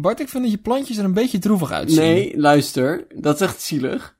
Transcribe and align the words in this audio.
Bart, 0.00 0.20
ik 0.20 0.28
vind 0.28 0.42
dat 0.42 0.52
je 0.52 0.58
plantjes 0.58 0.96
er 0.96 1.04
een 1.04 1.14
beetje 1.14 1.38
droevig 1.38 1.70
uitzien. 1.70 2.00
Nee, 2.00 2.38
luister. 2.38 3.06
Dat 3.14 3.34
is 3.34 3.40
echt 3.40 3.62
zielig. 3.62 4.18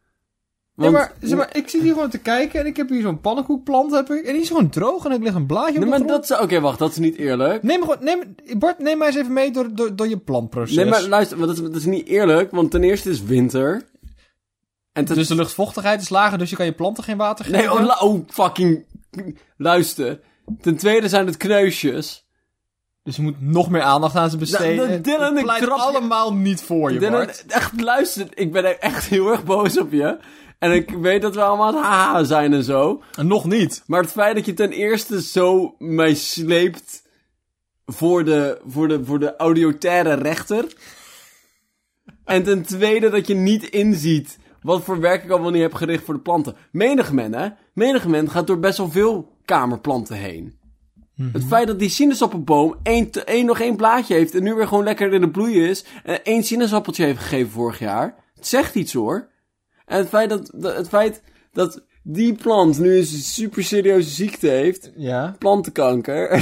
Nee, 0.75 0.91
maar, 0.91 1.13
zeg 1.21 1.37
maar, 1.37 1.57
ik 1.57 1.69
zit 1.69 1.83
hier 1.83 1.93
gewoon 1.93 2.11
te 2.11 2.19
kijken 2.19 2.61
en 2.61 2.67
ik 2.67 2.77
heb 2.77 2.89
hier 2.89 3.03
zo'n 3.03 3.21
pannenkoekplant 3.21 3.93
heb 3.93 4.11
ik, 4.11 4.25
en 4.25 4.33
die 4.33 4.43
is 4.43 4.49
gewoon 4.49 4.71
droog 4.71 5.05
en 5.05 5.13
ik 5.13 5.23
lig 5.23 5.35
een 5.35 5.47
blaadje 5.47 5.75
op 5.75 5.75
Nee, 5.75 5.85
de 5.85 5.99
maar 5.99 6.07
dat 6.07 6.31
is... 6.31 6.39
Oké, 6.39 6.61
wacht. 6.61 6.79
Dat 6.79 6.91
is 6.91 6.97
niet 6.97 7.17
eerlijk. 7.17 7.63
Neem 7.63 7.81
gewoon, 7.81 7.97
neem, 8.01 8.35
Bart, 8.59 8.79
neem 8.79 8.99
mij 8.99 9.07
eens 9.07 9.17
even 9.17 9.33
mee 9.33 9.51
door, 9.51 9.75
door, 9.75 9.97
door 9.97 10.09
je 10.09 10.19
plantproces. 10.19 10.77
Nee, 10.77 10.85
maar 10.85 11.03
luister. 11.03 11.39
want 11.39 11.49
Dat 11.49 11.59
is, 11.59 11.73
dat 11.73 11.81
is 11.81 11.87
niet 11.87 12.07
eerlijk. 12.07 12.51
Want 12.51 12.71
ten 12.71 12.83
eerste 12.83 13.11
is 13.11 13.23
winter. 13.23 13.89
En 14.93 15.05
ten... 15.05 15.15
Dus 15.15 15.29
de 15.29 15.35
luchtvochtigheid 15.35 16.01
is 16.01 16.09
lager, 16.09 16.39
dus 16.39 16.51
je 16.51 16.57
kan 16.57 16.67
je 16.67 16.73
planten 16.73 17.05
geen 17.05 17.17
water 17.17 17.45
geven. 17.45 17.59
Nee, 17.59 17.73
oh, 17.73 18.03
oh, 18.03 18.21
fucking... 18.29 18.85
Luister. 19.57 20.21
Ten 20.61 20.77
tweede 20.77 21.09
zijn 21.09 21.27
het 21.27 21.37
kneusjes. 21.37 22.29
Dus 23.03 23.17
je 23.17 23.23
moet 23.23 23.41
nog 23.41 23.71
meer 23.71 23.83
aandacht 23.83 24.17
aan 24.17 24.31
ze 24.31 24.37
besteden. 24.37 24.89
Nou, 24.89 25.01
Dylan, 25.01 25.39
ik 25.39 25.47
trap 25.47 25.79
allemaal 25.79 26.35
niet 26.35 26.63
voor 26.63 26.93
je, 26.93 26.99
Dylan, 26.99 27.13
Bart. 27.13 27.45
echt, 27.47 27.81
luister. 27.81 28.27
Ik 28.35 28.53
ben 28.53 28.81
echt 28.81 29.05
heel 29.05 29.31
erg 29.31 29.45
boos 29.45 29.79
op 29.79 29.93
je. 29.93 30.19
En 30.59 30.73
ik 30.73 30.91
weet 30.91 31.23
dat 31.23 31.35
we 31.35 31.43
allemaal 31.43 31.83
haha 31.83 32.25
zijn 32.25 32.53
en 32.53 32.65
zo. 32.65 33.03
En 33.15 33.27
nog 33.27 33.45
niet. 33.45 33.83
Maar 33.87 34.01
het 34.01 34.11
feit 34.11 34.35
dat 34.35 34.47
je 34.47 34.55
ten 34.55 34.71
eerste 34.71 35.23
zo 35.23 35.75
mij 35.79 36.15
sleept 36.15 37.03
voor 37.87 38.25
de, 38.25 38.61
voor 38.67 38.89
de, 38.89 39.05
voor 39.05 39.19
de 39.19 39.37
audiotaire 39.37 40.15
rechter. 40.15 40.65
En 42.25 42.43
ten 42.43 42.63
tweede 42.63 43.11
dat 43.11 43.27
je 43.27 43.35
niet 43.35 43.65
inziet 43.65 44.39
wat 44.63 44.83
voor 44.83 45.01
werk 45.01 45.25
ik 45.25 45.31
allemaal 45.31 45.51
niet 45.51 45.63
heb 45.63 45.75
gericht 45.75 46.05
voor 46.05 46.15
de 46.15 46.21
planten. 46.21 46.57
Menig 46.73 47.13
men, 47.13 47.35
hè? 47.35 47.49
Menig 47.75 48.07
men 48.07 48.31
gaat 48.31 48.47
door 48.47 48.59
best 48.59 48.79
wel 48.79 48.91
veel 48.91 49.37
kamerplanten 49.45 50.17
heen. 50.17 50.60
Het 51.33 51.45
feit 51.45 51.67
dat 51.67 51.79
die 51.79 51.89
sinaasappelboom 51.89 52.77
één, 52.83 53.11
één, 53.25 53.47
nog 53.47 53.61
één 53.61 53.77
blaadje 53.77 54.15
heeft 54.15 54.35
en 54.35 54.43
nu 54.43 54.55
weer 54.55 54.69
gewoon 54.69 54.85
lekker 54.85 55.13
in 55.13 55.21
de 55.21 55.31
bloei 55.31 55.69
is. 55.69 55.85
En 56.05 56.25
één 56.25 56.45
sinaasappeltje 56.45 57.05
heeft 57.05 57.19
gegeven 57.19 57.51
vorig 57.51 57.79
jaar. 57.79 58.15
Het 58.35 58.47
zegt 58.47 58.75
iets 58.75 58.93
hoor. 58.93 59.29
En 59.87 59.99
het 59.99 60.09
feit 60.09 60.29
dat, 60.31 60.51
dat- 60.55 60.77
het 60.77 60.89
feit 60.89 61.23
dat 61.53 61.85
die 62.03 62.33
plant 62.35 62.79
nu 62.79 62.97
een 62.97 63.05
super 63.07 63.65
serieuze 63.65 64.11
ziekte 64.11 64.49
heeft. 64.49 64.91
Ja. 64.97 65.35
Plantenkanker. 65.39 66.29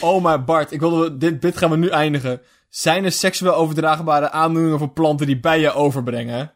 Oh, 0.00 0.22
maar 0.22 0.44
Bart, 0.44 0.72
ik 0.72 0.80
wilde, 0.80 1.16
dit, 1.16 1.42
dit 1.42 1.56
gaan 1.56 1.70
we 1.70 1.76
nu 1.76 1.88
eindigen. 1.88 2.40
Zijn 2.68 3.04
er 3.04 3.12
seksueel 3.12 3.54
overdraagbare 3.54 4.30
aandoeningen 4.30 4.78
voor 4.78 4.88
planten 4.92 5.26
die 5.26 5.40
bij 5.40 5.60
je 5.60 5.72
overbrengen? 5.72 6.53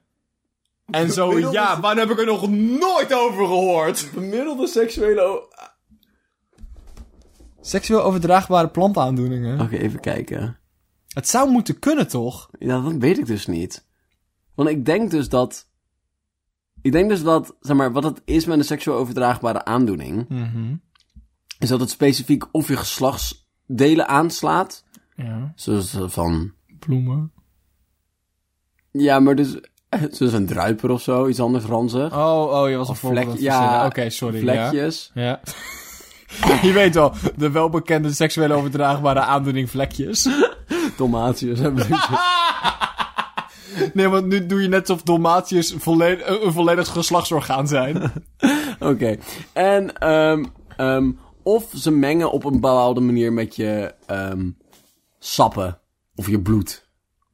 En 0.90 1.10
zo, 1.12 1.28
Gemiddelde- 1.28 1.56
ja, 1.56 1.80
waar 1.80 1.96
heb 1.96 2.10
ik 2.10 2.18
er 2.18 2.26
nog 2.26 2.50
nooit 2.50 3.14
over 3.14 3.46
gehoord? 3.46 3.98
Gemiddelde 3.98 4.66
seksuele... 4.66 5.56
Seksueel 7.60 8.02
overdraagbare 8.02 8.68
plantaandoeningen? 8.68 9.60
Oké, 9.60 9.76
even 9.76 10.00
kijken. 10.00 10.58
Het 11.08 11.28
zou 11.28 11.50
moeten 11.50 11.78
kunnen, 11.78 12.08
toch? 12.08 12.48
Ja, 12.58 12.80
dat 12.80 12.92
weet 12.92 13.18
ik 13.18 13.26
dus 13.26 13.46
niet. 13.46 13.86
Want 14.54 14.68
ik 14.68 14.84
denk 14.84 15.10
dus 15.10 15.28
dat... 15.28 15.68
Ik 16.82 16.92
denk 16.92 17.08
dus 17.08 17.22
dat, 17.22 17.56
zeg 17.60 17.76
maar, 17.76 17.92
wat 17.92 18.04
het 18.04 18.22
is 18.24 18.44
met 18.44 18.58
een 18.58 18.64
seksueel 18.64 18.96
overdraagbare 18.96 19.64
aandoening... 19.64 20.28
Mhm. 20.28 20.74
is 21.58 21.68
dat 21.68 21.80
het 21.80 21.90
specifiek 21.90 22.54
of 22.54 22.68
je 22.68 22.76
geslachtsdelen 22.76 24.08
aanslaat. 24.08 24.84
Ja. 25.16 25.52
Zoals 25.54 25.94
eh, 25.94 26.08
van... 26.08 26.52
Bloemen. 26.78 27.32
Ja, 28.90 29.20
maar 29.20 29.34
dus... 29.34 29.60
Zoals 30.10 30.32
een 30.32 30.46
druiper 30.46 30.90
of 30.90 31.02
zo, 31.02 31.28
iets 31.28 31.40
anders 31.40 31.64
ranzig. 31.64 32.12
Oh, 32.12 32.60
oh, 32.60 32.68
je 32.68 32.76
was 32.76 32.88
een 32.88 32.96
voorbeeld 32.96 33.26
het 33.26 33.34
verzinnen. 33.34 33.60
ja, 33.60 33.86
Oké, 33.86 34.10
sorry. 34.10 34.40
Vlekjes. 34.40 35.10
Ja. 35.14 35.22
ja. 35.22 35.40
je 36.68 36.72
weet 36.72 36.94
wel, 36.94 37.12
de 37.36 37.50
welbekende 37.50 38.12
seksueel 38.12 38.50
overdraagbare 38.50 39.20
aandoening 39.20 39.70
vlekjes. 39.70 40.28
Tomatius 40.96 41.58
hebben 41.58 41.84
ze. 41.84 41.96
Nee, 43.94 44.08
want 44.08 44.26
nu 44.26 44.46
doe 44.46 44.62
je 44.62 44.68
net 44.68 44.80
alsof 44.88 45.02
Dalmatiërs 45.02 45.74
volledig, 45.78 46.42
een 46.42 46.52
volledig 46.52 46.88
geslachtsorgaan 46.88 47.68
zijn. 47.68 48.12
Oké. 48.78 49.16
En, 49.52 49.98
ehm 49.98 51.10
of 51.42 51.70
ze 51.74 51.90
mengen 51.90 52.30
op 52.30 52.44
een 52.44 52.52
bepaalde 52.52 53.00
manier 53.00 53.32
met 53.32 53.56
je 53.56 53.94
ehm 54.06 54.50
sappen. 55.18 55.78
Of 56.14 56.28
je 56.28 56.40
bloed. 56.40 56.87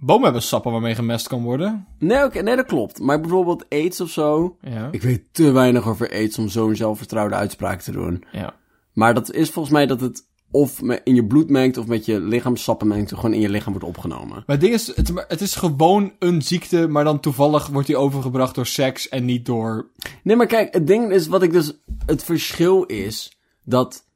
Bomen 0.05 0.25
hebben 0.25 0.43
sappen 0.43 0.73
waarmee 0.73 0.95
gemest 0.95 1.29
kan 1.29 1.43
worden. 1.43 1.87
Nee, 1.99 2.29
nee, 2.29 2.57
dat 2.57 2.67
klopt. 2.67 3.01
Maar 3.01 3.21
bijvoorbeeld 3.21 3.65
aids 3.69 4.01
of 4.01 4.11
zo. 4.11 4.57
Ja. 4.61 4.89
Ik 4.91 5.03
weet 5.03 5.23
te 5.33 5.51
weinig 5.51 5.89
over 5.89 6.11
aids 6.11 6.39
om 6.39 6.49
zo'n 6.49 6.77
zelfvertrouwde 6.77 7.35
uitspraak 7.35 7.81
te 7.81 7.93
doen. 7.93 8.25
ja. 8.33 8.55
Maar 8.93 9.15
dat 9.15 9.33
is 9.33 9.51
volgens 9.51 9.75
mij 9.75 9.87
dat 9.87 10.01
het 10.01 10.27
of 10.51 10.81
in 11.05 11.15
je 11.15 11.27
bloed 11.27 11.51
mengt 11.51 11.77
of 11.77 11.87
met 11.87 12.05
je 12.05 12.21
lichaamsappen 12.21 12.89
mengt. 12.89 13.13
Of 13.13 13.19
gewoon 13.19 13.35
in 13.35 13.41
je 13.41 13.49
lichaam 13.49 13.73
wordt 13.73 13.89
opgenomen. 13.89 14.29
Maar 14.29 14.45
het 14.47 14.61
ding 14.61 14.73
is, 14.75 14.97
het, 14.97 15.13
het 15.29 15.41
is 15.41 15.55
gewoon 15.55 16.13
een 16.19 16.43
ziekte, 16.43 16.89
maar 16.89 17.05
dan 17.05 17.21
toevallig 17.21 17.67
wordt 17.67 17.87
die 17.87 17.97
overgebracht 17.97 18.55
door 18.55 18.67
seks 18.67 19.09
en 19.09 19.25
niet 19.25 19.47
door... 19.47 19.91
Nee, 20.23 20.37
maar 20.37 20.47
kijk, 20.47 20.75
het 20.75 20.87
ding 20.87 21.13
is 21.13 21.27
wat 21.27 21.43
ik 21.43 21.53
dus. 21.53 21.73
Het 22.07 22.25
verschil 22.25 22.85
is 22.85 23.39
dat. 23.65 24.07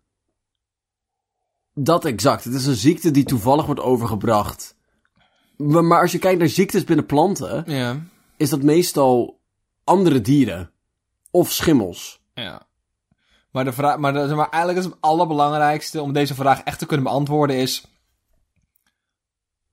Dat 1.75 2.05
exact. 2.05 2.45
Het 2.45 2.55
is 2.55 2.67
een 2.67 2.75
ziekte 2.75 3.11
die 3.11 3.25
toevallig 3.25 3.67
wordt 3.67 3.81
overgebracht. 3.81 4.77
Maar, 5.59 6.01
als 6.01 6.13
je 6.13 6.19
kijkt 6.19 6.39
naar 6.39 6.49
ziektes 6.49 6.85
binnen 6.85 7.07
planten, 7.07 7.65
Ja. 7.67 8.01
is 8.37 8.51
dat 8.51 8.63
meestal 8.63 9.41
andere 9.85 10.21
dieren. 10.21 10.71
Of 11.31 11.53
schimmels. 11.53 12.21
Ja. 12.35 12.67
Maar, 13.51 13.65
de 13.65 13.73
vraag, 13.73 13.99
maar, 13.99 14.13
de, 14.13 14.35
maar 14.35 14.49
eigenlijk 14.51 14.85
is 14.85 14.91
het 14.91 15.01
allerbelangrijkste 15.01 16.03
om 16.03 16.13
deze 16.13 16.35
vraag 16.35 16.63
echt 16.63 16.79
te 16.79 16.87
kunnen 16.87 17.07
beantwoorden 17.07 17.57
is... 17.57 17.87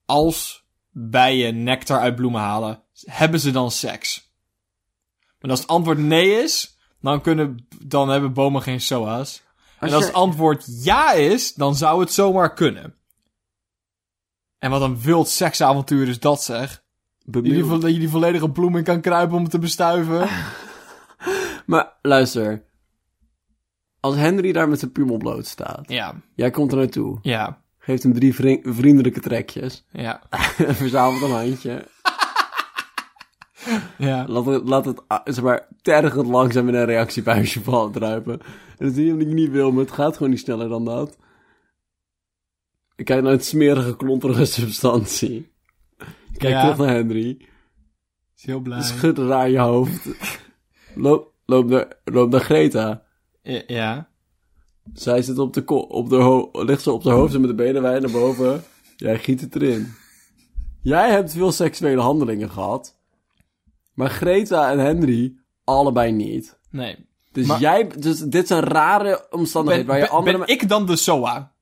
Als 0.06 0.66
bijen 0.92 1.64
nectar 1.64 2.00
uit 2.00 2.16
bloemen 2.16 2.42
halen, 2.42 2.84
hebben 3.06 3.40
ze 3.40 3.52
dan 3.52 3.72
seks? 3.72 4.34
En 5.40 5.50
als 5.50 5.60
het 5.60 5.68
antwoord 5.68 5.98
nee 5.98 6.44
is, 6.44 6.78
dan, 7.02 7.22
kunnen, 7.22 7.68
dan 7.80 8.10
hebben 8.10 8.34
bomen 8.34 8.62
geen 8.62 8.82
SOA's. 8.82 9.42
En 9.80 9.94
als 9.94 10.06
het 10.06 10.14
antwoord 10.14 10.84
ja 10.84 11.12
is, 11.12 11.54
dan 11.54 11.76
zou 11.76 12.00
het 12.00 12.12
zomaar 12.12 12.54
kunnen. 12.54 12.96
En 14.66 14.72
wat 14.72 14.82
een 14.82 15.00
wild 15.02 15.28
seksavontuur 15.28 16.08
is 16.08 16.20
dat 16.20 16.44
zeg. 16.44 16.84
Vo- 17.32 17.78
dat 17.80 17.94
je 17.94 18.00
die 18.00 18.10
volledige 18.10 18.50
bloem 18.50 18.76
in 18.78 18.84
kan 18.84 19.02
kruipen 19.02 19.36
om 19.38 19.42
het 19.42 19.52
te 19.52 19.60
bestuiven. 19.60 20.28
Maar 21.66 21.94
luister. 22.02 22.64
Als 24.00 24.16
Henry 24.16 24.52
daar 24.52 24.70
met 24.70 24.80
zijn 24.80 24.92
pummel 24.92 25.18
bloot 25.18 25.46
staat. 25.48 25.84
Ja, 25.92 26.16
Jij 26.36 26.50
komt 26.52 26.72
er 26.72 26.78
naartoe. 26.78 27.20
ja, 27.22 27.62
Geeft 27.78 28.04
hem 28.04 28.14
drie 28.14 28.36
vri- 28.36 28.62
vriendelijke 28.64 29.20
trekjes. 29.20 29.86
ja, 29.92 30.22
en 30.58 30.76
verzamelt 30.86 31.22
een 31.22 31.32
handje. 31.32 31.88
ja. 33.98 34.26
Laat 34.28 34.46
het, 34.46 34.68
laat 34.70 34.86
het 34.86 35.02
ah, 35.08 35.20
zeg 35.24 35.44
maar, 35.44 35.68
tergend 35.82 36.28
langzaam 36.28 36.68
in 36.68 36.74
een 36.76 36.86
reactiebuisje 36.86 37.62
vallen 37.70 37.92
druipen. 37.92 38.40
En 38.78 38.86
dat 38.86 38.94
zie 38.96 39.06
je 39.06 39.12
wat 39.12 39.22
ik 39.22 39.28
niet 39.34 39.52
wil, 39.52 39.72
maar 39.72 39.84
het 39.84 39.94
gaat 39.94 40.14
gewoon 40.18 40.32
niet 40.32 40.40
sneller 40.42 40.70
dan 40.70 40.86
dat. 40.86 41.18
Ik 42.96 43.06
kijk 43.06 43.22
naar 43.24 43.32
het 43.32 43.46
smerige, 43.46 43.96
klonterige 43.96 44.46
substantie. 44.62 45.52
Kijk 46.38 46.54
Ja. 46.54 46.62
terug 46.62 46.78
naar 46.78 46.96
Henry. 46.96 47.38
Is 48.38 48.46
heel 48.46 48.60
blij. 48.60 48.82
Schud 48.82 49.18
raar 49.18 49.50
je 49.50 49.60
hoofd. 49.60 50.08
Loop, 50.96 51.32
loop, 51.46 51.66
naar, 51.70 51.88
loop 52.04 52.30
naar 52.32 52.40
Greta. 52.42 53.04
Ja. 53.68 54.10
Zij 54.94 55.22
zit 55.22 55.38
op 55.40 55.54
de 55.54 55.64
ko 55.64 55.78
op 55.78 56.10
de 56.10 56.50
ligt 56.52 56.82
zo 56.82 56.94
op 56.94 57.04
de 57.04 57.10
hoofd 57.10 57.34
en 57.34 57.40
met 57.42 57.50
de 57.50 57.56
benen 57.56 57.82
wijd 57.82 58.02
naar 58.02 58.12
boven. 58.12 58.64
Jij 58.96 59.20
giet 59.20 59.42
het 59.42 59.56
erin. 59.56 59.94
Jij 60.82 61.12
hebt 61.12 61.32
veel 61.34 61.52
seksuele 61.52 62.02
handelingen 62.02 62.50
gehad. 62.50 62.98
Maar 63.94 64.10
Greta 64.10 64.72
en 64.72 64.80
Henry 64.80 65.36
allebei 65.64 66.12
niet. 66.12 66.60
Nee. 66.70 66.96
Dus 67.32 67.48
Maar- 67.48 67.60
jij, 67.60 67.88
dus 67.88 68.20
dit 68.20 68.48
zijn 68.48 68.64
rare 68.64 69.28
omstandigheden 69.30 69.86
Ben, 69.88 69.96
waar 69.96 70.04
je 70.04 70.10
ben, 70.10 70.18
andere... 70.20 70.38
ben 70.38 70.48
ik 70.48 70.70
dan 70.70 70.86
de 70.86 70.96
SOA? 70.96 71.54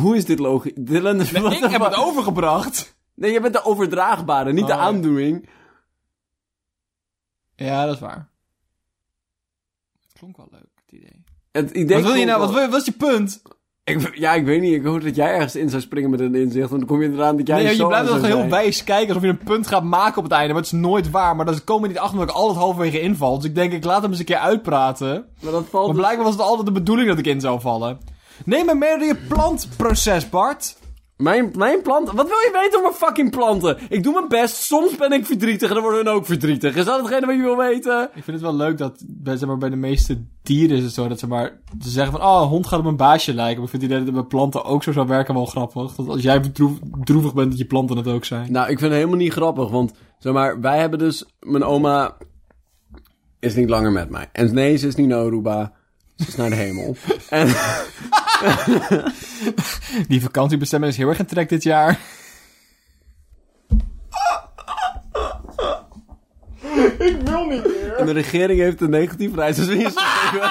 Hoe 0.00 0.16
is 0.16 0.24
dit 0.24 0.38
logisch? 0.38 0.72
Dylan, 0.76 1.16
Nee, 1.16 1.26
what 1.32 1.52
ik 1.52 1.64
heb 1.70 1.80
het 1.82 1.94
overgebracht. 1.96 2.96
Nee, 3.14 3.32
je 3.32 3.40
bent 3.40 3.54
de 3.54 3.64
overdraagbare, 3.64 4.52
niet 4.52 4.66
de 4.66 4.72
Oh. 4.72 4.80
aandoening. 4.80 5.48
Ja, 7.56 7.84
dat 7.86 7.94
is 7.94 8.00
waar. 8.00 8.28
Het 10.02 10.18
klonk 10.18 10.36
wel 10.36 10.48
leuk, 10.50 10.70
het 10.86 10.92
idee. 11.00 11.24
Het 11.52 11.70
idee 11.70 11.96
Wat 11.96 12.06
wil 12.06 12.14
je 12.20 12.26
nou? 12.26 12.38
Wat, 12.40 12.50
wel. 12.50 12.60
wil, 12.60 12.70
wat 12.70 12.80
is 12.80 12.86
je 12.86 12.92
punt? 12.92 13.42
Ik, 13.84 14.16
ja, 14.16 14.32
ik 14.34 14.44
weet 14.44 14.60
niet. 14.60 14.72
Ik 14.72 14.84
hoop 14.84 15.02
dat 15.02 15.14
jij 15.16 15.34
ergens 15.34 15.56
in 15.56 15.68
zou 15.68 15.82
springen 15.82 16.10
met 16.10 16.20
een 16.20 16.34
inzicht. 16.34 16.70
En 16.70 16.78
dan 16.78 16.86
kom 16.86 16.98
je 16.98 17.04
inderdaad 17.04 17.38
dat 17.38 17.46
jij 17.46 17.62
Nee, 17.62 17.76
je 17.76 17.86
blijft 17.86 18.10
nog 18.10 18.22
heel 18.22 18.48
wijs 18.48 18.84
kijken 18.84 19.08
alsof 19.08 19.22
je 19.22 19.28
een 19.28 19.38
punt 19.44 19.66
gaat 19.66 19.82
maken 19.84 20.16
op 20.18 20.24
het 20.24 20.32
einde. 20.32 20.52
Maar 20.52 20.62
het 20.62 20.72
is 20.72 20.78
nooit 20.78 21.10
waar. 21.10 21.36
Maar 21.36 21.44
dan 21.46 21.64
komen 21.64 21.88
niet 21.88 21.98
achter 21.98 22.18
dat 22.18 22.28
ik 22.28 22.34
altijd 22.34 22.58
halverwege 22.58 23.00
inval. 23.00 23.36
Dus 23.36 23.44
ik 23.44 23.54
denk, 23.54 23.72
ik 23.72 23.84
laat 23.84 24.02
hem 24.02 24.10
eens 24.10 24.18
een 24.18 24.24
keer 24.24 24.36
uitpraten. 24.36 25.26
Maar 25.40 25.52
dat 25.52 25.66
valt 25.68 25.86
Maar 25.86 25.94
dus- 25.94 26.02
blijkbaar 26.02 26.24
was 26.24 26.34
het 26.34 26.42
altijd 26.42 26.66
de 26.66 26.72
bedoeling 26.72 27.08
dat 27.08 27.18
ik 27.18 27.26
in 27.26 27.40
zou 27.40 27.60
vallen. 27.60 27.98
Neem 28.44 28.66
me 28.66 28.74
mee 28.74 28.98
door 28.98 29.06
je 29.06 29.16
plantproces, 29.28 30.28
Bart. 30.28 30.78
Mijn, 31.16 31.50
mijn 31.56 31.82
planten? 31.82 32.16
Wat 32.16 32.28
wil 32.28 32.36
je 32.36 32.50
weten 32.52 32.78
over 32.78 32.90
mijn 32.90 32.94
fucking 32.94 33.30
planten? 33.30 33.78
Ik 33.88 34.02
doe 34.02 34.12
mijn 34.12 34.28
best, 34.28 34.54
soms 34.54 34.96
ben 34.96 35.12
ik 35.12 35.26
verdrietig 35.26 35.68
en 35.68 35.74
dan 35.74 35.82
worden 35.82 36.04
hun 36.04 36.14
ook 36.14 36.26
verdrietig. 36.26 36.76
Is 36.76 36.84
dat 36.84 37.00
hetgene 37.00 37.26
wat 37.26 37.34
je 37.34 37.42
wil 37.42 37.56
weten? 37.56 38.02
Ik 38.02 38.24
vind 38.24 38.36
het 38.36 38.40
wel 38.40 38.54
leuk 38.54 38.78
dat 38.78 39.02
bij, 39.06 39.36
zeg 39.36 39.48
maar, 39.48 39.58
bij 39.58 39.70
de 39.70 39.76
meeste 39.76 40.24
dieren 40.42 40.76
is 40.76 40.82
het 40.82 40.92
zo 40.92 41.08
dat 41.08 41.18
ze 41.18 41.26
maar 41.26 41.60
ze 41.80 41.90
zeggen 41.90 42.12
van, 42.12 42.22
oh, 42.22 42.40
een 42.42 42.48
hond 42.48 42.66
gaat 42.66 42.78
op 42.78 42.84
een 42.84 42.96
baasje 42.96 43.34
lijken. 43.34 43.56
Maar 43.56 43.64
ik 43.64 43.70
vind 43.70 43.82
die 43.82 43.90
idee 43.90 44.04
dat 44.04 44.14
het 44.14 44.22
bij 44.22 44.38
planten 44.38 44.64
ook 44.64 44.82
zo 44.82 44.92
zou 44.92 45.06
werken 45.06 45.34
wel 45.34 45.46
grappig. 45.46 45.94
Dat 45.94 46.08
als 46.08 46.22
jij 46.22 46.40
droevig 47.04 47.34
bent, 47.34 47.50
dat 47.50 47.58
je 47.58 47.66
planten 47.66 47.96
het 47.96 48.08
ook 48.08 48.24
zijn. 48.24 48.52
Nou, 48.52 48.64
ik 48.70 48.78
vind 48.78 48.90
het 48.90 49.00
helemaal 49.00 49.16
niet 49.16 49.32
grappig, 49.32 49.70
want 49.70 49.92
zeg 50.18 50.32
maar, 50.32 50.60
wij 50.60 50.78
hebben 50.78 50.98
dus, 50.98 51.24
mijn 51.40 51.64
oma 51.64 52.16
is 53.38 53.54
niet 53.54 53.68
langer 53.68 53.92
met 53.92 54.10
mij. 54.10 54.28
En 54.32 54.54
nee, 54.54 54.76
ze 54.76 54.86
is 54.86 54.94
niet 54.94 55.08
naar 55.08 55.79
Is 56.26 56.36
naar 56.36 56.50
de 56.50 56.56
hemel. 56.56 56.96
en, 57.28 57.54
Die 60.08 60.22
vakantiebestemming 60.22 60.92
is 60.92 60.98
heel 60.98 61.08
erg 61.08 61.18
in 61.18 61.26
trek 61.26 61.48
dit 61.48 61.62
jaar. 61.62 61.98
ik 66.98 67.16
wil 67.24 67.44
niet 67.44 67.64
meer. 67.64 67.94
en 67.96 68.06
de 68.06 68.12
regering 68.12 68.60
heeft 68.60 68.80
een 68.80 68.90
negatief 68.90 69.34
reisdeswinst 69.34 70.00
gegeven. 70.00 70.50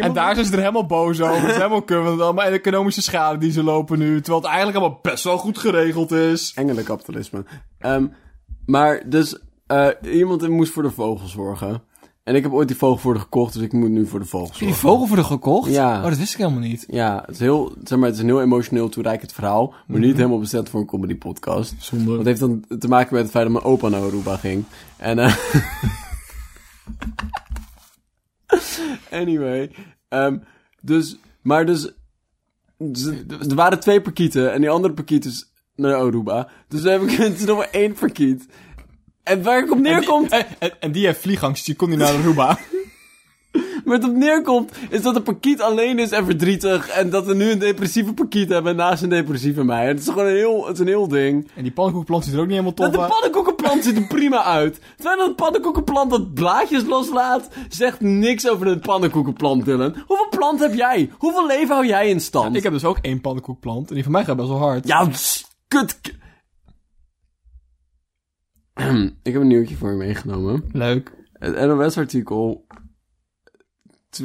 En 0.00 0.12
daar 0.12 0.34
zijn 0.34 0.46
ze 0.46 0.52
er 0.52 0.58
helemaal 0.58 0.86
boos 0.86 1.20
over. 1.20 1.40
Het 1.40 1.50
is 1.50 1.56
helemaal 1.56 1.82
kut, 1.82 2.02
want 2.02 2.20
allemaal 2.20 2.44
economische 2.44 3.02
schade 3.02 3.38
die 3.38 3.52
ze 3.52 3.62
lopen 3.62 3.98
nu. 3.98 4.14
Terwijl 4.16 4.36
het 4.36 4.46
eigenlijk 4.46 4.76
allemaal 4.78 4.98
best 5.02 5.24
wel 5.24 5.38
goed 5.38 5.58
geregeld 5.58 6.12
is. 6.12 6.52
Engelenkapitalisme. 6.54 7.44
Ehm 7.78 8.06
maar 8.66 9.08
dus, 9.08 9.38
eh, 9.66 9.88
iemand 10.02 10.48
moest 10.48 10.72
voor 10.72 10.82
de 10.82 10.90
vogels 10.90 11.32
zorgen. 11.32 11.82
En 12.24 12.34
ik 12.34 12.42
heb 12.42 12.52
ooit 12.52 12.68
die 12.68 12.76
vogelvoerder 12.76 13.22
gekocht, 13.22 13.52
dus 13.52 13.62
ik 13.62 13.72
moet 13.72 13.90
nu 13.90 14.06
voor 14.06 14.20
de 14.20 14.26
vogels 14.26 14.50
Heb 14.50 14.58
je 14.58 14.64
zorgen. 14.64 14.82
die 14.82 14.90
vogel 14.90 15.06
voor 15.06 15.16
de 15.16 15.24
gekocht? 15.24 15.70
Ja. 15.70 15.96
Oh, 15.96 16.08
dat 16.08 16.18
wist 16.18 16.32
ik 16.32 16.38
helemaal 16.38 16.60
niet. 16.60 16.84
Ja, 16.88 17.22
het 17.26 17.34
is, 17.34 17.40
heel, 17.40 17.72
zeg 17.82 17.98
maar, 17.98 18.06
het 18.06 18.16
is 18.16 18.22
een 18.22 18.28
heel 18.28 18.42
emotioneel 18.42 18.88
toereikend 18.88 19.32
verhaal, 19.32 19.74
maar 19.86 20.00
niet 20.00 20.16
helemaal 20.16 20.38
bestemd 20.38 20.68
voor 20.68 20.80
een 20.80 20.86
comedy 20.86 21.14
podcast. 21.16 21.74
Zonde. 21.78 22.16
Dat 22.16 22.24
heeft 22.24 22.40
dan 22.40 22.64
te 22.78 22.88
maken 22.88 23.14
met 23.14 23.22
het 23.22 23.32
feit 23.32 23.44
dat 23.44 23.52
mijn 23.52 23.64
opa 23.64 23.88
naar 23.88 24.02
Aruba 24.02 24.36
ging. 24.36 24.64
En 24.96 25.18
eh 25.18 25.36
anyway, 29.20 29.74
ehm, 30.08 30.38
dus, 30.80 31.16
maar 31.42 31.66
dus, 31.66 31.92
dus, 32.78 33.06
er 33.48 33.54
waren 33.54 33.80
twee 33.80 34.00
parkieten 34.00 34.52
en 34.52 34.60
die 34.60 34.70
andere 34.70 34.94
parkiet 34.94 35.24
is 35.24 35.52
naar 35.76 35.94
Aruba. 35.94 36.48
Dus 36.68 36.82
dan 36.82 36.92
heb 36.92 37.02
ik 37.02 37.18
er 37.40 37.46
nog 37.46 37.56
maar 37.56 37.70
één 37.70 37.92
parkiet. 37.92 38.46
En 39.22 39.42
waar 39.42 39.64
ik 39.64 39.72
op 39.72 39.78
neerkomt, 39.78 40.30
En, 40.30 40.46
en, 40.58 40.80
en 40.80 40.92
die 40.92 41.06
heeft 41.06 41.20
vliegangst, 41.20 41.66
die 41.66 41.74
kon 41.74 41.88
niet 41.88 41.98
naar 41.98 42.14
Aruba. 42.14 42.58
waar 43.84 43.96
het 43.96 44.08
op 44.08 44.16
neerkomt, 44.16 44.72
is 44.90 45.02
dat 45.02 45.14
de 45.14 45.22
parkiet 45.22 45.60
alleen 45.60 45.98
is 45.98 46.10
en 46.10 46.24
verdrietig. 46.24 46.88
En 46.88 47.10
dat 47.10 47.26
we 47.26 47.34
nu 47.34 47.50
een 47.50 47.58
depressieve 47.58 48.12
parkiet 48.12 48.48
hebben 48.48 48.76
naast 48.76 49.02
een 49.02 49.08
depressieve 49.08 49.64
mij. 49.64 49.86
Het 49.86 49.98
is 49.98 50.08
gewoon 50.08 50.26
een 50.26 50.36
heel, 50.36 50.66
het 50.66 50.74
is 50.74 50.80
een 50.80 50.86
heel 50.86 51.08
ding. 51.08 51.48
en 51.54 51.62
die 51.62 51.72
pannenkoekplant 51.72 52.24
ziet 52.24 52.34
er 52.34 52.38
ook 52.38 52.46
niet 52.46 52.56
helemaal 52.56 52.74
tof 52.74 52.90
de 52.90 53.00
uit. 53.00 53.10
pannenkoekenplant 53.10 53.84
ziet 53.84 53.96
er 53.96 54.06
prima 54.06 54.44
uit. 54.44 54.80
Terwijl 54.96 55.18
dat 55.18 55.36
pannenkoekenplant 55.36 56.10
dat 56.10 56.34
blaadjes 56.34 56.84
loslaat, 56.84 57.48
zegt 57.68 58.00
niks 58.00 58.48
over 58.48 58.66
een 58.66 58.80
pannenkoekenplant, 58.80 59.64
Dylan. 59.64 59.94
Hoeveel 60.06 60.28
plant 60.30 60.60
heb 60.60 60.74
jij? 60.74 61.10
Hoeveel 61.18 61.46
leven 61.46 61.74
hou 61.74 61.86
jij 61.86 62.08
in 62.08 62.20
stand? 62.20 62.56
Ik 62.56 62.62
heb 62.62 62.72
dus 62.72 62.84
ook 62.84 62.98
één 63.00 63.20
pannenkoekplant. 63.20 63.88
En 63.88 63.94
die 63.94 64.02
van 64.02 64.12
mij 64.12 64.24
gaat 64.24 64.36
best 64.36 64.48
wel 64.48 64.58
hard. 64.58 64.86
Ja, 64.86 65.08
kut. 65.68 66.00
Ik 69.22 69.32
heb 69.32 69.42
een 69.42 69.46
nieuwtje 69.46 69.76
voor 69.76 69.90
je 69.90 69.96
meegenomen. 69.96 70.64
Leuk. 70.72 71.12
Het 71.32 71.66
NOS-artikel 71.66 72.66
2356977. 74.10 74.20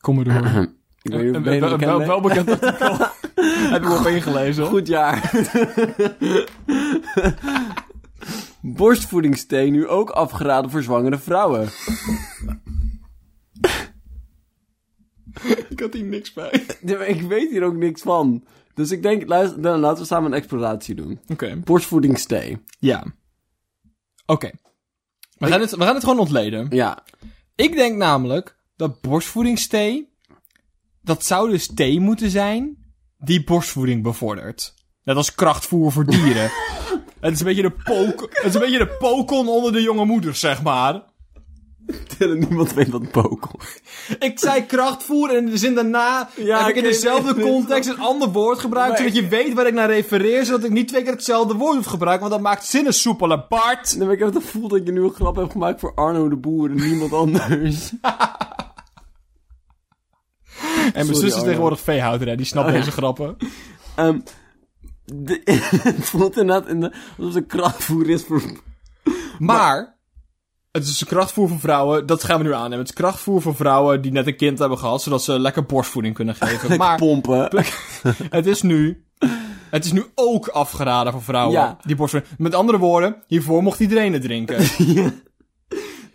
Kom 0.00 0.14
maar 0.14 0.24
door. 0.24 0.34
Ik 1.02 1.12
weet 1.12 1.24
niet 1.24 1.36
of 1.36 1.44
je 1.44 1.60
wel, 1.60 1.98
wel, 1.98 2.06
wel 2.06 2.20
bekend 2.20 2.50
artikel. 2.50 2.96
Heb 3.72 3.82
ik 3.82 3.90
op 3.98 4.06
ingelezen. 4.06 4.66
Goed 4.66 4.86
jaar. 4.86 5.30
Borstvoedingsthee 8.60 9.70
nu 9.70 9.86
ook 9.88 10.10
afgeraden 10.10 10.70
voor 10.70 10.82
zwangere 10.82 11.18
vrouwen. 11.18 11.68
Ik 15.68 15.80
had 15.80 15.92
hier 15.92 16.04
niks 16.04 16.32
bij. 16.32 16.50
Ik 17.06 17.22
weet 17.22 17.50
hier 17.50 17.62
ook 17.62 17.76
niks 17.76 18.02
van. 18.02 18.44
Dus 18.74 18.90
ik 18.90 19.02
denk, 19.02 19.28
luister, 19.28 19.62
dan 19.62 19.80
laten 19.80 20.02
we 20.02 20.08
samen 20.08 20.32
een 20.32 20.38
exploratie 20.38 20.94
doen. 20.94 21.20
Oké. 21.26 21.56
Borstvoedingsthee. 21.64 22.58
Ja. 22.78 23.04
Oké. 24.26 24.50
We, 25.38 25.46
gaan 25.46 25.60
het, 25.60 25.70
we 25.70 25.82
gaan 25.82 25.94
het 25.94 26.04
gewoon 26.04 26.18
ontleden. 26.18 26.66
Ja. 26.70 27.04
Ik 27.54 27.74
denk 27.74 27.96
namelijk 27.96 28.56
dat 28.76 29.00
borstvoedingsthee... 29.00 30.14
Dat 31.02 31.24
zou 31.24 31.50
dus 31.50 31.74
thee 31.74 32.00
moeten 32.00 32.30
zijn 32.30 32.86
die 33.18 33.44
borstvoeding 33.44 34.02
bevordert. 34.02 34.74
Net 35.02 35.16
als 35.16 35.34
krachtvoer 35.34 35.92
voor 35.92 36.06
dieren. 36.06 36.50
het, 37.20 37.32
is 37.32 37.40
een 37.40 37.46
beetje 37.46 37.62
de 37.62 37.72
het 38.30 38.44
is 38.44 38.54
een 38.54 38.60
beetje 38.60 38.78
de 38.78 38.96
pokon 38.98 39.48
onder 39.48 39.72
de 39.72 39.82
jonge 39.82 40.04
moeders, 40.04 40.40
zeg 40.40 40.62
maar. 40.62 41.02
Niemand 42.18 42.74
weet 42.74 42.88
wat 42.88 43.10
pokel. 43.10 43.60
Ik 44.18 44.38
zei 44.38 44.66
krachtvoer 44.66 45.30
en 45.30 45.36
in 45.36 45.50
de 45.50 45.56
zin 45.56 45.74
daarna 45.74 46.28
Ja, 46.36 46.58
heb 46.58 46.68
ik 46.68 46.76
in 46.76 46.82
dezelfde 46.82 47.34
nee, 47.34 47.44
nee, 47.44 47.52
context 47.52 47.88
een 47.88 47.98
ander 47.98 48.28
woord 48.28 48.58
gebruikt, 48.58 48.98
zodat 48.98 49.14
je 49.14 49.28
weet 49.28 49.54
waar 49.54 49.66
ik 49.66 49.74
naar 49.74 49.90
refereer, 49.90 50.44
zodat 50.44 50.64
ik 50.64 50.70
niet 50.70 50.88
twee 50.88 51.02
keer 51.02 51.12
hetzelfde 51.12 51.54
woord 51.54 51.76
hoef 51.76 51.86
gebruiken, 51.86 52.28
want 52.28 52.42
dat 52.42 52.50
maakt 52.50 52.66
zinnen 52.66 52.94
soepeler, 52.94 53.44
Bart. 53.48 53.94
Nee, 53.96 54.04
maar 54.04 54.14
ik 54.14 54.22
heb 54.22 54.34
het 54.34 54.42
gevoel 54.42 54.68
dat 54.68 54.86
je 54.86 54.92
nu 54.92 55.02
een 55.02 55.14
grap 55.14 55.36
hebt 55.36 55.52
gemaakt 55.52 55.80
voor 55.80 55.94
Arno 55.94 56.28
de 56.28 56.36
Boer 56.36 56.70
en 56.70 56.76
niemand 56.76 57.12
anders. 57.12 57.92
En 60.86 60.92
mijn 60.92 61.14
zus 61.14 61.22
is 61.22 61.32
Arno. 61.32 61.44
tegenwoordig 61.44 61.80
veehouder, 61.80 62.36
die 62.36 62.46
snapt 62.46 62.66
Oh, 62.66 62.72
ja. 62.72 62.78
deze 62.78 62.90
grappen. 62.90 63.36
Ehm 63.94 64.18
de, 65.06 65.40
het 65.82 66.04
voelt 66.04 66.36
inderdaad 66.36 66.68
in 66.68 66.80
de, 66.80 66.92
alsof 67.18 67.34
het 67.34 67.36
een 67.36 67.46
krachtvoer 67.46 68.08
is 68.10 68.24
voor... 68.24 68.42
Maar, 69.38 69.95
het 70.76 70.86
is 70.86 71.00
een 71.00 71.06
krachtvoer 71.06 71.48
voor 71.48 71.58
vrouwen, 71.60 72.06
dat 72.06 72.24
gaan 72.24 72.38
we 72.38 72.44
nu 72.44 72.52
aannemen. 72.54 72.78
Het 72.78 72.88
is 72.88 72.94
krachtvoer 72.94 73.42
voor 73.42 73.54
vrouwen 73.54 74.02
die 74.02 74.12
net 74.12 74.26
een 74.26 74.36
kind 74.36 74.58
hebben 74.58 74.78
gehad, 74.78 75.02
zodat 75.02 75.22
ze 75.22 75.38
lekker 75.40 75.64
borstvoeding 75.66 76.14
kunnen 76.14 76.34
geven. 76.40 76.76
Maar 76.78 76.96
pompen. 76.98 77.48
het 78.30 78.46
is 78.46 78.62
nu, 78.62 79.04
het 79.70 79.84
is 79.84 79.92
nu 79.92 80.04
ook 80.14 80.48
afgeraden 80.48 81.12
voor 81.12 81.22
vrouwen, 81.22 81.52
Ja. 81.60 81.78
die 81.84 81.96
borstvoeding. 81.96 82.34
Met 82.38 82.54
andere 82.54 82.78
woorden, 82.78 83.22
hiervoor 83.26 83.62
mocht 83.62 83.80
iedereen 83.80 84.12
het 84.12 84.22
drinken. 84.22 84.56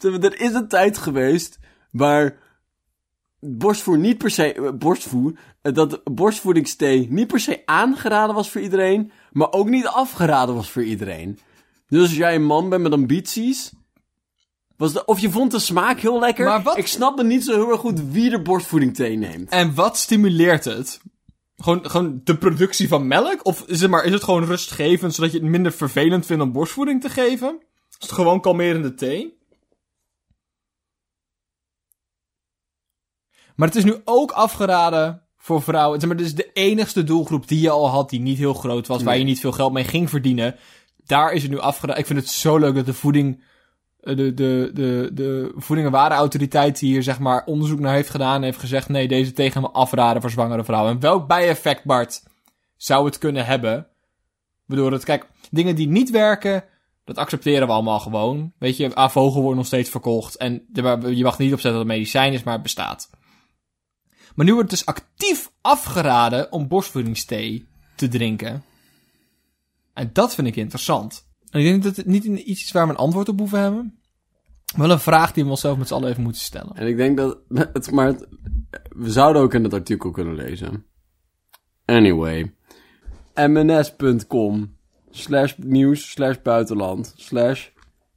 Er 0.02 0.42
is 0.42 0.54
een 0.54 0.68
tijd 0.68 0.98
geweest 0.98 1.60
waar 1.92 2.38
borstvoer 3.40 3.98
niet 3.98 4.18
per 4.18 4.30
se... 4.30 4.54
eh, 4.54 4.70
Borstvoer, 4.74 5.34
eh, 5.62 5.74
dat 5.74 6.02
borstvoedingsthee 6.04 7.08
niet 7.12 7.28
per 7.28 7.40
se 7.40 7.62
aangeraden 7.66 8.36
was 8.36 8.50
voor 8.50 8.62
iedereen, 8.62 9.12
maar 9.32 9.52
ook 9.52 9.70
niet 9.70 9.88
afgeraden 9.88 10.56
was 10.56 10.70
voor 10.72 10.84
iedereen. 10.84 11.40
Dus 11.88 12.02
als 12.02 12.16
jij 12.16 12.36
een 12.36 12.46
man 12.46 12.70
bent 12.70 12.82
met 12.82 12.92
ambities... 12.92 13.72
Was 14.82 14.94
de, 14.94 15.06
of 15.06 15.20
je 15.20 15.30
vond 15.30 15.52
de 15.52 15.60
smaak 15.60 16.00
heel 16.00 16.20
lekker. 16.20 16.46
Maar 16.46 16.62
wat- 16.62 16.78
Ik 16.78 16.88
snapte 16.88 17.24
niet 17.24 17.44
zo 17.44 17.54
heel 17.54 17.70
erg 17.72 17.80
goed 17.80 18.02
wie 18.12 18.32
er 18.32 18.42
borstvoeding 18.42 18.96
thee 18.96 19.18
neemt. 19.18 19.50
En 19.50 19.76
wat 19.76 19.98
stimuleert 19.98 20.66
het? 20.66 21.02
Gewoon, 21.58 21.90
gewoon 21.90 22.22
de 22.24 22.38
productie 22.38 22.88
van 22.88 23.08
melk? 23.08 23.46
Of 23.46 23.64
is 23.68 23.82
het, 23.82 23.90
maar, 23.90 24.04
is 24.04 24.12
het 24.12 24.24
gewoon 24.24 24.46
rustgevend, 24.46 25.14
zodat 25.14 25.32
je 25.32 25.38
het 25.40 25.48
minder 25.48 25.72
vervelend 25.72 26.26
vindt 26.26 26.44
om 26.44 26.52
borstvoeding 26.52 27.02
te 27.02 27.10
geven? 27.10 27.60
Is 27.90 27.96
het 28.00 28.12
gewoon 28.12 28.42
kalmerende 28.42 28.94
thee? 28.94 29.40
Maar 33.56 33.68
het 33.68 33.78
is 33.78 33.84
nu 33.84 33.96
ook 34.06 34.32
afgeraden 34.32 35.22
voor 35.38 35.62
vrouwen. 35.62 36.00
Zeg 36.00 36.10
maar, 36.10 36.18
dit 36.18 36.26
is 36.28 36.36
de 36.36 36.52
enigste 36.54 37.04
doelgroep 37.04 37.48
die 37.48 37.62
je 37.62 37.70
al 37.70 37.90
had, 37.90 38.10
die 38.10 38.20
niet 38.20 38.38
heel 38.38 38.54
groot 38.54 38.88
was, 38.88 39.04
waar 39.04 39.18
je 39.18 39.24
niet 39.24 39.40
veel 39.40 39.52
geld 39.52 39.74
mee 39.74 39.84
ging 39.84 40.10
verdienen. 40.10 40.56
Daar 41.06 41.32
is 41.34 41.42
het 41.42 41.52
nu 41.52 41.60
afgeraden. 41.60 42.02
Ik 42.02 42.08
vind 42.08 42.20
het 42.20 42.30
zo 42.30 42.58
leuk 42.58 42.76
dat 42.76 42.86
de 42.86 42.94
voeding, 42.94 43.44
de, 44.02 44.34
de, 44.34 44.72
de, 44.74 45.10
de 45.14 45.54
voeding- 45.56 45.96
en 45.96 46.76
hier, 46.80 47.04
zeg 47.04 47.20
maar, 47.20 47.46
onderzoek 47.46 47.80
naar 47.80 47.94
heeft 47.94 48.10
gedaan 48.10 48.44
heeft 48.44 48.60
gezegd, 48.60 48.90
nee, 48.90 49.08
deze 49.08 49.32
thee 49.32 49.52
gaan 49.52 49.62
we 49.62 49.70
afraden 49.70 50.22
voor 50.22 50.32
zwangere 50.32 50.64
vrouwen. 50.64 50.92
En 50.92 51.00
welk 51.00 51.28
bijeffect, 51.28 51.84
Bart, 51.84 52.24
zou 52.76 53.06
het 53.06 53.18
kunnen 53.18 53.46
hebben? 53.46 53.88
Waardoor 54.66 54.92
het, 54.92 55.04
kijk, 55.04 55.28
dingen 55.52 55.76
die 55.76 55.88
niet 55.88 56.10
werken, 56.10 56.64
dat 57.04 57.18
accepteren 57.18 57.68
we 57.68 57.74
allemaal 57.74 58.00
gewoon. 58.00 58.54
Weet 58.58 58.78
je, 58.78 58.96
Avogel 58.96 59.42
wordt 59.42 59.58
nog 59.58 59.66
steeds 59.66 59.90
verkocht. 59.90 60.36
En 60.36 60.66
je 60.74 61.24
mag 61.24 61.38
niet 61.38 61.54
opzetten 61.54 61.72
dat 61.72 61.80
het 61.80 61.88
medicijn 61.88 62.34
is, 62.34 62.44
maar 62.44 62.54
het 62.54 62.64
bestaat. 62.64 63.10
Maar 64.36 64.46
nu 64.46 64.54
wordt 64.54 64.72
het 64.72 64.80
dus 64.80 64.96
actief 64.96 65.52
afgeraden 65.62 66.52
om 66.52 66.68
borstvoedingsthee 66.68 67.68
te 67.96 68.08
drinken. 68.08 68.64
En 69.94 70.10
dat 70.14 70.36
vind 70.36 70.48
ik 70.48 70.56
interessant. 70.56 71.30
En 71.52 71.60
ik 71.60 71.66
denk 71.66 71.84
dat 71.84 71.96
het 71.96 72.06
niet 72.06 72.24
iets 72.24 72.64
is 72.64 72.72
waar 72.72 72.86
we 72.86 72.92
een 72.92 72.98
antwoord 73.00 73.30
op 73.30 73.40
hoeven 73.40 73.60
hebben. 73.60 74.00
Wel 74.76 74.92
een 74.92 75.00
vraag 75.00 75.34
die 75.34 75.44
we 75.44 75.50
onszelf 75.50 75.78
met 75.78 75.88
z'n 75.88 75.94
allen 75.94 76.10
even 76.10 76.24
moeten 76.24 76.42
stellen. 76.42 76.76
En 76.76 76.88
ik 76.88 76.98
denk 76.98 77.18
dat... 77.18 77.38
Het, 77.74 77.92
maar 77.92 78.06
het- 78.08 78.28
we 78.90 79.12
zouden 79.12 79.42
ook 79.42 79.54
in 79.54 79.64
het 79.64 79.74
artikel 79.74 80.12
kunnen 80.12 80.36
lezen. 80.36 80.86
Anyway. 81.86 82.54
mns.com 83.36 84.78
slash 85.10 85.54
nieuws 85.58 86.12
slash 86.12 86.38
buitenland 86.44 87.14
slash 87.16 87.68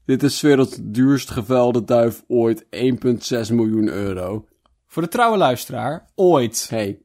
Dit 0.05 0.23
is 0.23 0.41
werelds 0.41 0.79
duurst 0.83 1.31
gevelde 1.31 1.85
duif 1.85 2.25
ooit. 2.26 2.64
1,6 2.64 3.55
miljoen 3.55 3.88
euro. 3.88 4.47
Voor 4.87 5.03
de 5.03 5.09
trouwe 5.09 5.37
luisteraar, 5.37 6.11
ooit. 6.14 6.69
Hey, 6.69 6.99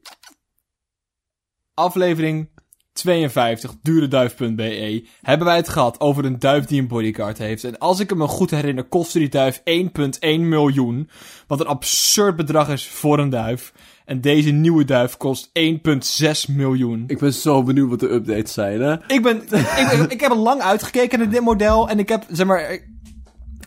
Aflevering 1.74 2.48
52, 2.92 3.74
dureduif.be, 3.82 5.04
hebben 5.22 5.46
wij 5.46 5.56
het 5.56 5.68
gehad 5.68 6.00
over 6.00 6.24
een 6.24 6.38
duif 6.38 6.64
die 6.64 6.80
een 6.80 6.88
bodyguard 6.88 7.38
heeft. 7.38 7.64
En 7.64 7.78
als 7.78 8.00
ik 8.00 8.14
me 8.14 8.26
goed 8.26 8.50
herinner, 8.50 8.84
kostte 8.84 9.18
die 9.18 9.28
duif 9.28 9.58
1,1 9.58 10.40
miljoen. 10.40 11.10
Wat 11.46 11.60
een 11.60 11.66
absurd 11.66 12.36
bedrag 12.36 12.68
is 12.68 12.88
voor 12.88 13.18
een 13.18 13.30
duif. 13.30 13.72
En 14.04 14.20
deze 14.20 14.50
nieuwe 14.50 14.84
duif 14.84 15.16
kost 15.16 15.50
1,6 15.58 16.54
miljoen. 16.54 17.04
ik 17.06 17.18
ben 17.18 17.32
zo 17.32 17.62
benieuwd 17.62 17.90
wat 17.90 18.00
de 18.00 18.12
updates 18.12 18.52
zijn, 18.52 18.80
hè? 18.80 18.92
Ik 19.06 19.22
ben, 19.22 19.42
ik, 19.42 20.06
ik 20.08 20.20
heb 20.20 20.30
er 20.30 20.36
lang 20.36 20.60
uitgekeken 20.60 21.18
naar 21.18 21.30
dit 21.30 21.40
model. 21.40 21.88
En 21.88 21.98
ik 21.98 22.08
heb, 22.08 22.24
zeg 22.30 22.46
maar, 22.46 22.78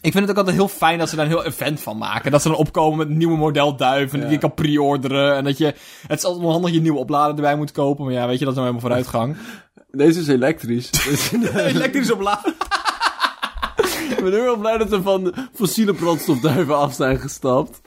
ik, 0.03 0.11
vind 0.11 0.27
het 0.27 0.29
ook 0.29 0.37
altijd 0.37 0.55
heel 0.55 0.67
fijn 0.67 0.97
dat 0.99 1.09
ze 1.09 1.15
daar 1.15 1.25
een 1.25 1.31
heel 1.31 1.43
event 1.45 1.81
van 1.81 1.97
maken. 1.97 2.31
Dat 2.31 2.41
ze 2.41 2.47
dan 2.47 2.57
opkomen 2.57 2.97
met 2.97 3.07
een 3.07 3.17
nieuwe 3.17 3.37
model 3.37 3.75
duif. 3.75 4.13
En 4.13 4.19
dat 4.19 4.27
Ja. 4.27 4.33
je 4.33 4.39
kan 4.39 4.53
pre-orderen. 4.53 5.35
En 5.35 5.43
dat 5.43 5.57
je, 5.57 5.65
het 6.07 6.17
is 6.19 6.23
altijd 6.23 6.43
wel 6.43 6.51
handig 6.51 6.61
dat 6.61 6.69
je 6.71 6.75
een 6.77 6.83
nieuwe 6.83 6.99
oplader 6.99 7.35
erbij 7.35 7.55
moet 7.55 7.71
kopen. 7.71 8.05
Maar 8.05 8.13
ja, 8.13 8.27
weet 8.27 8.39
je, 8.39 8.45
dat 8.45 8.53
is 8.53 8.59
nou 8.59 8.67
helemaal 8.73 8.79
vooruitgang. 8.89 9.35
Deze 10.03 10.19
is 10.19 10.27
elektrisch. 10.27 10.89
Elektrisch 11.55 12.11
oplader. 12.11 12.53
ik 14.17 14.23
ben 14.23 14.31
heel 14.33 14.57
blij 14.57 14.77
dat 14.77 14.89
we 14.89 15.01
van 15.01 15.33
fossiele 15.53 15.93
brandstofduiven 15.93 16.77
af 16.77 16.93
zijn 16.93 17.19
gestapt. 17.19 17.81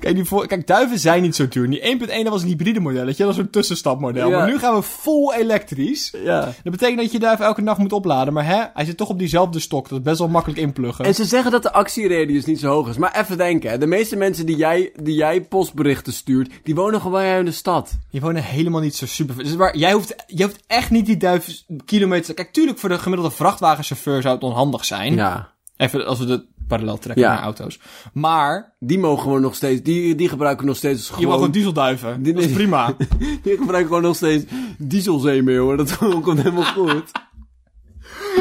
Kijk, 0.00 0.14
die 0.14 0.24
voor, 0.24 0.46
kijk, 0.46 0.66
duiven 0.66 0.98
zijn 0.98 1.22
niet 1.22 1.36
zo 1.36 1.48
duur. 1.48 1.70
Die 1.70 1.98
1.1 1.98 2.06
dat 2.06 2.28
was 2.28 2.42
een 2.42 2.48
hybride 2.48 2.80
modelletje. 2.80 3.24
Dat 3.24 3.34
was 3.34 3.44
een 3.44 3.50
tussenstapmodel. 3.50 4.28
Ja. 4.28 4.38
Maar 4.38 4.46
nu 4.46 4.58
gaan 4.58 4.74
we 4.74 4.82
full 4.82 5.32
elektrisch. 5.32 6.14
Ja. 6.24 6.44
Dat 6.44 6.72
betekent 6.72 6.98
dat 6.98 7.12
je 7.12 7.18
duif 7.18 7.40
elke 7.40 7.62
nacht 7.62 7.78
moet 7.78 7.92
opladen. 7.92 8.32
Maar 8.32 8.46
hè, 8.46 8.62
hij 8.74 8.84
zit 8.84 8.96
toch 8.96 9.08
op 9.08 9.18
diezelfde 9.18 9.60
stok. 9.60 9.88
Dat 9.88 9.98
is 9.98 10.04
best 10.04 10.18
wel 10.18 10.28
makkelijk 10.28 10.60
inpluggen. 10.60 11.04
En 11.04 11.14
ze 11.14 11.24
zeggen 11.24 11.50
dat 11.50 11.62
de 11.62 11.72
actieradius 11.72 12.44
niet 12.44 12.60
zo 12.60 12.68
hoog 12.68 12.88
is. 12.88 12.96
Maar 12.96 13.20
even 13.20 13.36
denken, 13.36 13.70
hè. 13.70 13.78
de 13.78 13.86
meeste 13.86 14.16
mensen 14.16 14.46
die 14.46 14.56
jij, 14.56 14.92
die 15.02 15.14
jij 15.14 15.40
postberichten 15.42 16.12
stuurt, 16.12 16.52
die 16.62 16.74
wonen 16.74 17.00
gewoon 17.00 17.22
in 17.22 17.44
de 17.44 17.52
stad. 17.52 17.98
Je 18.10 18.20
woont 18.20 18.38
helemaal 18.38 18.80
niet 18.80 18.96
zo 18.96 19.06
super. 19.06 19.36
Dus 19.36 19.54
waar, 19.54 19.76
jij, 19.76 19.92
hoeft, 19.92 20.14
jij 20.26 20.46
hoeft 20.46 20.62
echt 20.66 20.90
niet 20.90 21.06
die 21.06 21.16
duif 21.16 21.62
kilometers. 21.84 22.34
Kijk, 22.34 22.52
tuurlijk 22.52 22.78
voor 22.78 22.88
de 22.88 22.98
gemiddelde 22.98 23.34
vrachtwagenchauffeur 23.34 24.22
zou 24.22 24.34
het 24.34 24.44
onhandig 24.44 24.84
zijn. 24.84 25.14
Ja. 25.14 25.52
Even 25.76 26.06
als 26.06 26.18
we 26.18 26.24
de 26.24 26.44
parallel 26.70 26.98
trekken 26.98 27.24
Ja. 27.24 27.32
naar 27.34 27.42
auto's. 27.42 27.78
Maar 28.12 28.76
Die 28.78 28.98
mogen 28.98 29.22
gewoon 29.22 29.40
nog 29.40 29.54
steeds, 29.54 29.82
die, 29.82 30.14
die 30.14 30.28
gebruiken 30.28 30.66
nog 30.66 30.76
steeds 30.76 31.04
je 31.06 31.10
mag 31.12 31.18
gewoon, 31.20 31.32
gewoon 31.34 31.50
dieselduiven. 31.50 32.22
Die- 32.22 32.32
Dat 32.34 32.42
is 32.42 32.52
prima. 32.52 32.94
die 33.42 33.56
gebruiken 33.56 33.86
gewoon 33.86 34.02
nog 34.02 34.16
steeds 34.16 34.44
dieselzeemeeuwen. 34.78 35.76
Dat 35.76 35.96
komt 36.22 36.42
helemaal 36.42 36.64
goed. 36.72 37.10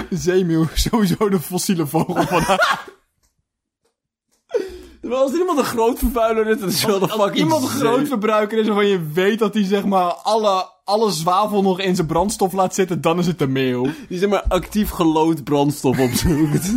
Zeemeeuw, 0.09 0.67
sowieso 0.89 1.29
de 1.29 1.39
fossiele 1.39 1.87
vogel 1.87 2.23
van 2.23 2.57
Terwijl 5.01 5.21
als 5.21 5.33
iemand 5.33 5.59
een 5.59 5.65
groot 5.65 5.99
vervuiler 5.99 6.47
is, 6.47 6.59
dat 6.59 6.69
is 6.69 6.85
wel 6.85 6.99
de 6.99 7.07
Als 7.07 7.21
fucking 7.21 7.37
iemand 7.43 7.63
een 7.63 7.69
groot 7.69 8.07
verbruiker 8.07 8.57
is 8.59 8.65
waarvan 8.67 8.87
je 8.87 9.07
weet 9.13 9.39
dat 9.39 9.53
hij 9.53 9.63
zeg 9.63 9.85
maar 9.85 10.11
alle, 10.13 10.69
alle 10.83 11.11
zwavel 11.11 11.61
nog 11.61 11.79
in 11.79 11.95
zijn 11.95 12.07
brandstof 12.07 12.53
laat 12.53 12.73
zitten, 12.75 13.01
dan 13.01 13.19
is 13.19 13.27
het 13.27 13.39
de 13.39 13.47
meeuw. 13.47 13.85
Die 14.09 14.19
zeg 14.19 14.29
maar 14.29 14.43
actief 14.47 14.89
gelood 14.89 15.43
brandstof 15.43 15.99
opzoekt. 15.99 16.69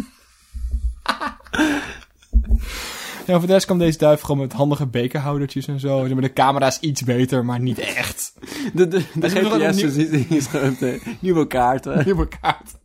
Ja, 3.27 3.39
voor 3.39 3.47
de 3.47 3.53
rest 3.53 3.65
kwam 3.67 3.79
deze 3.79 3.99
duif 3.99 4.21
gewoon 4.21 4.41
met 4.41 4.53
handige 4.53 4.87
bekerhoudertjes 4.87 5.67
en 5.67 5.81
zo. 5.81 6.09
Maar, 6.09 6.21
de 6.23 6.33
camera 6.33 6.67
is 6.67 6.81
iets 6.81 7.03
beter, 7.03 7.45
maar 7.45 7.61
niet 7.61 7.79
echt. 7.79 8.35
De, 8.75 8.89
de, 8.89 9.03
de 9.15 9.29
GPS 9.29 9.83
nieuw- 9.97 10.27
is 10.29 10.47
geüpdate. 10.49 11.03
Nieuwe 11.21 11.47
kaarten. 11.47 12.03
Nieuwe 12.05 12.29
kaart. 12.29 12.81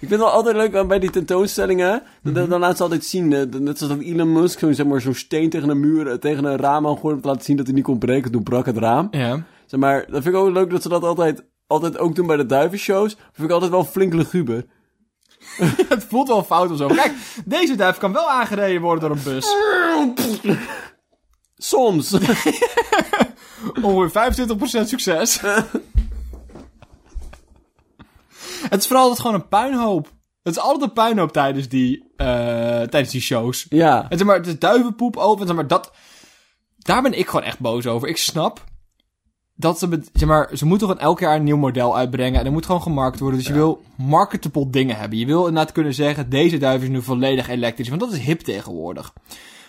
Ik 0.00 0.08
vind 0.08 0.10
het 0.10 0.20
wel 0.20 0.30
altijd 0.30 0.56
leuk 0.56 0.88
bij 0.88 0.98
die 0.98 1.10
tentoonstellingen. 1.10 2.02
Dan, 2.22 2.32
Mhm. 2.32 2.48
dan 2.48 2.60
laten 2.60 2.76
ze 2.76 2.82
altijd 2.82 3.04
zien, 3.04 3.32
eh, 3.32 3.42
net 3.60 3.78
zoals 3.78 3.94
dat 3.94 4.02
Elon 4.02 4.32
Musk 4.32 4.58
zo'n 4.58 4.74
zeg 4.74 4.86
maar, 4.86 5.00
zo'n 5.00 5.14
steen 5.14 5.50
tegen 5.50 5.68
een 5.68 5.80
muur, 5.80 6.06
eh, 6.08 6.14
tegen 6.18 6.44
een 6.44 6.56
raam 6.56 6.86
aan 6.86 6.98
gooit 6.98 7.14
om 7.16 7.20
te 7.20 7.26
laten 7.28 7.44
zien 7.44 7.56
dat 7.56 7.66
hij 7.66 7.74
niet 7.74 7.84
kon 7.84 7.98
breken. 7.98 8.30
Toen 8.32 8.42
brak 8.42 8.66
het 8.66 8.76
raam. 8.78 9.08
Ja. 9.10 9.44
Zeg 9.66 9.80
maar, 9.80 9.98
dat 10.10 10.22
vind 10.22 10.34
ik 10.34 10.40
ook 10.40 10.50
leuk 10.52 10.70
dat 10.70 10.82
ze 10.82 10.88
dat 10.88 11.02
altijd, 11.02 11.44
altijd 11.66 11.98
ook 11.98 12.14
doen 12.14 12.26
bij 12.26 12.36
de 12.36 12.46
duivenshows. 12.46 13.14
Dat 13.16 13.24
vind 13.32 13.46
ik 13.48 13.52
altijd 13.54 13.70
wel 13.70 13.84
flink 13.84 14.12
luguber. 14.14 14.64
Het 15.88 16.04
voelt 16.08 16.28
wel 16.28 16.44
fout 16.44 16.70
of 16.70 16.76
zo. 16.76 16.86
Kijk, 16.86 17.12
deze 17.44 17.74
duif 17.74 17.98
kan 17.98 18.12
wel 18.12 18.30
aangereden 18.30 18.82
worden 18.82 19.08
door 19.08 19.16
een 19.16 19.22
bus. 19.22 19.46
Soms. 21.56 22.12
Ongeveer 23.82 24.46
25% 24.84 24.86
succes. 24.88 25.40
het 28.70 28.80
is 28.80 28.86
vooral 28.86 29.02
altijd 29.02 29.20
gewoon 29.20 29.34
een 29.34 29.48
puinhoop. 29.48 30.12
Het 30.42 30.56
is 30.56 30.62
altijd 30.62 30.82
een 30.82 30.92
puinhoop 30.92 31.32
tijdens 31.32 31.68
die, 31.68 32.12
eh, 32.16 32.26
tijdens 32.82 33.10
die 33.10 33.20
shows. 33.20 33.66
ja. 33.68 34.06
En 34.08 34.18
zeg 34.18 34.26
maar, 34.26 34.36
het 34.36 34.46
is 34.46 34.58
duivenpoep 34.58 35.16
open. 35.16 35.46
Zeg 35.46 35.56
maar, 35.56 35.66
dat, 35.66 35.92
daar 36.78 37.02
ben 37.02 37.18
ik 37.18 37.26
gewoon 37.26 37.46
echt 37.46 37.58
boos 37.58 37.86
over. 37.86 38.08
Ik 38.08 38.16
snap 38.16 38.64
dat 39.60 39.78
ze, 39.78 40.02
zeg 40.12 40.28
maar, 40.28 40.50
ze 40.56 40.66
moeten 40.66 40.86
gewoon 40.88 41.02
elk 41.02 41.20
jaar 41.20 41.36
een 41.36 41.44
nieuw 41.44 41.56
model 41.56 41.96
uitbrengen. 41.96 42.40
En 42.40 42.46
er 42.46 42.52
moet 42.52 42.66
gewoon 42.66 42.82
gemarket 42.82 43.20
worden. 43.20 43.38
Dus 43.38 43.48
je 43.48 43.54
wil 43.54 43.82
marketable 43.96 44.70
dingen 44.70 44.96
hebben. 44.96 45.18
Je 45.18 45.26
wil 45.26 45.46
inderdaad 45.46 45.72
kunnen 45.72 45.94
zeggen, 45.94 46.30
deze 46.30 46.58
duif 46.58 46.82
is 46.82 46.88
nu 46.88 47.02
volledig 47.02 47.48
elektrisch. 47.48 47.88
Want 47.88 48.00
dat 48.00 48.12
is 48.12 48.18
hip 48.18 48.40
tegenwoordig. 48.40 49.12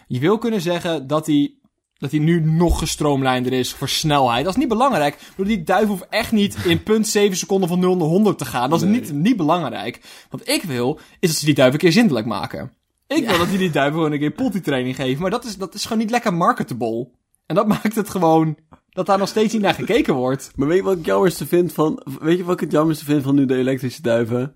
Je 0.08 0.20
wil 0.20 0.38
kunnen 0.38 0.62
zeggen 0.62 1.08
dat 1.08 1.26
hij 1.26 1.54
dat 1.98 2.12
hij 2.12 2.20
nu 2.20 2.42
nog 2.42 2.80
gestroomlijnder 2.80 3.54
is 3.54 3.74
voor 3.74 3.90
snelheid. 3.90 4.44
Dat 4.44 4.54
is 4.54 4.60
niet 4.60 4.68
belangrijk. 4.68 5.18
Bedoel, 5.36 5.56
Die 5.56 5.64
duif 5.64 5.88
hoeft 5.88 6.08
echt 6.10 6.32
niet 6.32 6.58
in 6.66 6.80
0,7 6.80 7.32
seconden 7.32 7.70
van 7.70 7.80
0 7.80 7.98
naar 7.98 8.08
100 8.08 8.38
te 8.38 8.46
gaan. 8.46 8.70
Dat 8.70 8.82
is 8.82 8.88
Nee. 8.88 9.00
niet, 9.00 9.14
niet 9.14 9.38
belangrijk. 9.38 10.02
Wat 10.30 10.48
ik 10.48 10.64
wil, 10.64 11.00
is 11.20 11.30
dat 11.30 11.38
ze 11.38 11.46
die 11.46 11.54
duif 11.54 11.74
een 11.74 11.80
keer 11.80 11.92
zindelijk 11.92 12.26
maken. 12.26 12.72
Ik 13.08 13.30
wil 13.30 13.38
dat 13.38 13.50
die 13.50 13.58
die 13.58 13.70
duif 13.70 13.94
gewoon 13.94 14.12
een 14.12 14.20
keer 14.20 14.32
potty-training 14.32 14.96
geven. 14.96 15.22
Maar 15.22 15.32
dat 15.32 15.46
is, 15.46 15.58
dat 15.58 15.74
is 15.74 15.84
gewoon 15.84 15.98
niet 15.98 16.10
lekker 16.12 16.34
marketable. 16.34 17.08
En 17.46 17.56
dat 17.56 17.68
maakt 17.78 17.96
het 17.96 18.10
gewoon 18.10 18.58
dat 18.90 19.06
daar 19.06 19.18
nog 19.18 19.28
steeds 19.28 19.54
niet 19.54 19.62
naar 19.62 19.74
gekeken 19.74 20.14
wordt. 20.14 20.52
Maar 20.56 20.68
weet 20.68 20.78
je 20.78 20.84
wat 20.84 20.98
ik 20.98 21.06
jammerste 21.06 21.48
vind 21.48 21.74
van... 21.74 22.02
Weet 22.20 22.38
je 22.38 22.44
wat 22.44 22.54
ik 22.54 22.60
het 22.60 22.72
jammerste 22.72 23.06
vind 23.06 23.24
van 23.24 23.36
nu 23.36 23.46
de 23.46 23.56
elektrische 23.56 24.02
duiven? 24.02 24.56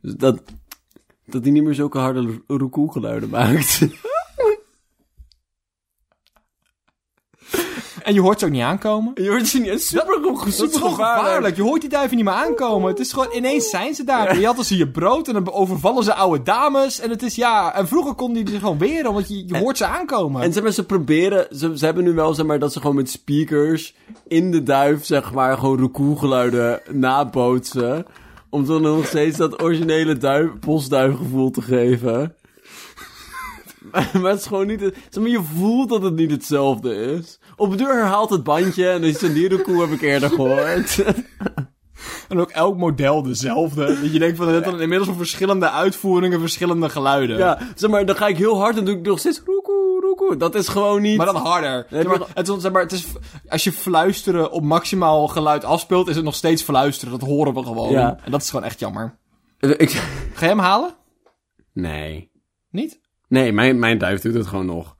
Dat... 0.00 0.42
Dat 1.26 1.42
die 1.42 1.52
niet 1.52 1.62
meer 1.62 1.74
zulke 1.74 1.98
harde 1.98 2.42
roekoe 2.46 2.92
geluiden 2.92 3.28
maakt. 3.38 3.86
En 8.08 8.14
je 8.14 8.20
hoort 8.20 8.38
ze 8.38 8.44
ook 8.46 8.52
niet 8.52 8.62
aankomen. 8.62 9.12
Je 9.14 9.28
hoort 9.28 9.46
ze 9.48 9.58
niet. 9.58 9.82
Super, 9.82 10.22
Dat 10.22 10.46
is 10.46 10.76
gewoon 10.76 10.94
gevaarlijk. 10.94 11.56
Je 11.56 11.62
hoort 11.62 11.80
die 11.80 11.90
duiven 11.90 12.16
niet 12.16 12.24
meer 12.24 12.34
aankomen. 12.34 12.88
Het 12.88 12.98
is 12.98 13.12
gewoon, 13.12 13.28
ineens 13.34 13.70
zijn 13.70 13.94
ze 13.94 14.04
daar. 14.04 14.38
Je 14.38 14.46
had 14.46 14.56
dus 14.56 14.68
je 14.68 14.88
brood 14.88 15.28
en 15.28 15.34
dan 15.34 15.52
overvallen 15.52 16.04
ze 16.04 16.14
oude 16.14 16.42
dames. 16.42 17.00
En 17.00 17.10
het 17.10 17.22
is, 17.22 17.34
ja... 17.34 17.74
En 17.74 17.88
vroeger 17.88 18.14
konden 18.14 18.44
die 18.44 18.54
er 18.54 18.60
gewoon 18.60 18.78
weer, 18.78 19.12
want 19.12 19.28
je, 19.28 19.46
je 19.46 19.58
hoort 19.58 19.76
ze 19.76 19.86
aankomen. 19.86 20.42
En 20.42 20.62
maar, 20.62 20.72
ze 20.72 20.84
proberen, 20.84 21.46
ze, 21.56 21.78
ze 21.78 21.84
hebben 21.84 22.04
nu 22.04 22.12
wel 22.12 22.34
zeg 22.34 22.46
maar 22.46 22.58
dat 22.58 22.72
ze 22.72 22.80
gewoon 22.80 22.96
met 22.96 23.10
speakers 23.10 23.94
in 24.28 24.50
de 24.50 24.62
duif 24.62 25.04
zeg 25.04 25.32
maar 25.32 25.58
gewoon 25.58 25.78
roekoe-geluiden 25.78 26.80
nabootsen. 26.90 28.06
Om 28.50 28.66
dan 28.66 28.82
nog 28.82 29.06
steeds 29.06 29.36
dat 29.36 29.62
originele 29.62 30.16
duif, 30.16 30.50
postduifgevoel 30.60 31.50
te 31.50 31.62
geven. 31.62 32.34
maar, 33.92 34.30
het 34.30 34.40
is 34.40 34.46
gewoon 34.46 34.66
niet, 34.66 34.80
het- 34.80 34.96
zeg 35.10 35.22
maar, 35.22 35.32
je 35.32 35.42
voelt 35.42 35.88
dat 35.88 36.02
het 36.02 36.14
niet 36.14 36.30
hetzelfde 36.30 36.94
is. 36.94 37.37
Op 37.58 37.70
de 37.70 37.76
deur 37.76 37.94
herhaalt 37.94 38.30
het 38.30 38.42
bandje 38.42 38.88
en 38.88 39.00
dan 39.00 39.10
is 39.10 39.22
een 39.22 39.32
die 39.32 39.48
roekoe 39.48 39.80
heb 39.80 39.90
ik 39.90 40.00
eerder 40.00 40.30
gehoord. 40.30 40.98
En 42.28 42.40
ook 42.40 42.50
elk 42.50 42.76
model 42.76 43.22
dezelfde. 43.22 43.86
Dat 43.86 44.12
je 44.12 44.18
denkt 44.18 44.36
van, 44.36 44.48
het 44.48 44.64
dan 44.64 44.80
inmiddels 44.80 45.16
verschillende 45.16 45.70
uitvoeringen, 45.70 46.40
verschillende 46.40 46.88
geluiden. 46.88 47.38
ja, 47.38 47.58
zeg 47.74 47.90
maar, 47.90 48.06
dan 48.06 48.16
ga 48.16 48.26
ik 48.26 48.36
heel 48.36 48.58
hard 48.58 48.76
en 48.76 48.84
doe 48.84 48.96
ik 48.96 49.06
nog 49.06 49.18
steeds 49.18 49.42
roekoe, 49.44 50.00
roekoe. 50.00 50.36
Dat 50.36 50.54
is 50.54 50.68
gewoon 50.68 51.02
niet... 51.02 51.16
Maar 51.16 51.26
dan 51.26 51.36
harder. 51.36 51.86
Zeg 51.90 52.06
maar, 52.06 52.20
het, 52.34 52.48
is, 52.48 52.60
zeg 52.60 52.72
maar, 52.72 52.82
het 52.82 52.92
is, 52.92 53.06
als 53.48 53.64
je 53.64 53.72
fluisteren 53.72 54.50
op 54.50 54.62
maximaal 54.62 55.28
geluid 55.28 55.64
afspeelt, 55.64 56.08
is 56.08 56.16
het 56.16 56.24
nog 56.24 56.34
steeds 56.34 56.62
fluisteren. 56.62 57.18
Dat 57.18 57.28
horen 57.28 57.54
we 57.54 57.62
gewoon. 57.62 57.90
Ja. 57.90 58.18
En 58.24 58.30
dat 58.30 58.42
is 58.42 58.50
gewoon 58.50 58.64
echt 58.64 58.78
jammer. 58.80 59.18
Ik, 59.58 59.90
Ga 60.32 60.44
je 60.44 60.46
hem 60.46 60.58
halen? 60.58 60.94
nee. 61.72 62.30
Niet? 62.70 63.00
Nee, 63.28 63.52
mijn, 63.52 63.78
mijn 63.78 63.98
duif 63.98 64.20
doet 64.20 64.34
het 64.34 64.46
gewoon 64.46 64.66
nog. 64.66 64.96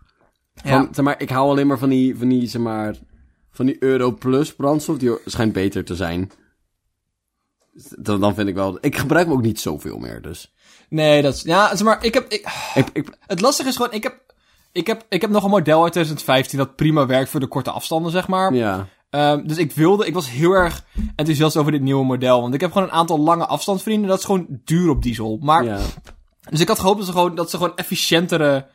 Van, 0.65 0.89
zeg 0.93 1.05
maar, 1.05 1.21
ik 1.21 1.31
hou 1.31 1.51
alleen 1.51 1.67
maar 1.67 1.79
van 1.79 1.89
die, 1.89 2.17
van 2.19 2.29
die, 2.29 2.47
zeg 2.47 2.63
maar, 2.63 2.95
van 3.51 3.67
die 3.67 3.77
Euro 3.83 4.13
Plus 4.13 4.55
brandstof. 4.55 4.99
Die 4.99 5.17
schijnt 5.25 5.53
beter 5.53 5.85
te 5.85 5.97
zijn. 5.97 6.31
Dan, 7.99 8.21
dan 8.21 8.35
vind 8.35 8.49
ik 8.49 8.55
wel... 8.55 8.79
Ik 8.81 8.97
gebruik 8.97 9.27
hem 9.27 9.35
ook 9.35 9.43
niet 9.43 9.61
zoveel 9.61 9.99
meer, 9.99 10.23
dus... 10.23 10.55
Nee, 10.89 11.23
dat 11.23 11.35
is... 11.35 11.43
Ja, 11.43 11.69
zeg 11.69 11.87
maar, 11.87 12.05
ik 12.05 12.15
heb... 12.15 12.29
Ik, 12.29 12.47
Ik, 12.75 12.89
ik, 12.93 13.19
het 13.27 13.41
lastige 13.41 13.69
is 13.69 13.77
gewoon, 13.77 13.93
ik 13.93 14.03
heb... 14.03 14.27
Ik 14.73 14.87
heb, 14.87 15.07
ik 15.09 15.21
heb 15.21 15.31
nog 15.31 15.45
een 15.45 15.51
model 15.51 15.83
uit 15.83 15.93
2015 15.93 16.59
dat 16.59 16.77
prima 16.77 17.07
werkt 17.07 17.31
voor 17.31 17.41
de 17.41 17.47
korte 17.47 17.71
afstanden, 17.71 18.13
zeg 18.13 18.29
maar. 18.29 18.55
ja. 18.55 18.89
Ehm, 19.11 19.47
dus 19.47 19.57
ik 19.57 19.73
wilde, 19.73 20.07
ik 20.07 20.15
was 20.15 20.31
heel 20.31 20.53
erg 20.53 20.85
enthousiast 21.17 21.57
over 21.57 21.73
dit 21.73 21.81
nieuwe 21.81 22.05
model. 22.05 22.41
Want 22.41 22.55
ik 22.55 22.61
heb 22.61 22.73
gewoon 22.73 22.89
een 22.89 22.95
aantal 22.95 23.19
lange 23.19 23.47
afstandsvrienden. 23.47 24.09
Dat 24.09 24.19
is 24.19 24.25
gewoon 24.25 24.47
duur 24.65 24.91
op 24.91 25.03
diesel. 25.03 25.39
Maar, 25.43 25.65
ja. 25.65 25.79
dus 26.51 26.61
ik 26.61 26.69
had 26.69 26.79
gehoopt 26.79 26.97
dat 26.99 27.07
ze 27.07 27.13
gewoon, 27.13 27.35
dat 27.35 27.51
ze 27.51 27.57
gewoon 27.57 27.77
efficiëntere 27.77 28.67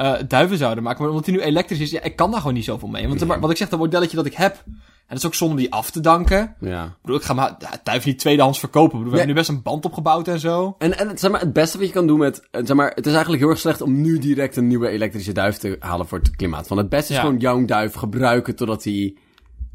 eh, 0.00 0.14
duiven 0.28 0.58
zouden 0.58 0.84
maken. 0.84 1.00
Maar 1.02 1.10
omdat 1.10 1.26
hij 1.26 1.34
nu 1.34 1.40
elektrisch 1.40 1.78
is, 1.78 1.90
ja, 1.90 2.02
ik 2.02 2.16
kan 2.16 2.30
daar 2.30 2.40
gewoon 2.40 2.54
niet 2.54 2.64
zoveel 2.64 2.88
mee. 2.88 3.08
Want 3.08 3.26
maar, 3.26 3.40
wat 3.40 3.50
ik 3.50 3.56
zeg, 3.56 3.68
dat 3.68 3.78
modelletje 3.78 4.16
dat 4.16 4.26
ik 4.26 4.34
heb, 4.34 4.62
En 4.66 5.16
het 5.16 5.18
is 5.18 5.26
ook 5.26 5.34
zonde 5.34 5.54
om 5.54 5.60
die 5.60 5.72
af 5.72 5.90
te 5.90 6.00
danken. 6.00 6.54
Ja. 6.60 6.84
Ik 6.84 6.90
bedoel, 7.02 7.16
ik 7.16 7.22
ga 7.22 7.32
maar 7.34 7.54
ja, 7.58 7.70
duif 7.82 8.04
niet 8.04 8.18
tweedehands 8.18 8.58
verkopen. 8.58 8.92
Ik 8.98 9.04
bedoel, 9.04 9.10
we 9.10 9.16
Nee. 9.16 9.26
hebben 9.26 9.34
nu 9.44 9.48
best 9.48 9.56
een 9.56 9.72
band 9.72 9.84
opgebouwd 9.84 10.28
en 10.28 10.38
zo. 10.40 10.74
En, 10.78 10.98
en 10.98 11.08
het, 11.08 11.20
zeg 11.20 11.30
maar, 11.30 11.40
het 11.40 11.52
beste 11.52 11.78
wat 11.78 11.86
je 11.86 11.92
kan 11.92 12.06
doen 12.06 12.18
met... 12.18 12.48
eh, 12.50 12.60
Zeg 12.64 12.76
maar, 12.76 12.92
het 12.94 13.06
is 13.06 13.12
eigenlijk 13.12 13.42
heel 13.42 13.50
erg 13.50 13.58
slecht 13.60 13.80
om 13.80 14.00
nu 14.00 14.18
direct 14.18 14.56
een 14.56 14.66
nieuwe 14.66 14.88
elektrische 14.88 15.32
duif 15.32 15.56
te 15.56 15.76
halen 15.80 16.06
voor 16.08 16.18
het 16.18 16.36
klimaat. 16.36 16.68
Want 16.68 16.80
het 16.80 16.90
beste 16.90 17.10
is 17.12 17.18
Ja. 17.18 17.24
gewoon 17.24 17.38
jouw 17.38 17.64
duif 17.64 17.94
gebruiken 17.94 18.56
totdat 18.56 18.84
hij 18.84 19.14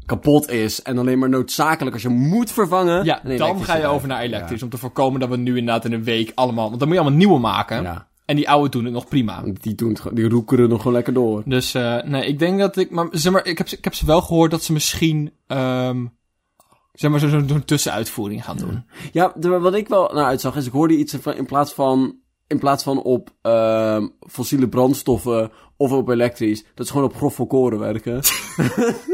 kapot 0.06 0.50
is. 0.50 0.82
En 0.82 0.98
alleen 0.98 1.18
maar 1.18 1.28
noodzakelijk 1.28 1.94
als 1.94 2.02
je 2.02 2.08
moet 2.08 2.50
vervangen. 2.50 3.04
Ja, 3.04 3.20
dan 3.24 3.64
ga 3.64 3.74
je 3.76 3.82
duif. 3.82 3.94
over 3.94 4.08
naar 4.08 4.20
elektrisch. 4.20 4.62
Om 4.62 4.68
te 4.68 4.78
voorkomen 4.78 5.20
dat 5.20 5.28
we 5.28 5.36
nu 5.36 5.56
inderdaad 5.56 5.84
in 5.84 5.92
een 5.92 6.04
week 6.04 6.32
allemaal... 6.34 6.66
Want 6.68 6.78
dan 6.78 6.88
moet 6.88 6.96
je 6.96 7.02
allemaal 7.02 7.18
nieuwe 7.18 7.38
maken. 7.40 7.82
Ja. 7.82 8.06
En 8.26 8.36
die 8.36 8.48
oude 8.50 8.68
doen 8.68 8.84
het 8.84 8.92
nog 8.92 9.08
prima. 9.08 9.42
Die, 9.60 9.74
doen 9.74 9.88
het, 9.88 10.16
die 10.16 10.28
roekeren 10.28 10.68
nog 10.68 10.78
gewoon 10.78 10.92
lekker 10.92 11.12
door. 11.12 11.42
Dus 11.44 11.74
eh, 11.74 12.02
nee, 12.02 12.26
ik 12.26 12.38
denk 12.38 12.58
dat 12.58 12.76
ik... 12.76 12.90
Maar, 12.90 13.06
zeg 13.10 13.32
maar 13.32 13.46
ik, 13.46 13.58
heb, 13.58 13.68
ze- 13.68 13.76
ik 13.76 13.84
heb 13.84 13.94
ze 13.94 14.06
wel 14.06 14.20
gehoord 14.22 14.50
dat 14.50 14.62
ze 14.62 14.72
misschien... 14.72 15.32
ehm 15.46 16.06
zeg 16.92 17.10
maar 17.10 17.20
zo'n 17.20 17.48
zo, 17.48 17.60
tussenuitvoering 17.64 18.44
gaan 18.44 18.56
doen. 18.56 18.84
Ja, 19.12 19.32
de- 19.36 19.48
wat 19.58 19.74
ik 19.74 19.88
wel 19.88 20.10
naar 20.14 20.24
uitzag 20.24 20.56
is, 20.56 20.66
ik 20.66 20.72
hoorde 20.72 20.96
iets 20.96 21.14
van 21.20 21.34
in 21.34 21.46
plaats 21.46 21.72
van, 21.72 22.16
in 22.46 22.58
plaats 22.58 22.82
van 22.82 23.02
op 23.02 23.30
ehm, 23.42 24.06
fossiele 24.30 24.68
brandstoffen 24.68 25.50
of 25.76 25.92
op 25.92 26.08
elektrisch, 26.08 26.64
dat 26.74 26.86
ze 26.86 26.92
gewoon 26.92 27.08
op 27.08 27.16
grof 27.16 27.36
werken. 27.78 28.20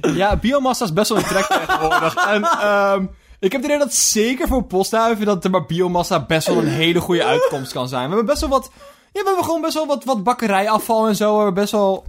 Ja, 0.00 0.36
biomassa 0.36 0.84
is 0.84 0.92
best 0.92 1.08
wel 1.08 1.18
een 1.18 1.24
trek 1.24 1.44
tegenwoordig. 1.46 2.14
En 2.14 2.42
ehm 2.42 3.06
ik 3.40 3.52
heb 3.52 3.62
het 3.62 3.64
idee 3.70 3.78
dat 3.78 3.94
zeker 3.94 4.48
voor 4.48 4.64
postduiven 4.64 5.26
dat 5.26 5.44
er 5.44 5.50
maar 5.50 5.66
biomassa 5.66 6.24
best 6.26 6.46
wel 6.46 6.56
een 6.58 6.66
hele 6.68 7.00
goede 7.00 7.24
uitkomst 7.24 7.72
kan 7.72 7.88
zijn. 7.88 8.02
We 8.08 8.14
hebben 8.14 8.26
best 8.26 8.40
wel 8.40 8.50
wat... 8.50 8.70
Ja, 9.12 9.20
we 9.20 9.26
hebben 9.26 9.44
gewoon 9.44 9.60
best 9.60 9.74
wel 9.74 9.86
wat, 9.86 10.04
wat 10.04 10.22
bakkerijafval 10.24 11.08
en 11.08 11.16
zo. 11.16 11.30
We 11.30 11.36
hebben 11.36 11.54
best 11.62 11.72
wel... 11.72 12.04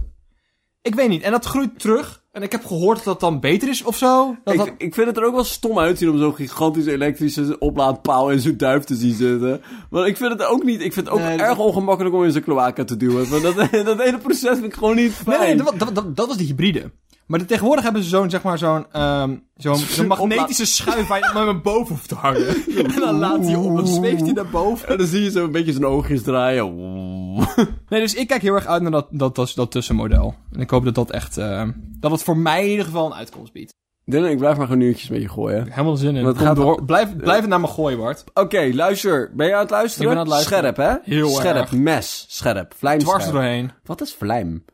Ik 0.82 0.94
weet 0.94 1.08
niet. 1.08 1.22
En 1.22 1.30
dat 1.30 1.44
groeit 1.44 1.78
terug. 1.78 2.22
En 2.32 2.42
ik 2.42 2.52
heb 2.52 2.64
gehoord 2.66 2.96
dat 2.96 3.04
dat 3.04 3.20
dan 3.20 3.40
beter 3.40 3.68
is 3.68 3.82
of 3.82 3.96
zo. 3.96 4.36
Dat 4.44 4.56
dat... 4.56 4.66
ik, 4.66 4.74
ik 4.78 4.94
vind 4.94 5.06
het 5.06 5.16
er 5.16 5.24
ook 5.24 5.34
wel 5.34 5.44
stom 5.44 5.78
uitzien 5.78 6.10
om 6.10 6.18
zo'n 6.18 6.34
gigantische 6.34 6.92
elektrische 6.92 7.58
oplaadpaal 7.58 8.30
in 8.30 8.40
zo'n 8.40 8.56
duif 8.56 8.84
te 8.84 8.94
zien 8.94 9.14
zitten. 9.14 9.62
Maar 9.90 10.06
ik 10.06 10.16
vind 10.16 10.32
het 10.32 10.42
ook 10.44 10.62
niet, 10.64 10.80
ik 10.80 10.92
vind 10.92 11.06
het 11.06 11.14
ook 11.14 11.20
Nee, 11.20 11.36
dat- 11.36 11.46
erg 11.46 11.58
ongemakkelijk 11.58 12.14
om 12.14 12.24
in 12.24 12.30
zijn 12.32 12.44
kloaken 12.44 12.86
te 12.86 12.96
duwen. 12.96 13.30
Want 13.30 13.42
dat, 13.42 13.54
dat 13.84 13.98
hele 14.02 14.18
proces 14.18 14.50
vind 14.50 14.64
ik 14.64 14.74
gewoon 14.74 14.96
niet 14.96 15.26
Nee, 15.26 15.36
fijn. 15.36 15.56
nee, 15.56 15.64
dat, 15.64 15.78
dat, 15.78 15.94
dat, 15.94 16.16
dat 16.16 16.26
was 16.26 16.36
die 16.36 16.46
hybride. 16.46 16.90
Maar 17.26 17.38
de, 17.38 17.44
tegenwoordig 17.44 17.84
hebben 17.84 18.02
ze 18.02 18.08
zo'n, 18.08 18.30
zeg 18.30 18.42
maar, 18.42 18.58
zo'n, 18.58 18.86
ehm 18.92 19.36
zo'n, 19.56 20.06
magnetische 20.06 20.66
schuif 20.66 21.06
waar 21.06 21.18
je 21.18 21.30
naar 21.34 21.60
boven 21.60 21.94
hoeft 21.94 22.08
te 22.08 22.14
hangen. 22.14 22.46
En 22.94 23.00
dan 23.00 23.18
laat 23.18 23.44
hij 23.44 23.54
op, 23.54 23.76
dan 23.76 23.86
zweeft 23.86 24.20
hij 24.20 24.32
naar 24.32 24.46
boven. 24.50 24.88
En 24.88 24.98
dan 24.98 25.06
zie 25.06 25.22
je 25.22 25.30
zo 25.30 25.44
een 25.44 25.52
beetje 25.52 25.72
zijn 25.72 25.84
oogjes 25.84 26.22
draaien. 26.22 26.74
Nee, 27.88 28.00
dus 28.00 28.14
ik 28.14 28.26
kijk 28.28 28.42
heel 28.42 28.54
erg 28.54 28.66
uit 28.66 28.82
naar 28.82 28.90
dat, 28.90 29.06
dat, 29.10 29.34
dat, 29.34 29.52
dat 29.54 29.70
tussenmodel. 29.70 30.34
En 30.52 30.60
ik 30.60 30.70
hoop 30.70 30.84
dat 30.84 30.94
dat 30.94 31.10
echt, 31.10 31.36
eh, 31.36 31.68
dat 31.98 32.10
het 32.10 32.22
voor 32.22 32.36
mij 32.36 32.64
in 32.64 32.70
ieder 32.70 32.84
geval 32.84 33.06
een 33.06 33.14
uitkomst 33.14 33.52
biedt. 33.52 33.74
Dylan, 34.04 34.30
ik 34.30 34.38
blijf 34.38 34.56
maar 34.56 34.66
gewoon 34.66 34.80
nieuwtjes 34.82 35.08
met 35.08 35.20
je 35.20 35.28
gooien. 35.28 35.66
Helemaal 35.70 35.96
zin 35.96 36.16
in. 36.16 36.22
Want 36.24 36.26
het 36.26 36.36
Kom 36.36 36.46
gaat- 36.46 36.56
door. 36.56 36.84
Blijf, 36.84 37.16
blijf 37.16 37.40
het 37.40 37.48
naar 37.48 37.60
me 37.60 37.66
gooien, 37.66 37.98
Bart. 37.98 38.24
Oké, 38.34 38.70
luister. 38.72 39.30
Ben 39.34 39.46
je 39.46 39.54
aan 39.54 39.60
het 39.60 39.70
luisteren? 39.70 40.08
Ik 40.08 40.14
ben 40.14 40.18
aan 40.18 40.24
het 40.24 40.32
luisteren. 40.34 40.74
Scherp, 40.74 41.04
hè? 41.04 41.14
Heel 41.14 41.28
Scherp, 41.28 41.56
erg. 41.56 41.72
mes, 41.72 42.24
scherp, 42.28 42.74
vlijmscherp. 42.76 43.14
Dwars 43.18 43.26
er 43.26 43.32
doorheen. 43.32 43.70
Wat 43.84 44.00
is 44.00 44.14
vlijm? 44.14 44.64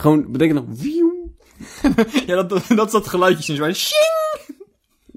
Gewoon, 0.00 0.32
betekent 0.32 0.66
nog... 0.66 0.76
Ja, 2.26 2.34
dat, 2.34 2.48
dat, 2.48 2.64
dat 2.68 2.86
is 2.86 2.92
dat 2.92 3.08
geluidje 3.08 3.52
in 3.52 3.58
zo. 3.58 3.72
Shing! 3.72 4.58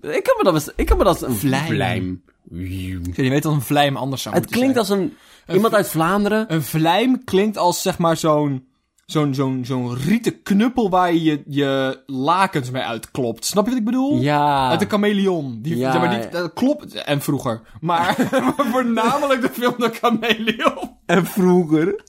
Ik 0.01 0.23
kan 0.23 0.35
me 0.37 0.43
dat... 0.43 0.73
Ik 0.75 0.85
kan 0.85 0.97
me 0.97 1.03
dat... 1.03 1.21
Een 1.21 1.35
Vlijm. 1.35 1.65
vlijm. 1.65 2.23
Je 2.49 3.29
weet 3.29 3.43
dat 3.43 3.53
een 3.53 3.61
vlijm 3.61 3.97
anders 3.97 4.21
zou 4.21 4.35
Het 4.35 4.45
klinkt 4.45 4.85
zijn. 4.85 4.99
als 4.99 5.11
een... 5.47 5.55
Iemand 5.55 5.73
uit 5.73 5.89
Vlaanderen. 5.89 6.53
Een 6.53 6.63
vlijm 6.63 7.23
klinkt 7.23 7.57
als, 7.57 7.81
zeg 7.81 7.97
maar, 7.97 8.17
zo'n... 8.17 8.67
Zo'n 9.05 9.33
zo'n 9.33 9.61
zo'n 9.65 9.95
rieten 9.95 10.41
knuppel 10.43 10.89
waar 10.89 11.13
je 11.13 11.23
je, 11.23 11.43
je 11.45 12.01
lakens 12.05 12.71
mee 12.71 12.83
uitklopt. 12.83 13.45
Snap 13.45 13.63
je 13.63 13.69
wat 13.69 13.79
ik 13.79 13.85
bedoel? 13.85 14.21
Ja. 14.21 14.69
Uit 14.69 14.79
de 14.79 14.85
chameleon. 14.85 15.59
Die, 15.61 15.77
Ja, 15.77 15.91
zeg 15.91 16.01
maar, 16.01 16.19
die, 16.21 16.29
dat 16.29 16.53
klopt. 16.53 16.93
En 16.93 17.21
vroeger. 17.21 17.61
Maar, 17.81 18.15
maar 18.31 18.65
voornamelijk 18.71 19.41
de 19.41 19.49
film 19.49 19.73
De 19.77 19.89
Chameleon. 19.89 20.97
En 21.05 21.25
vroeger. 21.25 22.03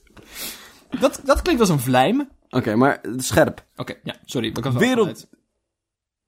Dat, 0.99 1.21
dat 1.23 1.41
klinkt 1.41 1.61
als 1.61 1.69
een 1.69 1.79
vlijm. 1.79 2.29
Oké, 2.49 2.75
maar 2.75 3.01
scherp. 3.17 3.65
Oké, 3.75 3.93
ja, 4.03 4.15
sorry. 4.25 4.47
Ik 4.47 4.63
was 4.63 4.73
Wereld-. 4.73 5.27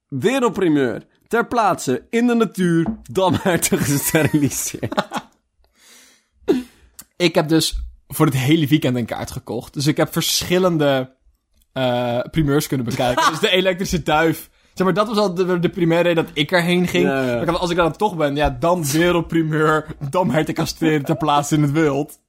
Wereldprimeur. 0.07 1.05
Ter 1.27 1.47
plaatse, 1.47 2.05
in 2.09 2.27
de 2.27 2.33
natuur, 2.33 2.85
damhertig 3.11 3.85
gesteriliseerd. 3.91 4.93
Ik 7.17 7.35
heb 7.35 7.47
dus 7.47 7.79
voor 8.07 8.25
het 8.25 8.35
hele 8.35 8.67
weekend 8.67 8.95
een 8.95 9.05
kaart 9.05 9.31
gekocht. 9.31 9.73
Dus 9.73 9.87
ik 9.87 9.97
heb 9.97 10.11
verschillende 10.13 11.15
eh 11.73 12.19
primeurs 12.31 12.67
kunnen 12.67 12.85
bekijken. 12.85 13.25
dus 13.31 13.39
de 13.39 13.49
elektrische 13.49 14.03
duif. 14.03 14.49
Zeg 14.73 14.85
maar, 14.85 14.95
dat 14.95 15.07
was 15.07 15.17
al 15.17 15.33
de, 15.33 15.59
de 15.59 15.69
primaire 15.69 16.07
reden 16.07 16.25
dat 16.25 16.33
ik 16.35 16.51
erheen 16.51 16.87
ging. 16.87 17.03
Ja, 17.03 17.21
ja. 17.21 17.31
Maar 17.31 17.39
ik 17.39 17.45
dacht, 17.45 17.59
als 17.59 17.69
ik 17.69 17.75
dan 17.75 17.95
toch 17.95 18.15
ben, 18.15 18.35
ja, 18.35 18.49
dan 18.49 18.85
wereldprimeur. 18.85 19.85
Damherten 20.09 20.53
castreren 20.53 21.05
ter 21.05 21.17
plaatse 21.17 21.55
in 21.55 21.61
het 21.61 21.71
wild. 21.71 22.19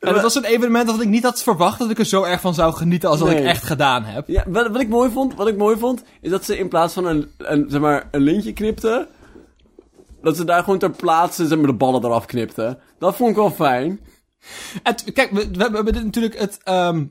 En 0.00 0.12
dat 0.12 0.22
was 0.22 0.34
een 0.34 0.44
evenement 0.44 0.86
dat 0.86 1.00
ik 1.00 1.08
niet 1.08 1.22
had 1.22 1.42
verwacht 1.42 1.78
dat 1.78 1.90
ik 1.90 1.98
er 1.98 2.04
zo 2.04 2.22
erg 2.22 2.40
van 2.40 2.54
zou 2.54 2.72
genieten 2.72 3.08
als 3.08 3.18
dat 3.18 3.30
ik 3.30 3.38
echt 3.38 3.64
gedaan 3.64 4.04
heb. 4.04 4.28
Ja, 4.28 4.44
wat, 4.48 4.68
wat 4.68 4.80
ik 4.80 4.88
mooi 4.88 5.10
vond, 5.10 5.34
wat 5.34 5.48
ik 5.48 5.56
mooi 5.56 5.76
vond, 5.76 6.02
is 6.20 6.30
dat 6.30 6.44
ze 6.44 6.58
in 6.58 6.68
plaats 6.68 6.94
van 6.94 7.06
een, 7.06 7.30
een, 7.38 7.66
zeg 7.68 7.80
maar, 7.80 8.08
een 8.10 8.20
lintje 8.20 8.52
knipten, 8.52 9.08
dat 10.22 10.36
ze 10.36 10.44
daar 10.44 10.62
gewoon 10.62 10.78
ter 10.78 10.90
plaatse, 10.90 11.46
zeg 11.46 11.58
maar, 11.58 11.66
de 11.66 11.74
ballen 11.74 12.04
eraf 12.04 12.26
knipten. 12.26 12.78
Dat 12.98 13.16
vond 13.16 13.30
ik 13.30 13.36
wel 13.36 13.50
fijn. 13.50 14.00
En 14.82 14.94
kijk, 15.12 15.30
we, 15.30 15.50
we 15.50 15.62
hebben 15.62 15.92
dit 15.92 16.04
natuurlijk 16.04 16.38
het, 16.38 16.58
ehm 16.62 17.04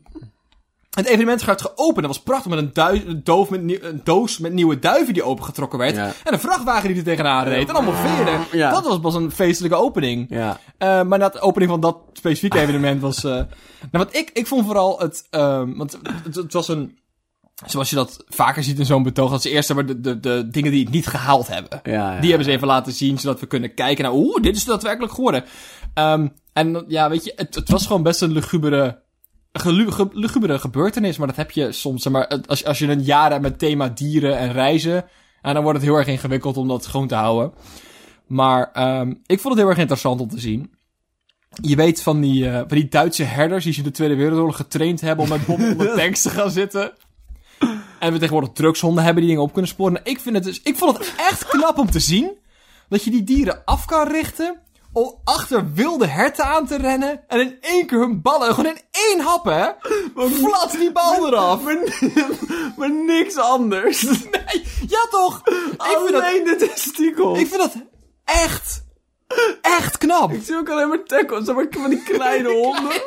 het 0.90 1.06
evenement 1.06 1.42
gaat 1.42 1.62
geopend. 1.62 1.96
Dat 1.96 2.06
was 2.06 2.22
prachtig 2.22 2.52
met 2.52 2.78
een, 2.78 3.22
doof 3.24 3.50
met 3.50 3.62
een 3.82 4.02
doos 4.04 4.38
met 4.38 4.54
nieuwe 4.54 4.80
duiven 4.80 5.14
die 5.14 5.24
opengetrokken 5.24 5.80
werd. 5.80 5.96
Ja. 5.96 6.12
En 6.24 6.34
een 6.34 6.40
vrachtwagen 6.40 6.88
die 6.88 6.98
er 6.98 7.04
tegenaan 7.04 7.44
reed. 7.44 7.70
En 7.70 7.76
allemaal 7.76 7.94
veren. 7.94 8.40
Ja. 8.52 8.72
Dat 8.72 8.88
was 8.88 9.00
pas 9.00 9.16
een 9.16 9.32
feestelijke 9.32 9.78
opening. 9.78 10.26
Ja. 10.30 10.60
Eh, 10.78 11.04
maar 11.04 11.20
na 11.20 11.30
de 11.30 11.40
opening 11.40 11.72
van 11.72 11.80
dat 11.80 11.98
specifieke 12.14 12.60
evenement 12.64 13.02
was... 13.02 13.24
eh 13.24 13.32
nou, 13.32 14.06
wat 14.06 14.16
ik, 14.16 14.30
ik 14.34 14.48
vond 14.48 14.66
vooral 14.66 15.00
het... 15.00 15.28
ehm 15.30 15.76
want 15.76 16.00
het, 16.24 16.36
het 16.36 16.54
was 16.54 16.68
een... 16.68 16.98
Zoals 17.66 17.90
je 17.90 17.96
dat 17.96 18.24
vaker 18.28 18.64
ziet 18.64 18.80
in 18.80 18.86
zo'n 18.86 19.04
betoog. 19.04 19.32
Dat 19.32 19.42
ze 19.42 19.50
eerst 19.50 19.74
maar 19.74 19.86
de, 19.86 20.00
de, 20.00 20.20
de 20.20 20.48
dingen 20.52 20.72
die 20.72 20.84
het 20.84 20.94
niet 20.94 21.08
gehaald 21.08 21.48
hebben. 21.48 21.80
Ja, 21.84 22.14
ja. 22.14 22.20
Die 22.20 22.30
hebben 22.30 22.48
ze 22.48 22.54
even 22.54 22.68
laten 22.68 22.94
zien, 22.94 23.18
zodat 23.18 23.40
we 23.40 23.46
kunnen 23.46 23.74
kijken 23.74 24.04
naar... 24.04 24.14
Oeh, 24.14 24.42
dit 24.42 24.56
is 24.56 24.64
daadwerkelijk 24.64 25.14
geworden. 25.14 25.44
Ehm, 25.94 26.28
en 26.54 26.86
ja, 26.88 27.10
weet 27.10 27.24
je, 27.26 27.34
het, 27.36 27.56
het 27.56 27.70
was 27.70 27.88
gewoon 27.88 28.04
best 28.04 28.22
een 28.22 28.32
lugubere... 28.32 29.02
lugubere 30.14 30.60
gebeurtenis, 30.60 31.18
maar 31.18 31.28
dat 31.28 31.36
heb 31.36 31.52
je 31.52 31.72
soms. 31.72 32.02
zeg 32.02 32.14
Maar 32.14 32.28
als, 32.48 32.66
als 32.66 32.80
je 32.80 32.88
een 32.88 33.04
jaar 33.04 33.32
hebt 33.32 33.42
met 33.42 33.60
thema 33.60 33.90
dieren 33.90 34.38
en 34.38 34.52
reizen, 34.52 35.06
en 35.42 35.54
dan 35.54 35.64
wordt 35.64 35.78
het 35.80 35.88
heel 35.88 35.98
erg 35.98 36.08
ingewikkeld 36.08 36.58
om 36.58 36.68
dat 36.68 36.86
gewoon 36.86 37.08
te 37.08 37.16
houden. 37.16 37.54
Maar 38.28 38.72
ehm, 38.74 39.14
ik 39.26 39.40
vond 39.40 39.54
het 39.54 39.58
heel 39.58 39.70
erg 39.70 39.80
interessant 39.80 40.22
om 40.22 40.30
te 40.30 40.40
zien. 40.40 40.72
Je 41.62 41.76
weet 41.76 42.04
van 42.04 42.22
die, 42.22 42.50
eh, 42.50 42.58
van 42.58 42.78
die 42.78 42.88
Duitse 42.88 43.24
herders 43.24 43.64
die 43.64 43.74
ze 43.74 43.80
in 43.80 43.86
de 43.86 43.92
Tweede 43.92 44.16
Wereldoorlog 44.16 44.56
getraind 44.56 45.02
hebben 45.02 45.24
om 45.24 45.30
met 45.30 45.46
bommen 45.46 45.72
onder 45.72 45.96
tanks 46.00 46.22
te 46.22 46.30
gaan 46.30 46.52
zitten. 46.52 46.92
En 48.00 48.12
we 48.14 48.20
tegenwoordig 48.20 48.52
drugshonden 48.54 49.04
hebben 49.04 49.22
die 49.22 49.32
dingen 49.32 49.48
op 49.48 49.54
kunnen 49.54 49.72
sporen. 49.72 49.94
Nou, 49.94 50.06
ik, 50.06 50.20
vind 50.20 50.36
het 50.36 50.44
dus, 50.44 50.62
ik 50.62 50.76
vond 50.76 50.98
het 50.98 51.14
echt 51.18 51.48
knap 51.48 51.78
om 51.78 51.92
te 51.92 52.00
zien 52.00 52.38
dat 52.90 53.04
je 53.04 53.12
die 53.12 53.24
dieren 53.24 53.62
af 53.66 53.86
kan 53.86 54.08
richten 54.08 54.60
om 54.94 55.20
achter 55.24 55.74
wilde 55.74 56.08
herten 56.08 56.46
aan 56.46 56.66
te 56.68 56.78
rennen 56.78 57.24
en 57.28 57.40
in 57.40 57.58
één 57.62 57.86
keer 57.86 58.00
hun 58.00 58.22
ballen, 58.22 58.54
gewoon 58.54 58.72
in 58.72 58.82
één 58.92 59.20
hap 59.20 59.46
hè, 59.46 59.66
flat 60.30 60.72
die 60.72 60.92
bal 60.92 61.28
eraf. 61.28 61.62
Maar 62.78 62.92
niks 62.92 63.38
anders. 63.38 64.02
Nee, 64.32 64.64
ja 64.88 65.08
toch? 65.10 65.42
Ik 65.48 65.98
vind 65.98 66.12
dat, 66.12 66.22
Alleen 66.24 66.44
de 66.44 66.56
testikels. 66.56 67.40
ik 67.40 67.48
vind 67.48 67.62
dat 67.62 67.74
echt, 68.26 68.86
echt 69.62 69.98
knap. 69.98 70.32
Ik 70.32 70.44
zie 70.44 70.56
ook 70.56 70.70
alleen 70.70 70.88
maar 70.88 71.04
tackles, 71.04 71.48
maar 71.48 71.66
van 71.70 71.90
die 71.90 72.04
kleine 72.04 72.50
honden. 72.62 73.02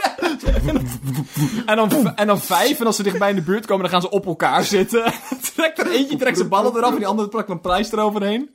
En 1.67 1.77
dan, 1.77 2.17
en 2.17 2.27
dan 2.27 2.41
vijf, 2.41 2.81
en 2.81 2.87
als 2.87 2.97
ze 2.97 3.03
dichtbij 3.03 3.31
in 3.31 3.35
de 3.37 3.43
buurt 3.43 3.67
komen, 3.67 3.83
dan 3.83 3.93
gaan 3.93 4.01
ze 4.11 4.11
op 4.17 4.27
elkaar 4.27 4.65
zitten. 4.65 5.13
trekt 5.55 5.79
er 5.79 5.91
eentje, 5.91 6.17
trekt 6.17 6.37
zijn 6.37 6.49
ballen 6.49 6.77
eraf 6.77 6.91
en 6.91 6.97
die 6.97 7.07
andere 7.07 7.29
plakt 7.29 7.51
een 7.51 7.61
prijs 7.61 7.93
eroverheen. 7.93 8.51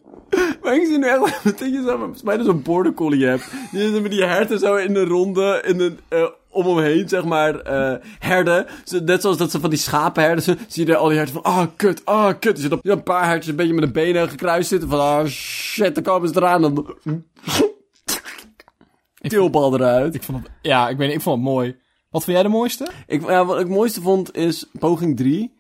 Maar 0.62 0.76
ik 0.76 0.86
zie 0.86 0.98
nu 0.98 1.08
echt 1.08 1.44
dat 1.44 1.60
je 1.60 1.84
zo, 1.86 2.14
mij 2.24 2.38
dus 2.38 2.62
border 2.62 2.94
collie 2.94 3.26
hebt. 3.26 3.52
Die 3.72 3.82
zitten 3.82 4.02
met 4.02 4.12
die 4.12 4.24
herten 4.24 4.60
zo 4.60 4.76
in 4.76 4.94
de 4.94 5.06
ronde, 5.06 5.64
in 5.66 5.78
de, 5.78 5.94
eh, 6.08 6.28
om 6.50 6.66
hem 6.66 6.86
heen, 6.86 7.10
zeg 7.10 7.26
maar, 7.26 7.60
eh, 7.60 7.94
herden. 8.20 8.66
Net 9.06 9.22
zoals 9.22 9.38
dat 9.38 9.52
ze 9.52 9.60
van 9.60 9.70
die 9.70 9.80
schapenherden, 9.80 10.44
zo, 10.44 10.54
zie 10.68 10.86
je 10.86 10.92
daar 10.92 11.00
al 11.00 11.08
die 11.08 11.18
herten 11.18 11.34
van, 11.34 11.44
ah, 11.44 11.68
kut, 11.76 12.06
ah, 12.06 12.34
kut. 12.40 12.56
Er 12.56 12.62
zitten 12.62 12.80
een 12.84 13.04
paar 13.04 13.26
hertjes 13.26 13.48
een 13.48 13.56
beetje 13.56 13.74
met 13.74 13.84
de 13.84 13.92
benen 13.92 14.30
gekruist 14.30 14.70
zitten, 14.70 14.90
van, 14.90 15.00
ah, 15.00 15.26
shit, 15.26 15.96
dan 15.96 16.04
komen 16.04 16.30
ze 16.30 16.36
eraan. 16.36 16.62
Dan... 16.62 16.96
Keelbal 19.28 19.74
eruit. 19.74 20.16
Ik 20.16 20.24
vond 20.24 20.44
het, 20.44 20.52
ja, 20.62 20.90
ik 20.90 20.98
weet 20.98 21.08
niet, 21.08 21.18
ik 21.18 21.24
vond 21.24 21.36
het 21.36 21.46
mooi. 21.46 21.76
Wat 22.10 22.24
vond 22.24 22.36
jij 22.36 22.46
de 22.46 22.52
mooiste? 22.52 22.88
Ik, 23.08 23.22
ja, 23.22 23.46
wat 23.46 23.56
ik 23.56 23.68
het 23.68 23.76
mooiste 23.76 24.02
vond 24.02 24.36
is 24.36 24.66
poging 24.80 25.18
3. 25.18 25.57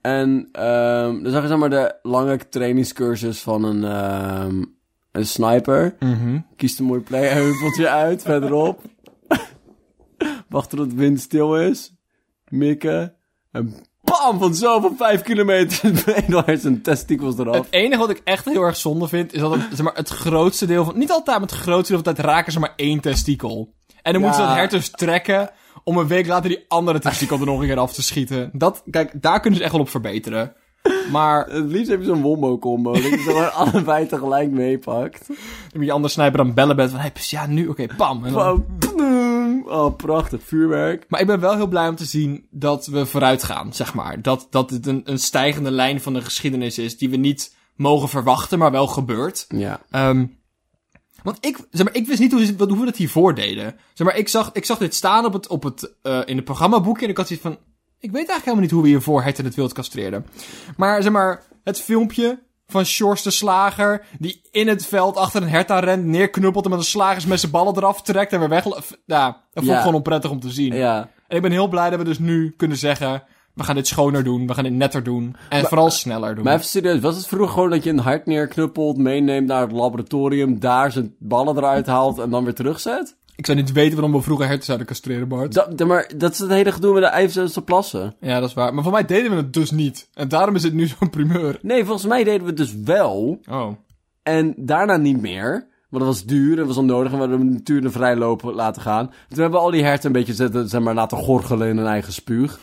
En 0.00 0.48
ehm 0.52 1.22
dan 1.22 1.32
zag 1.32 1.42
je 1.42 1.48
zeg 1.48 1.58
maar 1.58 1.70
de 1.70 1.98
lange 2.02 2.48
trainingscursus 2.48 3.40
van 3.40 3.64
een, 3.64 3.84
ehm 3.84 4.64
een 5.12 5.26
sniper. 5.26 5.96
Mhm. 5.98 6.38
Kiest 6.56 6.78
een 6.78 6.84
mooi 6.84 7.00
play 7.00 7.28
heuveltje 7.28 7.88
uit, 8.04 8.22
verderop. 8.22 8.80
wachten 10.48 10.78
tot 10.78 10.90
de 10.90 10.96
wind 10.96 11.20
stil 11.20 11.56
is, 11.56 11.94
mikken, 12.48 13.14
en 13.52 13.74
bam, 14.02 14.38
van 14.38 14.54
zo 14.54 14.80
van 14.80 14.96
vijf 14.96 15.22
kilometer 15.22 15.92
beneden 16.26 16.58
zijn 16.58 16.82
testikels 16.82 17.38
eraf. 17.38 17.54
Het 17.56 17.66
enige 17.70 18.00
wat 18.00 18.10
ik 18.10 18.20
echt 18.24 18.44
heel 18.44 18.62
erg 18.62 18.76
zonde 18.76 19.08
vind, 19.08 19.32
is 19.32 19.40
dat 19.40 19.50
het, 19.52 19.62
zeg 19.70 19.80
maar, 19.82 19.94
het 19.94 20.08
grootste 20.08 20.66
deel 20.66 20.84
van... 20.84 20.98
Niet 20.98 21.10
altijd, 21.10 21.38
maar 21.38 21.48
het 21.48 21.58
grootste 21.58 21.92
deel 21.94 22.02
van 22.02 22.12
de 22.14 22.20
tijd 22.20 22.32
raken 22.32 22.52
ze 22.52 22.58
maar 22.58 22.72
één 22.76 23.00
testikel. 23.00 23.74
En 24.02 24.12
dan 24.12 24.22
Ja. 24.22 24.26
moeten 24.28 24.40
ze 24.42 24.48
dat 24.48 24.56
hert 24.58 24.70
dus 24.70 24.90
trekken 24.90 25.50
om 25.90 25.96
een 25.98 26.06
week 26.06 26.26
later 26.26 26.50
die 26.50 26.64
andere 26.68 26.98
testikel 26.98 27.38
er 27.40 27.46
nog 27.46 27.60
een 27.60 27.66
keer 27.66 27.78
af 27.78 27.92
te 27.92 28.02
schieten. 28.02 28.50
Dat, 28.52 28.82
kijk, 28.90 29.12
daar 29.22 29.40
kunnen 29.40 29.58
ze 29.58 29.64
echt 29.64 29.72
wel 29.72 29.82
op 29.82 29.88
verbeteren. 29.88 30.52
Maar 31.10 31.46
Het 31.50 31.64
liefst 31.64 31.90
heb 31.90 32.00
je 32.00 32.06
zo'n 32.06 32.22
wombo-combo, 32.22 32.92
dat 32.92 33.02
je 33.02 33.18
ze 33.18 33.50
allebei 33.62 34.06
tegelijk 34.06 34.50
meepakt. 34.50 35.26
dan 35.26 35.36
moet 35.72 35.84
je 35.84 35.92
andere 35.92 36.12
sniper 36.12 36.36
dan 36.36 36.54
bellen 36.54 36.76
bent 36.76 36.90
van, 36.90 37.00
hey, 37.00 37.12
ja, 37.14 37.46
nu, 37.46 37.66
oké, 37.68 37.86
pam. 37.96 38.24
En 38.24 38.32
dan- 38.32 38.64
oh, 39.66 39.96
prachtig, 39.96 40.40
vuurwerk. 40.44 41.04
Maar 41.08 41.20
ik 41.20 41.26
ben 41.26 41.40
wel 41.40 41.56
heel 41.56 41.66
blij 41.66 41.88
om 41.88 41.96
te 41.96 42.04
zien 42.04 42.46
dat 42.50 42.86
we 42.86 43.06
vooruit 43.06 43.42
gaan, 43.42 43.72
zeg 43.72 43.94
maar. 43.94 44.22
Dat, 44.22 44.46
dat 44.50 44.70
het 44.70 44.86
een, 44.86 45.00
een 45.04 45.18
stijgende 45.18 45.70
lijn 45.70 46.00
van 46.00 46.12
de 46.12 46.20
geschiedenis 46.20 46.78
is 46.78 46.98
die 46.98 47.10
we 47.10 47.16
niet 47.16 47.54
mogen 47.76 48.08
verwachten, 48.08 48.58
maar 48.58 48.70
wel 48.70 48.86
gebeurt. 48.86 49.44
Ja. 49.48 49.80
Ehm 49.90 50.24
want 51.22 51.36
ik, 51.40 51.58
zeg 51.70 51.84
maar, 51.84 51.94
ik 51.94 52.06
wist 52.06 52.20
niet 52.20 52.32
hoe, 52.32 52.54
hoe 52.68 52.78
we 52.78 52.84
dat 52.84 52.96
hiervoor 52.96 53.34
deden. 53.34 53.74
Zeg 53.94 54.06
maar, 54.06 54.16
ik 54.16 54.28
zag, 54.28 54.50
ik 54.52 54.64
zag 54.64 54.78
dit 54.78 54.94
staan 54.94 55.24
op 55.24 55.32
het, 55.32 55.46
op 55.46 55.62
het, 55.62 55.94
eh, 56.02 56.20
in 56.24 56.36
het 56.36 56.44
programmaboekje 56.44 57.04
en 57.04 57.10
ik 57.10 57.16
had 57.16 57.26
zoiets 57.26 57.46
van... 57.46 57.58
Ik 57.98 58.10
weet 58.10 58.28
eigenlijk 58.28 58.44
helemaal 58.44 58.62
niet 58.62 58.70
hoe 58.70 58.82
we 58.82 58.88
hiervoor 58.88 59.22
het 59.22 59.38
in 59.38 59.44
het 59.44 59.54
wild 59.54 59.72
castreerden. 59.72 60.26
Maar 60.76 61.02
zeg 61.02 61.12
maar, 61.12 61.42
het 61.64 61.80
filmpje 61.80 62.42
van 62.66 62.84
Sjors 62.84 63.22
de 63.22 63.30
Slager... 63.30 64.06
die 64.18 64.40
in 64.50 64.68
het 64.68 64.86
veld 64.86 65.16
achter 65.16 65.42
een 65.42 65.48
hert 65.48 65.70
aan 65.70 65.84
rent, 65.84 66.04
neerknuppelt... 66.04 66.64
en 66.64 66.70
met 66.70 66.78
een 66.78 66.84
slagersmes 66.84 67.40
zijn 67.40 67.52
ballen 67.52 67.76
eraf 67.76 68.02
trekt 68.02 68.32
en 68.32 68.38
weer 68.38 68.48
weg... 68.48 68.64
Ja, 68.64 69.26
dat 69.26 69.36
vond 69.52 69.66
ik 69.66 69.72
Ja. 69.72 69.78
gewoon 69.78 69.94
onprettig 69.94 70.30
om 70.30 70.40
te 70.40 70.50
zien. 70.50 70.74
Ja. 70.74 71.10
En 71.28 71.36
ik 71.36 71.42
ben 71.42 71.50
heel 71.50 71.68
blij 71.68 71.90
dat 71.90 71.98
we 71.98 72.04
dus 72.04 72.18
nu 72.18 72.54
kunnen 72.56 72.76
zeggen... 72.76 73.22
we 73.60 73.66
gaan 73.66 73.74
dit 73.74 73.86
schoner 73.86 74.24
doen, 74.24 74.46
we 74.46 74.54
gaan 74.54 74.64
dit 74.64 74.72
netter 74.72 75.02
doen... 75.02 75.36
en 75.48 75.64
vooral 75.64 75.90
sneller 75.90 76.34
doen. 76.34 76.44
Maar 76.44 76.54
even 76.54 76.66
serieus, 76.66 77.00
was 77.00 77.16
het 77.16 77.26
vroeger 77.26 77.48
gewoon 77.54 77.70
dat 77.70 77.84
je 77.84 77.90
een 77.90 77.98
hart 77.98 78.26
neerknuppelt, 78.26 78.96
meeneemt 78.98 79.46
naar 79.46 79.60
het 79.62 79.72
laboratorium, 79.72 80.58
daar 80.60 80.92
zijn 80.92 81.14
ballen 81.18 81.56
eruit 81.56 81.86
haalt 81.86 82.18
en 82.18 82.30
dan 82.30 82.44
weer 82.44 82.54
terugzet? 82.54 83.16
Ik 83.36 83.46
zou 83.46 83.58
niet 83.58 83.72
weten 83.72 83.92
waarom 83.94 84.12
we 84.12 84.22
vroeger 84.22 84.46
herten 84.46 84.64
zouden 84.64 84.86
castreren, 84.86 85.28
Bart. 85.28 85.52
Dat, 85.54 85.78
dat- 85.78 85.88
maar 85.88 86.10
dat 86.16 86.32
is 86.32 86.38
het 86.38 86.50
hele 86.50 86.72
gedoe 86.72 86.92
met 86.94 87.02
de 87.02 87.08
IJsselste 87.08 87.62
plassen. 87.62 88.14
Ja, 88.20 88.40
dat 88.40 88.48
is 88.48 88.54
waar. 88.54 88.74
Maar 88.74 88.82
voor 88.82 88.92
mij 88.92 89.04
deden 89.04 89.30
we 89.30 89.36
het 89.36 89.52
dus 89.52 89.70
niet. 89.70 90.08
En 90.14 90.28
daarom 90.28 90.54
is 90.54 90.62
het 90.62 90.72
nu 90.74 90.86
zo'n 90.86 91.10
primeur. 91.10 91.58
Nee, 91.62 91.84
volgens 91.84 92.06
mij 92.06 92.24
deden 92.24 92.40
we 92.40 92.46
het 92.46 92.56
dus 92.56 92.74
wel. 92.84 93.40
Oh. 93.50 93.68
En 94.22 94.54
daarna 94.56 94.96
niet 94.96 95.20
meer. 95.20 95.68
Want 95.88 96.04
dat 96.04 96.12
was 96.14 96.24
duur 96.24 96.58
en 96.60 96.66
was 96.66 96.76
onnodig. 96.76 97.12
En 97.12 97.18
we 97.18 97.26
hadden 97.26 97.46
de 97.46 97.52
natuur 97.52 97.90
vrij 97.90 98.16
lopen 98.16 98.54
laten 98.54 98.82
gaan. 98.82 99.06
Toen 99.06 99.40
hebben 99.40 99.58
we 99.58 99.64
al 99.64 99.70
die 99.70 99.82
herten 99.84 100.06
een 100.06 100.12
beetje 100.12 100.34
zetten, 100.34 100.68
zeg 100.68 100.80
maar, 100.80 100.94
laten 100.94 101.18
gorgelen 101.18 101.68
in 101.68 101.76
hun 101.76 101.86
eigen 101.86 102.12
spuug. 102.12 102.58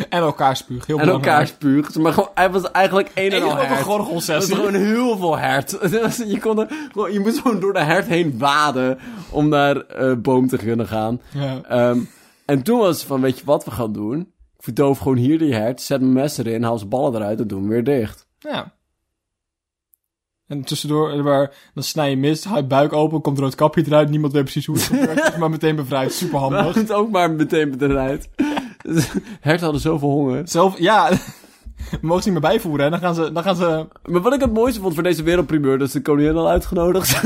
En 0.08 0.20
elkaar 0.20 0.56
spuug. 0.56 0.86
Heel 0.86 0.98
En 1.00 1.08
elkaar 1.08 1.46
spuug. 1.46 1.94
Maar 1.94 2.12
gewoon, 2.12 2.28
hij 2.34 2.50
was 2.50 2.70
eigenlijk 2.70 3.10
een 3.14 3.30
en 3.32 3.42
al 3.42 3.56
hert. 3.56 3.84
Dat 3.86 4.26
was 4.26 4.50
gewoon 4.52 4.74
heel 4.74 5.16
veel 5.18 5.38
hert. 5.38 5.90
Was- 6.00 6.16
je, 6.32 6.38
kon 6.40 6.60
er, 6.60 6.66
gewoon, 6.92 7.12
je 7.12 7.20
moest 7.20 7.38
gewoon 7.38 7.60
door 7.60 7.72
de 7.72 7.82
hert 7.82 8.06
heen 8.06 8.38
waden 8.38 8.98
om 9.30 9.48
naar 9.48 9.76
eh 9.76 10.12
boom 10.16 10.48
te 10.48 10.56
kunnen 10.56 10.86
gaan. 10.86 11.20
Ja. 11.34 11.60
Ehm, 11.68 11.98
en 12.46 12.62
toen 12.62 12.78
was 12.78 12.96
het 12.98 13.06
van, 13.06 13.20
weet 13.20 13.38
je 13.38 13.44
wat 13.44 13.64
we 13.64 13.70
gaan 13.70 13.92
doen? 13.92 14.20
Ik 14.56 14.66
verdoof 14.66 14.98
gewoon 14.98 15.16
hier 15.16 15.38
die 15.38 15.54
hert, 15.54 15.80
zet 15.82 16.00
mijn 16.00 16.12
mes 16.12 16.38
erin, 16.38 16.62
haal 16.62 16.78
zijn 16.78 16.90
ballen 16.90 17.14
eruit 17.14 17.40
en 17.40 17.46
doe 17.46 17.58
hem 17.60 17.68
weer 17.68 17.84
dicht. 17.84 18.26
ja. 18.38 18.78
En 20.46 20.62
tussendoor, 20.64 21.10
eh, 21.12 21.20
waar, 21.22 21.52
dan 21.74 21.82
snij 21.82 22.10
je 22.10 22.16
mis, 22.16 22.44
haal 22.44 22.56
je 22.56 22.64
buik 22.64 22.92
open, 22.92 23.20
komt 23.20 23.38
er 23.38 23.44
het 23.44 23.54
kapje 23.54 23.82
eruit. 23.86 24.10
Niemand 24.10 24.32
weet 24.32 24.42
precies 24.42 24.66
hoe 24.66 24.74
het 24.76 24.84
gebeurt. 24.92 25.36
maar 25.36 25.50
meteen 25.50 25.76
bevrijd. 25.76 26.12
Super 26.12 26.34
We 26.34 26.40
handig. 26.40 26.60
hadden 26.60 26.82
het 26.82 26.92
ook 26.92 27.10
maar 27.10 27.30
meteen 27.30 27.74
eruit. 27.82 28.28
Herten 29.40 29.64
hadden 29.64 29.80
zoveel 29.80 30.08
honger. 30.08 30.48
Zelf, 30.48 30.78
ja. 30.78 31.10
Mogen 32.00 32.22
ze 32.22 32.30
niet 32.30 32.40
meer 32.40 32.50
bijvoeren. 32.50 32.84
En 32.84 32.90
dan 32.90 33.00
gaan 33.00 33.14
ze, 33.14 33.32
dan 33.32 33.42
gaan 33.42 33.56
ze... 33.56 33.88
Maar 34.04 34.20
wat 34.20 34.34
ik 34.34 34.40
het 34.40 34.52
mooiste 34.52 34.80
vond 34.80 34.94
voor 34.94 35.02
deze 35.02 35.22
wereldprimeur, 35.22 35.78
dat 35.78 35.86
is 35.86 35.92
de 35.92 36.02
koningin 36.02 36.36
al 36.36 36.48
uitgenodigd. 36.48 37.20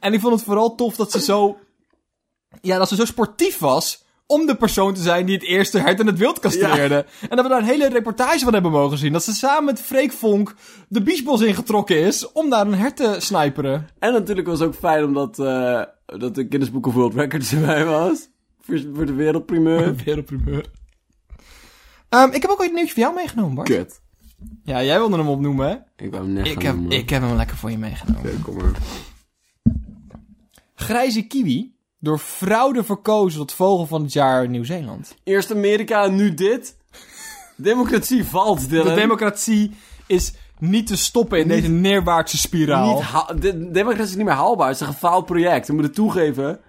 En 0.00 0.12
ik 0.12 0.20
vond 0.20 0.34
het 0.34 0.44
vooral 0.44 0.74
tof 0.74 0.96
dat 0.96 1.10
ze 1.10 1.20
zo... 1.20 1.58
Ja, 2.60 2.78
dat 2.78 2.88
ze 2.88 2.94
zo 2.94 3.04
sportief 3.04 3.58
was 3.58 4.01
om 4.32 4.46
de 4.46 4.54
persoon 4.54 4.94
te 4.94 5.02
zijn 5.02 5.26
die 5.26 5.34
het 5.34 5.44
eerste 5.44 5.78
hert 5.78 6.00
in 6.00 6.06
het 6.06 6.18
wild 6.18 6.38
castreerde. 6.38 7.06
En 7.28 7.36
dat 7.36 7.42
we 7.44 7.48
daar 7.48 7.58
een 7.58 7.64
hele 7.64 7.88
reportage 7.88 8.44
van 8.44 8.52
hebben 8.52 8.70
mogen 8.72 8.98
zien. 8.98 9.12
Dat 9.12 9.24
ze 9.24 9.32
samen 9.32 9.64
met 9.64 9.80
Freek 9.80 10.12
Vonk 10.12 10.54
de 10.88 11.02
biesbos 11.02 11.40
ingetrokken 11.40 11.96
is 11.96 12.32
om 12.32 12.50
daar 12.50 12.66
een 12.66 12.74
hert 12.74 12.96
te 12.96 13.16
sniperen. 13.18 13.88
en 13.98 14.12
natuurlijk 14.12 14.46
was 14.46 14.58
het 14.58 14.68
ook 14.68 14.74
fijn 14.74 15.04
omdat 15.04 15.38
eh, 15.38 15.82
dat 16.06 16.34
de 16.34 16.46
Guinness 16.48 16.70
Book 16.70 16.86
of 16.86 16.94
World 16.94 17.14
Records 17.14 17.52
erbij 17.52 17.84
was. 17.84 18.28
Voor, 18.60 18.82
voor 18.94 19.06
de 19.06 19.12
wereldprimeur. 19.14 19.94
Wereldprimeur. 20.04 20.66
Ehm, 22.08 22.30
ik 22.32 22.42
heb 22.42 22.50
ook 22.50 22.60
ooit 22.60 22.68
een 22.68 22.74
nieuwtje 22.74 22.92
voor 22.94 23.02
jou 23.02 23.14
meegenomen, 23.14 23.54
Bart. 23.54 23.68
Kut. 23.68 24.00
Ja, 24.64 24.82
jij 24.82 24.98
wilde 24.98 25.16
hem 25.16 25.28
opnoemen, 25.28 25.68
hè? 25.68 26.04
Ik 26.04 26.10
wou 26.10 26.24
hem 26.24 26.32
net 26.32 26.46
Ik 26.46 26.62
heb, 26.62 26.74
noemen. 26.74 26.96
ik 26.96 27.10
heb 27.10 27.22
hem 27.22 27.36
lekker 27.36 27.56
voor 27.56 27.70
je 27.70 27.78
meegenomen. 27.78 28.30
Oké, 28.30 28.42
kom 28.42 28.56
maar. 28.56 28.72
Grijze 30.74 31.22
kiwi, 31.22 31.74
door 32.02 32.18
fraude 32.18 32.84
verkozen 32.84 33.38
tot 33.38 33.52
vogel 33.52 33.86
van 33.86 34.02
het 34.02 34.12
jaar 34.12 34.48
Nieuw-Zeeland. 34.48 35.14
Eerst 35.24 35.50
Amerika 35.50 36.04
en 36.04 36.14
nu 36.14 36.34
dit. 36.34 36.76
Democratie 37.56 38.24
valt, 38.24 38.68
Dylan. 38.68 38.86
De 38.86 38.94
democratie 38.94 39.76
is 40.06 40.34
niet 40.58 40.86
te 40.86 40.96
stoppen 40.96 41.38
in 41.38 41.48
deze 41.48 41.68
neerwaartse 41.68 42.38
spiraal. 42.38 43.02
Niet 43.30 43.42
de, 43.42 43.70
democratie 43.70 44.10
is 44.10 44.16
niet 44.16 44.24
meer 44.24 44.34
haalbaar. 44.34 44.66
Het 44.66 44.74
is 44.74 44.80
een 44.80 44.92
gefaald 44.92 45.26
project. 45.26 45.66
We 45.66 45.74
moeten 45.74 45.92
toegeven. 45.92 46.60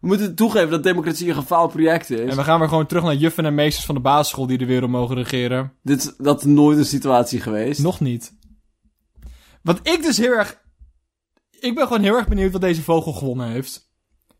We 0.00 0.06
moeten 0.06 0.34
toegeven 0.34 0.70
dat 0.70 0.82
democratie 0.82 1.28
een 1.28 1.34
gefaald 1.34 1.72
project 1.72 2.10
is. 2.10 2.30
En 2.30 2.36
we 2.36 2.44
gaan 2.44 2.58
weer 2.58 2.68
gewoon 2.68 2.86
terug 2.86 3.02
naar 3.02 3.14
juffen 3.14 3.44
en 3.44 3.54
meesters 3.54 3.86
van 3.86 3.94
de 3.94 4.00
basisschool 4.00 4.46
die 4.46 4.58
de 4.58 4.66
wereld 4.66 4.90
mogen 4.90 5.16
regeren. 5.16 5.72
Dit 5.82 5.98
is, 5.98 6.14
dat 6.18 6.38
is 6.38 6.44
nooit 6.44 6.78
een 6.78 6.84
situatie 6.84 7.40
geweest. 7.40 7.82
Nog 7.82 8.00
niet. 8.00 8.32
Wat 9.62 9.78
ik 9.82 10.02
dus 10.02 10.16
heel 10.16 10.32
erg... 10.32 10.64
Ik 11.60 11.74
ben 11.74 11.86
gewoon 11.86 12.02
heel 12.02 12.16
erg 12.16 12.28
benieuwd 12.28 12.52
wat 12.52 12.60
deze 12.60 12.82
vogel 12.82 13.12
gewonnen 13.12 13.48
heeft. 13.48 13.85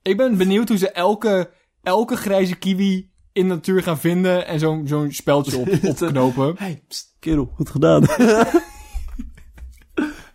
Ik 0.06 0.16
ben 0.16 0.36
benieuwd 0.36 0.68
hoe 0.68 0.78
ze 0.78 0.90
elke, 0.90 1.50
elke 1.82 2.16
grijze 2.16 2.56
kiwi 2.56 3.10
in 3.32 3.48
de 3.48 3.54
natuur 3.54 3.82
gaan 3.82 3.98
vinden 3.98 4.46
en 4.46 4.58
zo'n 4.58 4.86
zo'n 4.86 5.12
speldje 5.12 5.58
op, 5.58 5.68
opknopen. 5.90 6.54
Hey, 6.58 6.82
pst, 6.88 7.16
kerel, 7.18 7.50
goed 7.54 7.68
gedaan. 7.68 8.04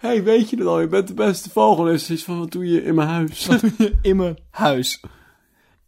hey, 0.05 0.23
weet 0.23 0.49
je 0.49 0.57
het 0.57 0.65
al? 0.65 0.79
Je 0.79 0.87
bent 0.87 1.07
de 1.07 1.13
beste 1.13 1.49
vogel. 1.49 1.83
Dus 1.83 2.09
is 2.09 2.23
van, 2.23 2.39
wat 2.39 2.51
doe 2.51 2.67
je 2.67 2.83
in 2.83 2.95
mijn 2.95 3.07
huis? 3.07 3.49
in 4.01 4.15
mijn 4.15 4.37
huis. 4.49 5.01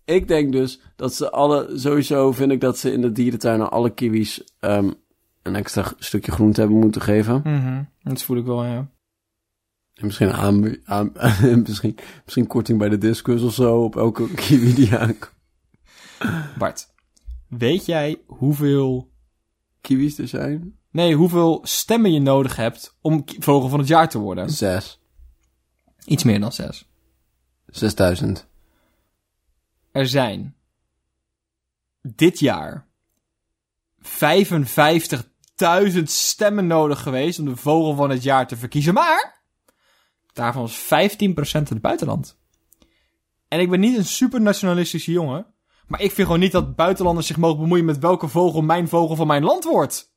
ik 0.05 0.27
denk 0.27 0.51
dus 0.51 0.79
dat 0.95 1.13
ze 1.13 1.31
alle... 1.31 1.69
Sowieso 1.73 2.31
vind 2.31 2.51
ik 2.51 2.61
dat 2.61 2.77
ze 2.77 2.91
in 2.91 3.01
de 3.01 3.11
dierentuin 3.11 3.61
alle 3.61 3.89
kiwis... 3.89 4.43
ehm, 4.59 4.91
een 5.41 5.55
extra 5.55 5.91
stukje 5.97 6.31
groente 6.31 6.59
hebben 6.59 6.79
moeten 6.79 7.01
geven. 7.01 7.41
Mhm, 7.43 7.83
Dat 8.03 8.23
voel 8.23 8.37
ik 8.37 8.45
wel, 8.45 8.65
ja. 8.65 8.87
En 9.93 10.05
misschien, 10.05 10.33
aan, 10.33 10.75
aan, 10.85 11.11
misschien, 11.67 11.97
misschien 12.23 12.47
korting 12.47 12.79
bij 12.79 12.89
de 12.89 12.97
discus 12.97 13.41
of 13.41 13.53
zo 13.53 13.83
op 13.83 13.95
elke 13.95 14.33
kiwi 14.41 14.73
die 14.73 14.95
aankomt. 14.95 15.31
Bart, 16.57 16.87
weet 17.47 17.85
jij 17.85 18.21
hoeveel... 18.27 19.11
Kiwis 19.81 20.17
er 20.17 20.27
zijn? 20.27 20.77
Nee, 20.91 21.15
hoeveel 21.15 21.59
stemmen 21.63 22.13
je 22.13 22.19
nodig 22.19 22.55
hebt 22.55 22.97
om 23.01 23.23
vogel 23.39 23.69
van 23.69 23.79
het 23.79 23.87
jaar 23.87 24.09
te 24.09 24.17
worden? 24.17 24.49
Zes. 24.49 24.99
Iets 26.05 26.23
meer 26.23 26.39
dan 26.39 26.51
zes. 26.51 26.89
Zesduizend. 27.67 28.47
Er 29.91 30.07
zijn 30.07 30.55
dit 32.01 32.39
jaar 32.39 32.87
55.000 34.01 34.07
stemmen 36.03 36.67
nodig 36.67 37.01
geweest 37.01 37.39
om 37.39 37.45
de 37.45 37.55
vogel 37.55 37.95
van 37.95 38.09
het 38.09 38.23
jaar 38.23 38.47
te 38.47 38.57
verkiezen. 38.57 38.93
Maar 38.93 39.32
daarvan 40.33 40.61
was 40.61 40.83
15% 40.83 41.17
in 41.17 41.35
het 41.49 41.81
buitenland. 41.81 42.37
En 43.47 43.59
ik 43.59 43.69
ben 43.69 43.79
niet 43.79 43.97
een 43.97 44.05
super 44.05 44.41
nationalistische 44.41 45.11
jongen. 45.11 45.45
Maar 45.87 46.01
ik 46.01 46.11
vind 46.11 46.27
gewoon 46.27 46.41
niet 46.41 46.51
dat 46.51 46.75
buitenlanders 46.75 47.27
zich 47.27 47.37
mogen 47.37 47.59
bemoeien 47.59 47.85
met 47.85 47.99
welke 47.99 48.27
vogel 48.27 48.61
mijn 48.61 48.87
vogel 48.87 49.15
van 49.15 49.27
mijn 49.27 49.43
land 49.43 49.63
wordt. 49.63 50.11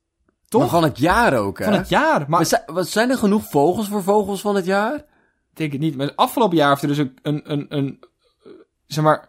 Toch? 0.48 0.61
Maar 0.61 0.70
van 0.70 0.83
het 0.83 0.98
jaar 0.98 1.38
ook, 1.38 1.59
hè? 1.59 1.64
Van 1.64 1.74
het 1.74 1.88
jaar. 1.88 2.18
Maar 2.18 2.29
Maar 2.29 2.46
zijn, 2.46 2.62
wat, 2.66 2.88
zijn 2.88 3.11
er 3.11 3.18
genoeg 3.18 3.44
vogels 3.50 3.88
voor 3.88 4.02
vogels 4.02 4.40
van 4.40 4.55
het 4.55 4.64
jaar? 4.64 4.94
Ik 4.94 5.05
denk 5.52 5.72
het 5.72 5.81
niet. 5.81 5.96
Maar 5.96 6.07
het 6.07 6.16
afgelopen 6.16 6.57
jaar 6.57 6.68
heeft 6.68 6.83
er 6.83 6.88
dus 6.88 6.98
een, 6.98 7.18
een, 7.22 7.52
een, 7.52 7.66
een 7.68 8.05
eh, 8.44 8.50
zeg 8.87 9.05
maar, 9.05 9.29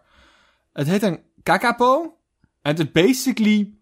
het 0.74 0.88
heet 0.88 1.04
een 1.04 1.20
kakapo. 1.44 2.18
En 2.62 2.76
het 2.76 2.80
is 2.80 2.92
basically, 2.92 3.77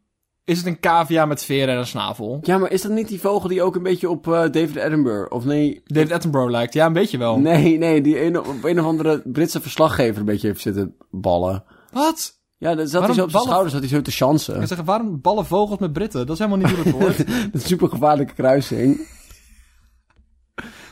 is 0.46 0.58
het 0.58 0.68
een 0.68 0.80
cavia 0.80 1.26
met 1.26 1.44
veren 1.44 1.74
en 1.74 1.80
een 1.80 1.86
snavel. 1.86 2.40
Ja, 2.42 2.58
maar 2.58 2.72
is 2.72 2.82
dat 2.82 2.92
niet 2.92 3.08
die 3.08 3.20
vogel 3.20 3.50
die 3.50 3.62
ook 3.62 3.76
een 3.76 3.84
beetje 3.84 4.10
op 4.10 4.28
eh, 4.28 4.34
David 4.34 4.78
Attenborough? 4.78 5.32
Of 5.32 5.46
nee... 5.46 5.82
David 5.86 6.12
Attenborough 6.12 6.52
lijkt. 6.52 6.74
Ja, 6.74 6.86
een 6.86 6.94
beetje 6.94 7.18
wel. 7.18 7.40
Nee, 7.40 7.78
nee, 7.78 8.02
die 8.02 8.22
een, 8.22 8.40
op 8.40 8.64
een 8.64 8.80
of 8.80 8.86
andere 8.86 9.22
Britse 9.26 9.62
verslaggever 9.62 10.20
een 10.20 10.26
beetje 10.26 10.48
heeft 10.48 10.62
zitten 10.62 10.96
ballen. 11.12 11.64
Wat? 11.92 12.40
Ja, 12.58 12.76
dan 12.76 12.88
zat 12.88 12.92
Waarom 12.92 13.10
hij 13.10 13.20
zo 13.20 13.24
op 13.24 13.30
zijn 13.30 13.32
ballen? 13.32 13.48
schouders, 13.48 13.74
zat 13.74 13.82
hij 13.82 13.92
zo 13.92 14.02
te 14.02 14.12
chansen. 14.12 14.62
Ik 14.62 14.68
zeg, 14.68 14.82
waarom 14.82 15.22
ballen 15.22 15.46
vogels 15.46 15.80
met 15.80 15.94
Britten? 15.94 16.26
Dat 16.26 16.40
is 16.40 16.46
helemaal 16.46 16.68
niet 16.68 16.76
hoe 16.76 16.86
het 16.86 16.94
hoort. 16.94 17.18
Dat 17.28 17.28
is 17.28 17.52
een 17.52 17.60
super 17.60 17.90
gevaarlijke 17.90 18.34
kruising. 18.34 19.08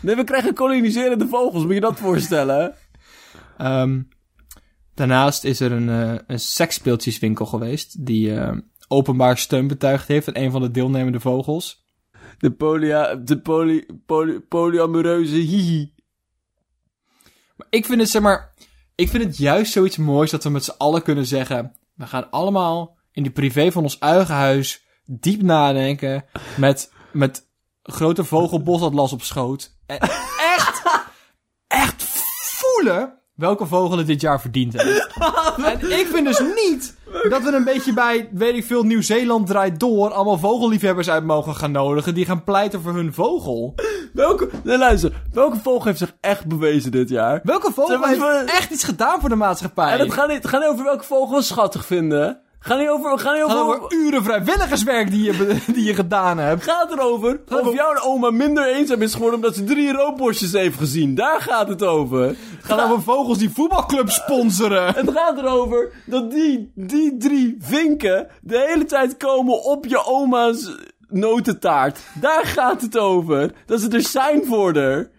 Nee, 0.01 0.15
we 0.15 0.23
krijgen 0.23 0.53
koloniserende 0.53 1.27
vogels, 1.27 1.63
moet 1.63 1.73
je 1.73 1.79
dat 1.79 1.99
voorstellen? 1.99 2.75
Ehm, 3.57 4.01
daarnaast 4.93 5.43
is 5.43 5.59
er 5.59 5.71
een, 5.71 5.89
eh, 5.89 6.19
een 6.27 6.39
seksspeeltjeswinkel 6.39 7.45
geweest 7.45 8.05
die 8.05 8.35
eh, 8.35 8.57
openbaar 8.87 9.37
steun 9.37 9.67
betuigd 9.67 10.07
heeft 10.07 10.27
aan 10.27 10.43
een 10.43 10.51
van 10.51 10.61
de 10.61 10.71
deelnemende 10.71 11.19
vogels. 11.19 11.85
De, 12.37 12.51
polia, 12.51 13.15
de 13.15 13.39
poly, 13.39 13.85
poly, 14.05 14.39
polyamoreuze 14.39 15.35
hihi. 15.35 15.93
Maar 17.55 17.67
ik 17.69 17.85
vind 17.85 18.01
het, 18.01 18.09
zeg 18.09 18.21
maar, 18.21 18.53
ik 18.95 19.09
vind 19.09 19.23
het 19.23 19.37
juist 19.37 19.71
zoiets 19.71 19.97
moois 19.97 20.31
dat 20.31 20.43
we 20.43 20.49
met 20.49 20.63
z'n 20.63 20.75
allen 20.77 21.03
kunnen 21.03 21.25
zeggen, 21.25 21.75
we 21.93 22.07
gaan 22.07 22.29
allemaal 22.31 22.97
in 23.11 23.23
de 23.23 23.31
privé 23.31 23.71
van 23.71 23.83
ons 23.83 23.99
eigen 23.99 24.35
huis 24.35 24.85
diep 25.05 25.41
nadenken 25.41 26.25
met, 26.57 26.91
met 27.11 27.47
grote 27.83 28.23
vogelbosatlas 28.23 29.13
op 29.13 29.21
schoot. 29.21 29.77
En 29.85 29.99
echt, 30.55 30.83
echt 31.67 32.03
voelen 32.03 33.12
welke 33.35 33.65
vogel 33.65 33.97
het 33.97 34.07
dit 34.07 34.21
jaar 34.21 34.41
verdiend 34.41 34.81
heeft. 34.81 35.07
en 35.71 35.99
ik 35.99 36.07
vind 36.11 36.27
dus 36.27 36.39
niet 36.39 36.95
dat 37.29 37.43
we 37.43 37.51
een 37.51 37.63
beetje 37.63 37.93
bij, 37.93 38.29
weet 38.31 38.55
ik 38.55 38.65
veel, 38.65 38.83
Nieuw-Zeeland 38.83 39.47
draait 39.47 39.79
door... 39.79 40.11
allemaal 40.11 40.37
vogelliefhebbers 40.37 41.09
uit 41.09 41.23
mogen 41.23 41.55
gaan 41.55 41.71
nodigen... 41.71 42.13
die 42.13 42.25
gaan 42.25 42.43
pleiten 42.43 42.81
voor 42.81 42.93
hun 42.93 43.13
vogel. 43.13 43.75
Welke, 44.13 44.49
nee, 44.63 44.77
luister, 44.77 45.11
welke 45.31 45.57
vogel 45.57 45.85
heeft 45.85 45.97
zich 45.97 46.15
echt 46.19 46.45
bewezen 46.45 46.91
dit 46.91 47.09
jaar? 47.09 47.39
Welke 47.43 47.71
vogel 47.71 48.03
heeft 48.03 48.51
echt 48.51 48.71
iets 48.71 48.83
gedaan 48.83 49.19
voor 49.19 49.29
de 49.29 49.35
maatschappij? 49.35 49.91
En 49.91 49.99
het 49.99 50.13
gaat 50.13 50.27
niet, 50.27 50.37
het 50.37 50.47
gaat 50.47 50.61
niet 50.61 50.69
over 50.69 50.83
welke 50.83 51.03
vogel 51.03 51.35
we 51.35 51.41
schattig 51.41 51.85
vinden. 51.85 52.41
Ga 52.65 52.75
niet 52.75 52.89
over, 52.89 53.19
ga 53.19 53.33
niet 53.33 53.43
over, 53.43 53.55
gaat 53.57 53.81
over 53.81 53.97
uren 53.97 54.23
vrijwilligerswerk 54.23 55.11
die 55.11 55.23
je, 55.23 55.57
die 55.73 55.83
je 55.83 55.93
gedaan 55.93 56.37
hebt. 56.37 56.63
gaat 56.63 56.91
erover 56.91 57.39
of 57.49 57.73
jouw 57.73 57.99
oma 58.01 58.31
minder 58.31 58.67
eenzaam 58.67 59.01
is 59.01 59.13
geworden 59.13 59.35
omdat 59.39 59.55
ze 59.55 59.63
drie 59.63 59.91
roodborstjes 59.91 60.51
heeft 60.51 60.77
gezien. 60.77 61.15
Daar 61.15 61.41
gaat 61.41 61.67
het 61.67 61.83
over. 61.83 62.21
Het 62.21 62.37
gaat 62.61 62.81
over 62.81 63.01
vogels 63.01 63.37
die 63.37 63.49
voetbalclubs 63.49 64.15
sponsoren. 64.15 64.93
Het 64.95 65.11
gaat 65.11 65.37
erover 65.37 65.91
dat 66.05 66.31
die, 66.31 66.71
die 66.75 67.17
drie 67.17 67.57
vinken 67.59 68.27
de 68.41 68.65
hele 68.67 68.85
tijd 68.85 69.17
komen 69.17 69.63
op 69.63 69.85
je 69.85 70.05
oma's 70.05 70.71
notentaart. 71.09 71.99
Daar 72.21 72.45
gaat 72.45 72.81
het 72.81 72.97
over. 72.97 73.51
Dat 73.65 73.81
ze 73.81 73.89
er 73.89 74.01
zijn 74.01 74.45
voor 74.45 74.75
haar. 74.75 75.09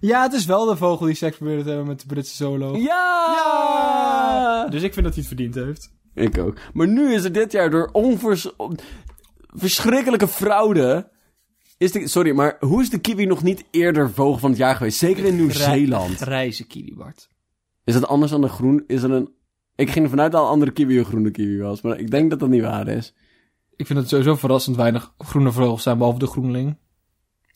Ja, 0.00 0.22
het 0.22 0.32
is 0.32 0.44
wel 0.44 0.66
de 0.66 0.76
vogel 0.76 1.06
die 1.06 1.14
seks 1.14 1.36
probeerde 1.36 1.62
te 1.62 1.68
hebben 1.68 1.86
met 1.86 2.00
de 2.00 2.06
Britse 2.06 2.34
solo. 2.34 2.76
Ja! 2.76 4.66
Dus 4.68 4.82
ik 4.82 4.92
vind 4.92 5.04
dat 5.04 5.14
hij 5.14 5.24
het 5.24 5.34
verdiend 5.34 5.54
heeft. 5.54 5.92
Ik 6.14 6.38
ook. 6.38 6.58
Maar 6.72 6.88
nu 6.88 7.12
is 7.14 7.24
er 7.24 7.32
dit 7.32 7.52
jaar 7.52 7.70
door 7.70 7.88
onvers... 7.92 8.50
verschrikkelijke 9.38 10.28
fraude... 10.28 11.10
Is 11.78 11.92
de, 11.92 12.08
sorry, 12.08 12.34
maar 12.34 12.56
hoe 12.60 12.82
is 12.82 12.90
de 12.90 12.98
kiwi 12.98 13.26
nog 13.26 13.42
niet 13.42 13.64
eerder 13.70 14.10
vogel 14.10 14.38
van 14.38 14.50
het 14.50 14.58
jaar 14.58 14.76
geweest? 14.76 14.98
Zeker 14.98 15.24
in 15.24 15.36
Nieuw-Zeeland. 15.36 16.16
Grijze 16.16 16.66
kiwi, 16.66 16.94
Bart. 16.94 17.28
Is 17.84 17.94
dat 17.94 18.06
anders 18.06 18.30
dan 18.30 18.40
de 18.40 18.48
groen? 18.48 18.84
Is 18.86 19.02
er 19.02 19.10
een... 19.10 19.34
Ik 19.74 19.90
ging 19.90 20.04
ervan 20.04 20.20
uit 20.20 20.32
dat 20.32 20.42
een 20.42 20.48
andere 20.48 20.70
kiwi 20.70 20.98
een 20.98 21.04
groene 21.04 21.30
kiwi 21.30 21.58
was. 21.58 21.80
Maar 21.80 21.98
ik 21.98 22.10
denk 22.10 22.30
dat 22.30 22.38
dat 22.38 22.48
niet 22.48 22.62
waar 22.62 22.88
is. 22.88 23.14
Ik 23.76 23.86
vind 23.86 23.98
het 23.98 24.08
sowieso 24.08 24.34
verrassend 24.34 24.76
weinig 24.76 25.14
groene 25.18 25.52
vogels 25.52 25.82
zijn, 25.82 25.98
behalve 25.98 26.18
de 26.18 26.26
groenling. 26.26 26.78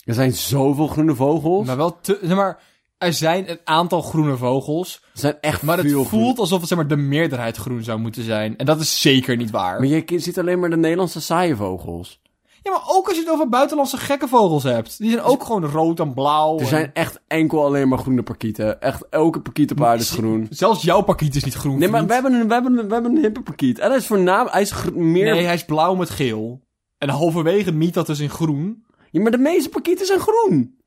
Er 0.05 0.15
zijn 0.15 0.33
zoveel 0.33 0.87
groene 0.87 1.15
vogels. 1.15 1.67
Maar 1.67 1.77
wel 1.77 2.01
te... 2.01 2.19
Zeg 2.23 2.37
maar, 2.37 2.59
er 2.99 3.13
zijn 3.13 3.51
een 3.51 3.59
aantal 3.65 4.03
groene 4.03 4.37
vogels. 4.37 5.01
Er 5.03 5.19
zijn 5.21 5.37
echt 5.41 5.63
Maar 5.63 5.79
het 5.79 5.93
voelt 5.93 6.07
groen- 6.07 6.37
alsof 6.37 6.59
het 6.59 6.69
zeg 6.69 6.79
maar, 6.79 6.89
de 6.89 6.97
meerderheid 6.97 7.57
groen 7.57 7.83
zou 7.83 7.99
moeten 7.99 8.23
zijn. 8.23 8.57
En 8.57 8.67
dat 8.67 8.81
is 8.81 9.01
zeker 9.01 9.37
niet 9.37 9.51
waar. 9.51 9.79
Maar 9.79 9.89
je 9.89 10.03
ziet 10.19 10.39
alleen 10.39 10.61
maar 10.61 10.71
de 10.71 10.77
Nederlandse 10.77 11.21
saaie 11.21 11.57
vogels. 11.57 12.23
Ja, 12.63 12.71
maar 12.71 12.83
ook 12.87 13.07
als 13.07 13.17
je 13.17 13.23
het 13.23 13.33
over 13.33 13.49
buitenlandse 13.49 13.97
gekke 13.97 14.29
vogels 14.29 14.63
hebt. 14.63 14.99
Die 14.99 15.11
zijn 15.11 15.23
ook 15.23 15.45
gewoon 15.45 15.65
rood 15.65 16.01
en 16.01 16.15
blauw. 16.15 16.55
Er 16.57 16.61
en- 16.63 16.67
zijn 16.67 16.91
echt 16.93 17.21
enkel 17.27 17.65
alleen 17.65 17.89
maar 17.89 17.99
groene 17.99 18.23
parkieten. 18.23 18.81
Echt 18.81 19.09
elke 19.11 19.41
parkiet 19.41 19.71
op 19.71 19.83
aarde 19.83 20.03
is 20.03 20.11
groen. 20.11 20.47
Zelfs 20.51 20.83
jouw 20.83 21.01
pakiet 21.01 21.35
is 21.35 21.45
niet 21.45 21.55
groen. 21.55 21.79
Nee, 21.79 21.89
maar 21.89 22.07
we 22.07 22.13
hebben 22.13 22.33
een, 22.33 22.47
we 22.49 22.53
hebben 22.55 22.79
een, 22.79 22.87
we 22.89 22.93
hebben 22.93 23.17
een 23.17 23.23
hippe 23.23 23.43
parkiet. 23.43 23.79
En 23.79 23.89
hij 23.89 23.97
is 23.99 24.07
voornaam... 24.07 24.47
Hij 24.51 24.63
is 24.63 24.75
meer... 24.95 25.33
Nee, 25.35 25.45
hij 25.45 25.55
is 25.55 25.65
blauw 25.65 25.95
met 25.95 26.11
geel. 26.11 26.61
En 26.99 27.09
halverwege 27.09 27.73
miet 27.73 27.95
dat 27.95 28.07
dus 28.07 28.21
in 28.21 28.31
groen. 28.31 28.84
Ja, 29.15 29.21
maar 29.23 29.31
de 29.31 29.39
meeste 29.39 29.69
parkieten 29.69 30.07
zijn 30.07 30.21
groen. 30.21 30.79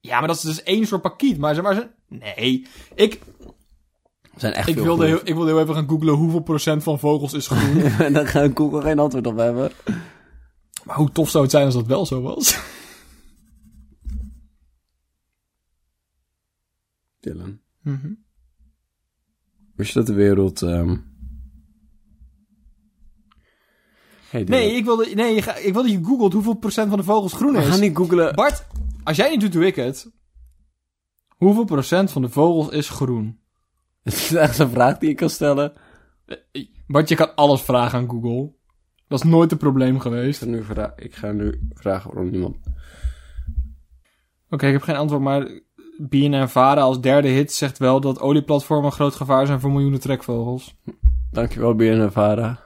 Ja, 0.00 0.18
maar 0.18 0.28
dat 0.28 0.36
is 0.36 0.42
dus 0.42 0.62
één 0.62 0.86
soort 0.86 1.02
pakiet. 1.02 1.38
Maar 1.38 1.54
zeg 1.54 1.62
maar... 1.64 1.74
ze- 1.74 1.90
Nee. 2.08 2.66
Ik, 2.94 3.20
zijn 4.36 4.52
echt 4.52 4.68
ik, 4.68 4.74
veel 4.74 4.84
wilde 4.84 5.06
heel, 5.06 5.20
ik 5.24 5.34
wilde 5.34 5.50
heel 5.50 5.60
even 5.60 5.74
gaan 5.74 5.88
googlen 5.88 6.14
hoeveel 6.14 6.40
procent 6.42 6.82
van 6.82 6.98
vogels 6.98 7.32
is 7.32 7.46
groen. 7.48 7.82
en 8.06 8.12
dan 8.12 8.26
gaan 8.26 8.56
Google 8.56 8.80
geen 8.82 8.98
antwoord 8.98 9.26
op 9.26 9.36
hebben. 9.36 9.70
maar 10.84 10.96
hoe 10.96 11.10
tof 11.12 11.30
zou 11.30 11.42
het 11.42 11.52
zijn 11.52 11.64
als 11.64 11.74
dat 11.74 11.86
wel 11.86 12.06
zo 12.06 12.22
was? 12.22 12.58
Dylan. 17.20 17.60
Mhm. 17.82 18.12
Wist 19.74 19.92
je 19.92 19.98
dat 19.98 20.06
de 20.06 20.14
wereld... 20.14 20.62
ehm 20.62 20.96
Nee, 24.44 24.72
ik 24.76 24.84
wilde, 24.84 25.06
nee 25.14 25.34
je 25.34 25.42
ga- 25.42 25.56
ik 25.56 25.72
wilde 25.72 25.88
dat 25.88 25.98
je 25.98 26.04
googelt 26.04 26.32
hoeveel 26.32 26.54
procent 26.54 26.88
van 26.88 26.98
de 26.98 27.04
vogels 27.04 27.32
groen 27.32 27.52
We 27.52 27.58
is. 27.58 27.66
gaan 27.66 27.80
niet 27.80 27.96
googlen. 27.96 28.34
Bart, 28.34 28.66
als 29.04 29.16
jij 29.16 29.30
niet 29.30 29.40
doet, 29.40 29.52
doe 29.52 29.66
ik 29.66 29.76
het. 29.76 30.10
Hoeveel 31.36 31.64
procent 31.64 32.10
van 32.12 32.22
de 32.22 32.28
vogels 32.28 32.68
is 32.68 32.88
groen? 32.88 33.38
Het 34.02 34.14
is 34.14 34.34
echt 34.34 34.58
een 34.58 34.70
vraag 34.70 34.98
die 34.98 35.10
ik 35.10 35.16
kan 35.16 35.30
stellen. 35.30 35.72
Eh, 36.26 36.36
Bart, 36.86 37.08
je 37.08 37.14
kan 37.14 37.34
alles 37.34 37.60
vragen 37.60 37.98
aan 37.98 38.08
Google. 38.10 38.52
Dat 39.08 39.24
is 39.24 39.30
nooit 39.30 39.52
een 39.52 39.58
probleem 39.58 39.94
Ik 39.94 40.02
geweest. 40.02 40.38
ga 40.38 40.46
nu, 40.46 40.62
vra 40.64 40.92
ik 40.96 41.14
ga 41.14 41.32
nu 41.32 41.68
vragen 41.74 42.10
waarom 42.12 42.30
niemand... 42.30 42.56
Oké, 44.50 44.66
ik 44.66 44.72
heb 44.72 44.82
geen 44.82 44.96
antwoord, 44.96 45.22
maar 45.22 45.60
BNN 45.98 46.48
Vara 46.48 46.80
als 46.80 47.00
derde 47.00 47.28
hit 47.28 47.52
zegt 47.52 47.78
wel 47.78 48.00
dat 48.00 48.20
olieplatformen 48.20 48.86
een 48.86 48.92
groot 48.92 49.14
gevaar 49.14 49.46
zijn 49.46 49.60
voor 49.60 49.70
miljoenen 49.72 50.00
trekvogels. 50.00 50.76
Dankjewel, 51.30 51.74
BNN 51.74 52.10
Vara. 52.10 52.48
Dat 52.48 52.58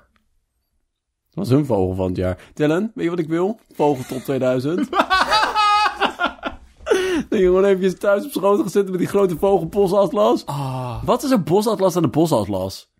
was 1.40 1.48
hun 1.48 1.66
vogel 1.66 1.94
van 1.94 2.06
het 2.06 2.16
jaar. 2.16 2.38
Dylan, 2.54 2.90
weet 2.94 3.04
je 3.04 3.10
wat 3.10 3.18
ik 3.18 3.28
wil? 3.28 3.58
Vogel 3.72 4.04
top 4.04 4.22
2000. 4.22 4.90
dat 7.28 7.38
je 7.38 7.44
gewoon 7.44 7.64
even 7.64 7.98
thuis 7.98 8.24
op 8.24 8.30
schoot 8.30 8.60
gaat 8.60 8.72
zitten 8.72 8.90
met 8.90 9.00
die 9.00 9.08
grote 9.08 9.38
vogelbosatlas. 9.38 10.46
Ah. 10.46 11.04
Wat 11.04 11.22
is 11.22 11.30
een 11.30 11.44
bosatlas 11.44 11.96
aan 11.96 12.02
de 12.02 12.08
bosatlas? 12.08 12.90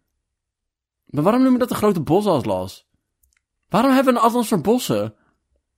Maar 1.07 1.22
waarom 1.22 1.42
noem 1.42 1.53
je 1.53 1.59
dat 1.59 1.68
de 1.68 1.74
grote 1.74 2.00
bosatlas? 2.00 2.88
Waarom 3.68 3.92
hebben 3.92 4.14
we 4.14 4.20
een 4.20 4.26
atlas 4.26 4.48
voor 4.48 4.61
bossen? 4.61 5.14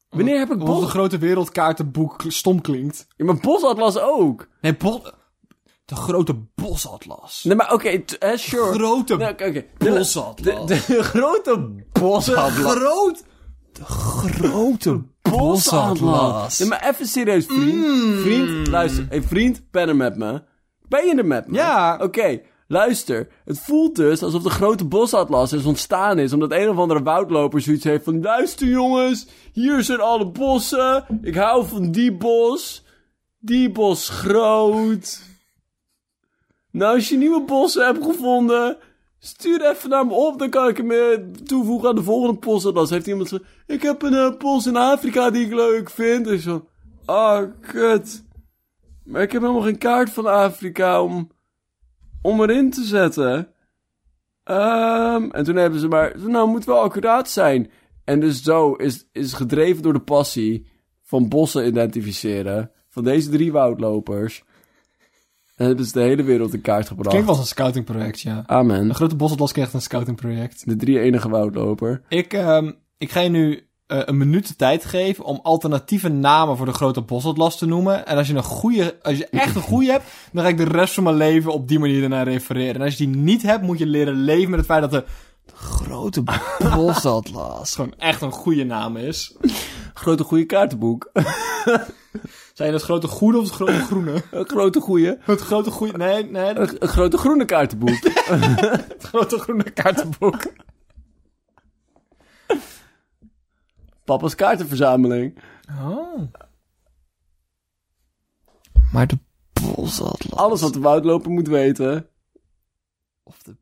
Wanneer 0.09 0.39
heb 0.39 0.51
ik 0.51 0.61
Omdat 0.61 0.75
de 0.75 0.81
bos... 0.81 0.91
grote 0.91 1.19
wereldkaartenboek 1.19 2.25
stom 2.29 2.61
klinkt. 2.61 3.07
Ja, 3.17 3.25
maar 3.25 3.41
bosatlas 3.41 3.99
ook. 3.99 4.49
Nee, 4.61 4.77
bos... 4.77 5.01
De 5.85 5.95
grote 5.97 6.35
bosatlas. 6.55 7.45
Nee, 7.45 7.57
maar 7.57 7.73
oké, 7.73 7.99
t- 7.99 8.19
eh, 8.19 8.37
sure. 8.37 8.73
grote 8.73 9.17
Nee, 9.17 9.29
oké, 9.29 9.45
oké. 9.45 9.65
bosatlas. 9.79 10.67
De, 10.67 10.83
de 10.87 11.03
grote 11.03 11.75
bosatlas. 11.93 12.73
groot... 12.73 13.25
De 13.73 13.85
grote 13.85 15.03
bosatlas. 15.23 16.59
Nee, 16.59 16.69
maar 16.69 16.89
even 16.89 17.07
serieus, 17.07 17.47
vriend. 17.47 18.21
Vriend, 18.21 18.69
luister. 18.69 19.07
Hey, 19.09 19.23
vriend, 19.23 19.63
ben 19.71 19.89
er 19.89 19.97
met 19.97 20.17
me. 20.17 20.43
Ben 20.89 21.07
je 21.07 21.15
er 21.17 21.27
met 21.27 21.47
me? 21.47 21.55
Ja. 21.57 21.99
Oké, 22.03 22.41
luister. 22.69 23.29
Het 23.45 23.61
voelt 23.61 23.97
dus 23.97 24.23
alsof 24.23 24.43
de 24.43 24.51
grote 24.51 24.85
bosatlas 24.85 25.53
is 25.53 25.65
ontstaan 25.65 26.19
is... 26.19 26.33
omdat 26.33 26.53
een 26.53 26.69
of 26.69 26.77
andere 26.77 27.03
woudloper 27.03 27.61
zoiets 27.61 27.85
heeft 27.85 28.05
van... 28.05 28.23
Luister 28.23 28.67
jongens, 28.69 29.27
hier 29.53 29.83
zijn 29.83 30.01
alle 30.01 30.27
bossen. 30.27 31.05
Ik 31.23 31.35
hou 31.35 31.67
van 31.67 31.91
die 31.91 32.17
bos. 32.17 32.85
Die 33.39 33.71
bos 33.71 34.09
groot. 34.09 35.21
Nou, 36.73 36.95
als 36.95 37.09
je 37.09 37.17
nieuwe 37.17 37.45
bossen 37.45 37.85
hebt 37.85 38.05
gevonden... 38.05 38.79
Stuur 39.25 39.71
even 39.71 39.91
naar 39.91 40.07
me 40.07 40.13
op, 40.13 40.39
dan 40.39 40.51
kan 40.51 40.69
ik 40.69 40.77
hem 40.77 40.91
eh, 40.91 41.19
toevoegen 41.45 41.89
aan 41.89 41.95
de 41.95 42.03
volgende 42.03 42.41
bosatlas. 42.41 42.91
Heeft 42.91 43.07
iemand 43.07 43.29
zo... 43.29 43.39
Ik 43.67 43.83
heb 43.83 44.03
een 44.03 44.15
eh, 44.15 44.37
bos 44.39 44.67
in 44.67 44.77
Afrika 44.77 45.31
die 45.31 45.47
ik 45.47 45.53
leuk 45.53 45.91
vind. 45.91 46.27
En 46.27 46.39
zo... 46.39 46.67
Ah, 47.05 47.51
kut. 47.61 48.25
Maar 49.05 49.23
ik 49.23 49.33
heb 49.33 49.41
helemaal 49.41 49.63
geen 49.63 49.79
kaart 49.79 50.11
van 50.11 50.27
Afrika 50.27 51.03
om, 51.03 51.31
om 52.23 52.43
erin 52.43 52.71
te 52.71 52.85
zetten. 52.85 53.49
Ehm, 54.45 55.31
en 55.31 55.45
toen 55.45 55.57
hebben 55.57 55.81
ze 55.81 55.89
maar, 55.89 56.15
nou, 56.19 56.49
moet 56.49 56.65
wel 56.65 56.81
accuraat 56.81 57.29
zijn. 57.29 57.71
En 58.05 58.21
dus 58.21 58.43
zo 58.43 58.73
is, 58.73 59.09
is 59.13 59.33
gedreven 59.33 59.83
door 59.83 59.93
de 59.93 60.01
passie 60.01 60.67
van 61.03 61.29
bossen 61.29 61.67
identificeren. 61.67 62.71
Van 62.89 63.05
deze 63.05 63.31
drie 63.31 63.53
woudlopers. 63.53 64.45
En 65.63 65.69
hebben 65.69 65.87
ze 65.87 65.93
de 65.93 66.01
hele 66.01 66.23
wereld 66.23 66.55
in 66.55 66.61
kaart 66.61 66.87
gebracht. 66.87 67.09
Klinkt 67.09 67.29
als 67.29 67.39
een 67.39 67.47
scoutingproject, 67.47 68.21
ja. 68.21 68.43
Amen. 68.47 68.89
De 68.89 68.95
grote 68.95 69.17
bosatlas 69.17 69.53
krijgt 69.53 69.73
een 69.73 69.83
scoutingproject. 69.83 70.67
De 70.67 70.77
drie 70.77 71.01
enige 71.01 71.29
woudloper. 71.29 72.03
Ik, 72.09 72.33
ehm, 72.33 72.73
ik 72.99 73.11
ga 73.11 73.21
je 73.21 73.29
nu 73.29 73.67
eh, 73.87 74.01
een 74.05 74.17
minuut 74.17 74.49
de 74.49 74.57
tijd 74.57 74.85
geven 74.85 75.25
om 75.25 75.41
alternatieve 75.43 76.09
namen 76.09 76.57
voor 76.57 76.67
de 76.67 76.73
grote 76.73 77.01
bosatlas 77.01 77.59
te 77.59 77.67
noemen. 77.67 78.07
En 78.07 78.17
als 78.17 78.29
je 78.29 78.35
een 78.35 78.43
goede, 78.43 78.97
als 79.03 79.19
je 79.19 79.27
echt 79.27 79.57
een 79.57 79.63
goede 79.63 79.91
hebt, 79.91 80.05
dan 80.33 80.43
ga 80.43 80.49
ik 80.49 80.57
de 80.57 80.65
rest 80.65 80.95
van 80.95 81.05
mijn 81.05 81.17
leven 81.17 81.53
op 81.53 81.69
die 81.69 81.79
manier 81.79 82.03
ernaar 82.03 82.29
refereren. 82.29 82.75
En 82.75 82.83
als 82.83 82.97
je 82.97 83.07
die 83.07 83.17
niet 83.17 83.43
hebt, 83.43 83.63
moet 83.63 83.79
je 83.79 83.87
leren 83.87 84.15
leven 84.15 84.51
met 84.51 84.59
het 84.59 84.69
feit 84.69 84.81
dat 84.81 84.91
de, 84.91 85.05
de 85.45 85.55
grote 85.55 86.23
bosatlas 86.59 87.75
gewoon 87.75 87.95
echt 87.99 88.23
een 88.23 88.33
goede 88.33 88.65
naam 88.65 88.97
is. 88.97 89.37
Grote 89.95 90.25
goede 90.25 90.45
kaartenboek. 90.45 91.11
Zijn 92.53 92.69
je 92.69 92.75
het 92.75 92.85
grote 92.85 93.07
goede 93.09 93.39
of 93.39 93.45
het 93.45 93.55
grote 93.55 93.79
groene? 93.91 94.23
Een 94.31 94.49
grote 94.49 94.81
goede. 94.81 95.19
Het 95.21 95.41
grote 95.41 95.71
goede, 95.71 95.97
nee, 95.97 96.25
nee, 96.31 96.55
het 96.55 96.79
grote 96.91 97.17
groene 97.19 97.45
kaartenboek. 97.45 97.99
grote 99.11 99.39
groene 99.39 99.71
kaartenboek. 99.71 100.43
Papa's 104.05 104.35
kaartenverzameling. 104.35 105.39
Oh. 105.83 106.23
Maar 108.93 109.07
de 109.07 109.19
bosatlas. 109.53 110.39
Alles 110.39 110.61
wat 110.61 110.73
de 110.73 110.81
woudloper 110.81 111.31
moet 111.31 111.49
weten. 111.49 112.07
Of 113.23 113.43
de 113.43 113.57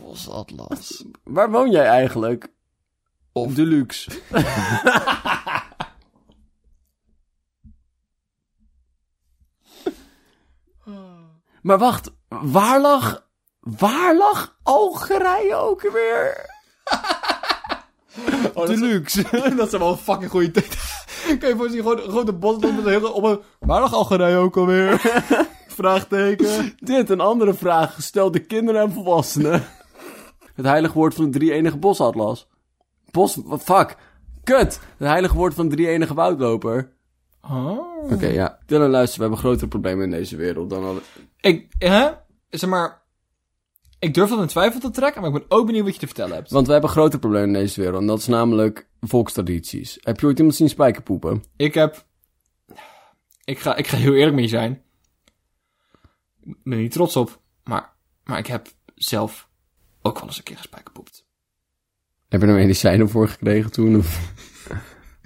bosatlas. 0.00 1.04
Waar 1.24 1.50
woon 1.50 1.70
jij 1.70 1.86
eigenlijk? 1.86 2.48
Of- 3.32 3.54
Deluxe. 3.54 4.10
maar 11.62 11.78
wacht, 11.78 12.10
waar 12.28 12.80
lag... 12.80 13.26
Waar 13.60 14.16
lag 14.16 14.56
Algerije 14.62 15.54
ook 15.54 15.82
weer? 15.82 16.46
Oh, 18.54 18.66
Deluxe. 18.66 19.24
dat 19.56 19.72
is 19.72 19.78
wel 19.78 19.90
een 19.90 19.96
fucking 19.96 20.30
goede 20.30 20.50
tijd. 20.50 20.78
Kan 21.40 21.48
je 21.48 21.56
voor 21.56 21.68
zien, 21.68 21.82
gewoon, 21.82 21.98
gewoon 21.98 22.26
de 22.26 22.32
bos 22.32 22.58
met 22.58 22.78
een 22.78 22.88
hele, 22.88 23.12
op 23.12 23.24
een... 23.24 23.40
Waar 23.60 23.80
lag 23.80 23.94
Algerije 23.94 24.36
ook 24.36 24.56
alweer? 24.56 25.00
Vraagteken. 25.66 26.74
Dit, 26.78 27.10
een 27.10 27.20
andere 27.20 27.54
vraag, 27.54 27.94
gesteld 27.94 28.32
door 28.32 28.42
kinderen 28.42 28.80
en 28.80 28.92
volwassenen. 28.92 29.66
Het 30.54 30.66
heilige 30.66 30.94
woord 30.94 31.14
van 31.14 31.24
de 31.24 31.38
drie-enige 31.38 31.76
bosatlas. 31.76 32.48
Bos... 33.10 33.38
Fuck. 33.62 33.96
Kut. 34.44 34.80
Het 34.96 35.08
heilige 35.08 35.34
woord 35.34 35.54
van 35.54 35.68
de 35.68 35.74
drie-enige 35.74 36.14
woudloper. 36.14 36.92
Oh. 37.42 38.12
Oké, 38.12 38.26
ja. 38.26 38.58
Dylan, 38.66 38.90
luister, 38.90 39.16
we 39.16 39.22
hebben 39.22 39.40
grotere 39.40 39.68
problemen 39.68 40.04
in 40.04 40.10
deze 40.10 40.36
wereld 40.36 40.70
dan 40.70 40.84
al... 40.84 41.00
Ik, 41.40 41.66
hè? 41.78 42.10
Zeg 42.50 42.70
maar... 42.70 43.06
Ik 43.98 44.14
durf 44.14 44.30
dat 44.30 44.40
in 44.40 44.46
twijfel 44.46 44.80
te 44.80 44.90
trekken, 44.90 45.20
maar 45.20 45.30
ik 45.30 45.38
ben 45.38 45.58
ook 45.58 45.66
benieuwd 45.66 45.84
wat 45.84 45.94
je 45.94 46.00
te 46.00 46.06
vertellen 46.06 46.34
hebt. 46.34 46.50
Want 46.50 46.66
we 46.66 46.72
hebben 46.72 46.90
grote 46.90 47.18
problemen 47.18 47.48
in 47.48 47.54
deze 47.54 47.80
wereld. 47.80 48.00
En 48.00 48.06
dat 48.06 48.18
is 48.18 48.26
namelijk 48.26 48.88
volkstradities. 49.00 49.98
Heb 50.00 50.20
je 50.20 50.26
ooit 50.26 50.38
iemand 50.38 50.56
zien 50.56 50.68
spijkerpoepen? 50.68 51.44
Ik 51.56 51.74
heb... 51.74 52.06
Ik 53.44 53.58
ga, 53.58 53.76
ik 53.76 53.86
ga 53.86 53.96
heel 53.96 54.14
eerlijk 54.14 54.34
met 54.34 54.44
je 54.44 54.50
zijn. 54.50 54.82
Ik 56.42 56.56
ben 56.62 56.72
er 56.72 56.78
niet 56.78 56.92
trots 56.92 57.16
op, 57.16 57.40
maar, 57.64 57.92
maar 58.24 58.38
ik 58.38 58.46
heb 58.46 58.68
zelf 58.94 59.48
ook 60.02 60.18
wel 60.18 60.26
eens 60.26 60.38
een 60.38 60.42
keer 60.42 60.56
gespijkerpoept. 60.56 61.26
Heb 62.28 62.40
je 62.40 62.46
er 62.46 62.54
medicijnen 62.54 63.08
voor 63.08 63.28
gekregen 63.28 63.70
toen? 63.70 63.96
Of... 63.96 64.32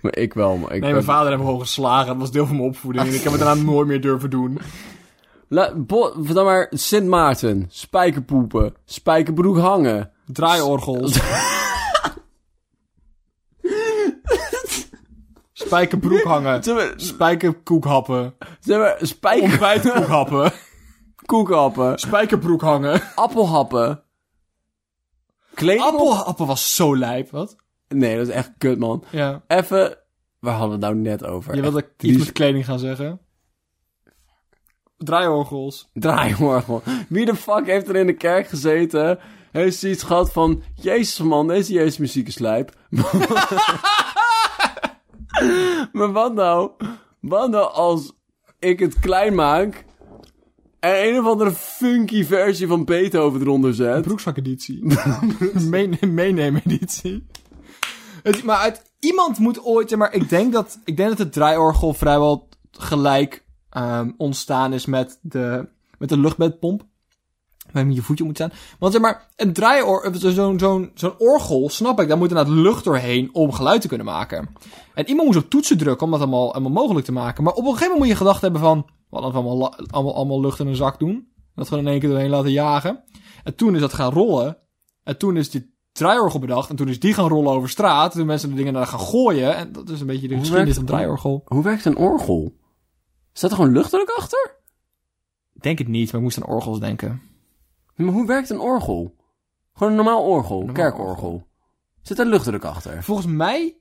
maar 0.03 0.17
ik 0.17 0.35
wel, 0.35 0.57
maar 0.57 0.73
ik... 0.73 0.83
Nee, 0.83 0.93
mijn 0.93 1.05
vader 1.05 1.27
heeft 1.27 1.39
me 1.39 1.45
gewoon 1.45 1.61
geslagen. 1.61 2.07
Dat 2.07 2.17
was 2.17 2.31
deel 2.31 2.47
van 2.47 2.57
mijn 2.57 2.69
opvoeding. 2.69 3.07
En 3.07 3.15
ik 3.15 3.23
heb 3.23 3.33
het 3.33 3.41
daarna 3.41 3.63
nooit 3.63 3.87
meer 3.87 4.01
durven 4.01 4.31
doen. 4.31 4.59
La... 5.49 5.75
Bo... 5.75 6.23
Dan 6.33 6.45
maar 6.45 6.67
Sint 6.71 7.07
Maarten. 7.07 7.67
Spijkerpoepen. 7.71 8.75
Spijkerbroek 8.85 9.59
hangen. 9.59 10.11
Draaiorgels. 10.27 11.19
Spijkerbroek 15.53 16.23
hangen. 16.23 16.63
Zeg 16.63 16.77
maar 18.79 18.97
spijker... 18.97 19.51
Ontbijtkoekhappen. 19.51 20.53
Koekhappen. 21.27 21.99
Spijkerbroek 21.99 22.61
hangen. 22.61 23.03
Appelhappen. 23.15 24.03
Kleding 25.55 25.85
Appelhappen 25.85 26.47
was 26.47 26.75
zo 26.75 26.97
lijp. 26.97 27.31
Wat? 27.31 27.57
Nee, 27.93 28.17
dat 28.17 28.29
is 28.29 28.35
echt 28.35 28.53
kut, 28.59 28.79
man. 28.79 29.05
Ja. 29.11 29.43
Even... 29.47 29.97
Waar 30.39 30.55
hadden 30.57 30.79
we 30.81 30.87
het 30.87 30.95
nou 30.95 31.05
net 31.09 31.25
over? 31.25 31.55
Je 31.55 31.61
wilde 31.61 31.79
Echt 31.79 31.87
iets 31.89 31.97
triest. 31.99 32.19
met 32.19 32.33
kleding 32.33 32.65
gaan 32.65 32.79
zeggen. 32.79 33.21
Draaiorgels. 34.97 35.91
Draaiorgel. 35.93 36.83
Wie 37.09 37.25
de 37.25 37.35
fuck 37.37 37.67
heeft 37.67 37.89
er 37.89 37.97
in 37.97 38.07
de 38.07 38.13
kerk 38.17 38.47
gezeten? 38.49 39.19
Heeft 39.53 39.77
ze 39.77 39.91
iets 39.91 40.03
gehad 40.03 40.33
van... 40.33 40.63
Jezus 40.75 41.19
man, 41.19 41.49
deze 41.49 41.73
Jezus 41.73 41.97
muziek 41.99 42.27
is 42.29 42.39
lijp. 42.39 42.73
maar 45.93 46.13
wat 46.13 46.35
nou? 46.35 46.71
Wat 47.21 47.51
nou 47.51 47.73
als 47.73 48.13
ik 48.59 48.79
het 48.79 48.99
klein 49.01 49.35
maak... 49.35 49.85
En 50.81 51.09
een 51.09 51.19
of 51.19 51.27
andere 51.27 51.53
funky 51.53 52.25
versie 52.25 52.67
van 52.67 52.85
Beethoven 52.85 53.41
eronder 53.41 53.75
zet. 53.75 54.03
Broekzakeditie. 54.03 54.85
Meen- 55.71 55.99
Meenemen-editie. 56.01 57.27
Het- 58.23 58.43
Maar 58.43 58.59
uit, 58.59 58.83
iemand 58.99 59.39
moet 59.39 59.65
ooit... 59.65 59.97
Maar 59.97 60.15
ik 60.15 60.29
denk 60.29 60.53
dat, 60.53 60.79
ik 60.85 60.97
denk 60.97 61.09
dat 61.09 61.19
het 61.19 61.33
draaiorgel 61.33 61.93
vrijwel 61.95 62.49
gelijk 62.71 63.45
ehm, 63.71 64.11
ontstaan 64.17 64.73
is 64.73 64.87
met 64.87 65.19
de, 65.23 65.69
met 65.99 66.09
de 66.09 66.19
luchtbedpomp. 66.19 66.83
Waar 67.73 67.87
je 67.87 67.95
je 67.95 68.03
voetje 68.03 68.25
moet 68.25 68.37
staan. 68.37 68.53
Want 68.79 68.93
zeg 68.93 69.03
maar, 69.03 69.29
een 69.37 69.53
draaiorgel, 69.53 70.31
zo'n 70.33 70.59
zo'n 70.59 70.91
zo'n 70.95 71.19
orgel, 71.19 71.69
snap 71.69 72.01
ik, 72.01 72.09
daar 72.09 72.19
moet 72.19 72.29
inderdaad 72.31 72.55
lucht 72.55 72.85
doorheen 72.85 73.35
om 73.35 73.53
geluid 73.53 73.81
te 73.81 73.89
kunnen 73.89 74.07
maken. 74.07 74.49
En 74.95 75.09
iemand 75.09 75.27
moest 75.29 75.45
op 75.45 75.51
toetsen 75.51 75.79
drukken 75.79 76.05
om 76.07 76.13
dat 76.13 76.21
allemaal, 76.21 76.53
allemaal 76.53 76.73
mogelijk 76.83 77.07
te 77.07 77.13
maken. 77.13 77.45
Maar 77.45 77.53
op 77.53 77.59
een 77.59 77.65
gegeven 77.65 77.83
moment 77.89 77.99
moet 78.01 78.19
je 78.19 78.25
gedacht 78.25 78.41
hebben 78.41 78.61
van, 78.61 78.85
we 79.11 79.17
hadden 79.19 79.33
allemaal, 79.35 79.75
allemaal, 79.91 80.15
allemaal 80.15 80.41
lucht 80.41 80.59
in 80.61 80.67
een 80.67 80.77
zak 80.77 80.99
doen. 80.99 81.29
Dat 81.55 81.69
gewoon 81.69 81.85
in 81.85 81.91
één 81.91 82.01
keer 82.01 82.09
doorheen 82.09 82.31
laten 82.31 82.51
jagen. 82.53 83.05
En 83.45 83.55
toen 83.55 83.75
is 83.75 83.81
dat 83.81 83.93
gaan 83.93 84.13
rollen. 84.13 84.59
En 85.05 85.19
toen 85.19 85.37
is 85.37 85.51
dit 85.51 85.67
draaiorgel 85.93 86.39
bedacht. 86.39 86.71
En 86.71 86.77
toen 86.77 86.89
is 86.89 87.01
die 87.01 87.15
gaan 87.15 87.29
rollen 87.29 87.53
over 87.53 87.69
straat. 87.69 88.13
Toen 88.13 88.27
mensen 88.27 88.49
de 88.49 88.55
dingen 88.55 88.73
naar 88.73 88.87
gaan 88.87 89.01
gooien. 89.01 89.57
En 89.57 89.73
dat 89.73 89.89
is 89.89 90.01
een 90.01 90.07
beetje 90.07 90.29
de 90.29 90.39
geschiedenis 90.39 90.49
van 90.49 90.57
werkt 90.57 90.77
het 90.77 90.87
draaiorgel. 90.87 91.43
Hoe 91.45 91.63
werkt 91.63 91.85
een 91.85 91.97
orgel? 91.97 92.57
Staat 93.33 93.51
er 93.51 93.57
gewoon 93.57 93.73
luchtdruk 93.73 94.09
achter? 94.09 94.61
Ik 95.55 95.63
denk 95.63 95.79
het 95.79 95.89
niet, 95.89 96.07
maar 96.07 96.21
ik 96.21 96.23
moest 96.27 96.43
aan 96.43 96.55
orgels 96.55 96.81
denken. 96.81 97.23
Maar 97.95 98.13
hoe 98.13 98.27
werkt 98.27 98.51
een 98.51 98.61
orgel? 98.61 99.15
Gewoon 99.73 99.91
een 99.91 99.99
normaal 99.99 100.23
orgel, 100.23 100.57
Normaal 100.57 100.75
kerkorgel. 100.75 101.47
Zit 102.03 102.19
er 102.19 102.27
luchtdruk 102.27 102.65
achter? 102.65 103.05
Volgens 103.05 103.27
mij... 103.27 103.77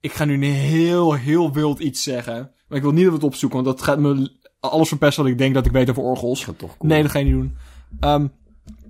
Ik 0.00 0.12
ga 0.12 0.24
nu 0.24 0.34
een 0.34 0.42
heel, 0.42 1.12
heel 1.12 1.52
wild 1.52 1.78
iets 1.78 2.02
zeggen. 2.02 2.52
Maar 2.68 2.78
ik 2.78 2.82
wil 2.82 2.92
niet 2.92 3.02
dat 3.02 3.10
we 3.10 3.18
het 3.18 3.26
opzoeken. 3.26 3.62
Want 3.62 3.76
dat 3.76 3.86
gaat 3.86 3.98
me 3.98 4.32
alles 4.60 4.88
verpesten 4.88 5.22
wat 5.22 5.32
ik 5.32 5.38
denk 5.38 5.54
dat 5.54 5.66
ik 5.66 5.72
weet 5.72 5.90
over 5.90 6.02
orgels. 6.02 6.44
Dat 6.44 6.58
toch 6.58 6.76
cool. 6.76 6.92
Nee, 6.92 7.02
dat 7.02 7.10
ga 7.10 7.18
je 7.18 7.24
niet 7.24 7.34
doen. 7.34 7.56
Ehm, 8.00 8.26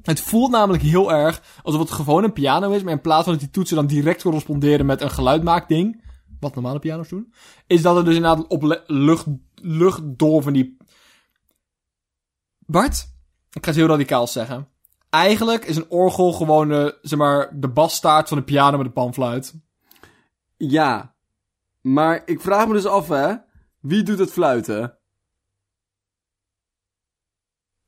het 0.02 0.20
voelt 0.20 0.50
namelijk 0.50 0.82
heel 0.82 1.12
erg 1.12 1.42
alsof 1.62 1.80
het 1.80 1.90
gewoon 1.90 2.24
een 2.24 2.32
piano 2.32 2.70
is, 2.70 2.82
maar 2.82 2.92
in 2.92 3.00
plaats 3.00 3.24
van 3.24 3.32
dat 3.32 3.42
die 3.42 3.50
toetsen 3.50 3.76
dan 3.76 3.86
direct 3.86 4.22
corresponderen 4.22 4.86
met 4.86 5.00
een 5.00 5.10
geluidmaakding, 5.10 6.04
wat 6.40 6.54
normale 6.54 6.78
piano's 6.78 7.08
doen, 7.08 7.32
is 7.66 7.82
dat 7.82 7.96
er 7.96 8.04
dus 8.04 8.14
inderdaad 8.14 8.46
op 8.46 8.82
lucht, 8.86 9.26
lucht 9.54 10.00
door 10.04 10.42
van 10.42 10.52
die... 10.52 10.76
Bart, 12.58 13.08
ik 13.52 13.64
ga 13.64 13.70
het 13.70 13.76
heel 13.76 13.86
radicaal 13.86 14.26
zeggen. 14.26 14.68
Eigenlijk 15.10 15.64
is 15.64 15.76
een 15.76 15.90
orgel 15.90 16.32
gewoon, 16.32 16.68
de, 16.68 16.98
zeg 17.02 17.18
maar, 17.18 17.60
de 17.60 17.68
basstaart 17.68 18.28
van 18.28 18.38
de 18.38 18.44
piano 18.44 18.76
met 18.76 18.86
de 18.86 18.92
panfluit. 18.92 19.54
Ja. 20.56 21.14
Maar 21.80 22.22
ik 22.24 22.40
vraag 22.40 22.66
me 22.66 22.72
dus 22.72 22.86
af, 22.86 23.08
hè. 23.08 23.34
Wie 23.80 24.02
doet 24.02 24.18
het 24.18 24.32
fluiten? 24.32 24.98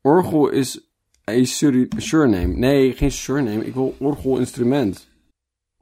Orgel 0.00 0.48
is 0.48 0.93
sur- 1.24 1.88
surname. 1.96 2.46
Nee, 2.46 2.92
geen 2.92 3.12
surname. 3.12 3.64
Ik 3.66 3.74
wil 3.74 3.94
orgelinstrument. 3.98 5.08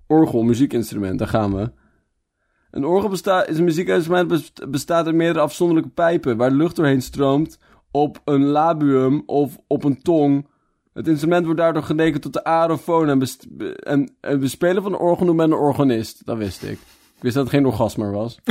Orgel, 0.07 0.43
muziekinstrument. 0.43 1.19
Daar 1.19 1.29
gaan 1.29 1.55
we. 1.55 1.71
Een 2.71 2.85
orgel 2.85 3.09
besta- 3.11 3.47
is 3.47 3.59
een 3.59 3.65
muziekinstrument 3.65 4.29
best- 4.29 4.71
bestaat 4.71 5.07
uit 5.07 5.15
meerdere 5.15 5.45
afzonderlijke 5.45 5.91
pijpen... 5.91 6.37
waar 6.37 6.51
lucht 6.51 6.77
doorheen 6.77 7.03
stroomt 7.03 7.59
op 7.91 8.21
een 8.25 8.45
labium 8.45 9.23
of 9.27 9.59
op 9.67 9.85
een 9.85 10.03
tong... 10.03 10.51
Het 10.93 11.09
instrument 11.09 11.45
wordt 11.45 11.61
daardoor 11.61 11.83
geneken 11.83 12.21
tot 12.21 12.33
de 12.33 12.45
aerofoon 12.45 13.09
en, 13.09 13.19
best- 13.19 13.57
be- 13.57 13.75
en, 13.77 14.15
en 14.21 14.41
bespelen 14.41 14.83
van 14.83 14.93
een 14.93 14.99
orgel 14.99 15.25
noemt 15.25 15.37
men 15.37 15.51
een 15.51 15.59
organist. 15.59 16.27
Dat 16.27 16.37
wist 16.37 16.63
ik. 16.63 16.79
Ik 17.17 17.23
wist 17.23 17.35
dat 17.35 17.45
het 17.45 17.53
geen 17.55 17.67
orgasme 17.67 18.11
was. 18.11 18.39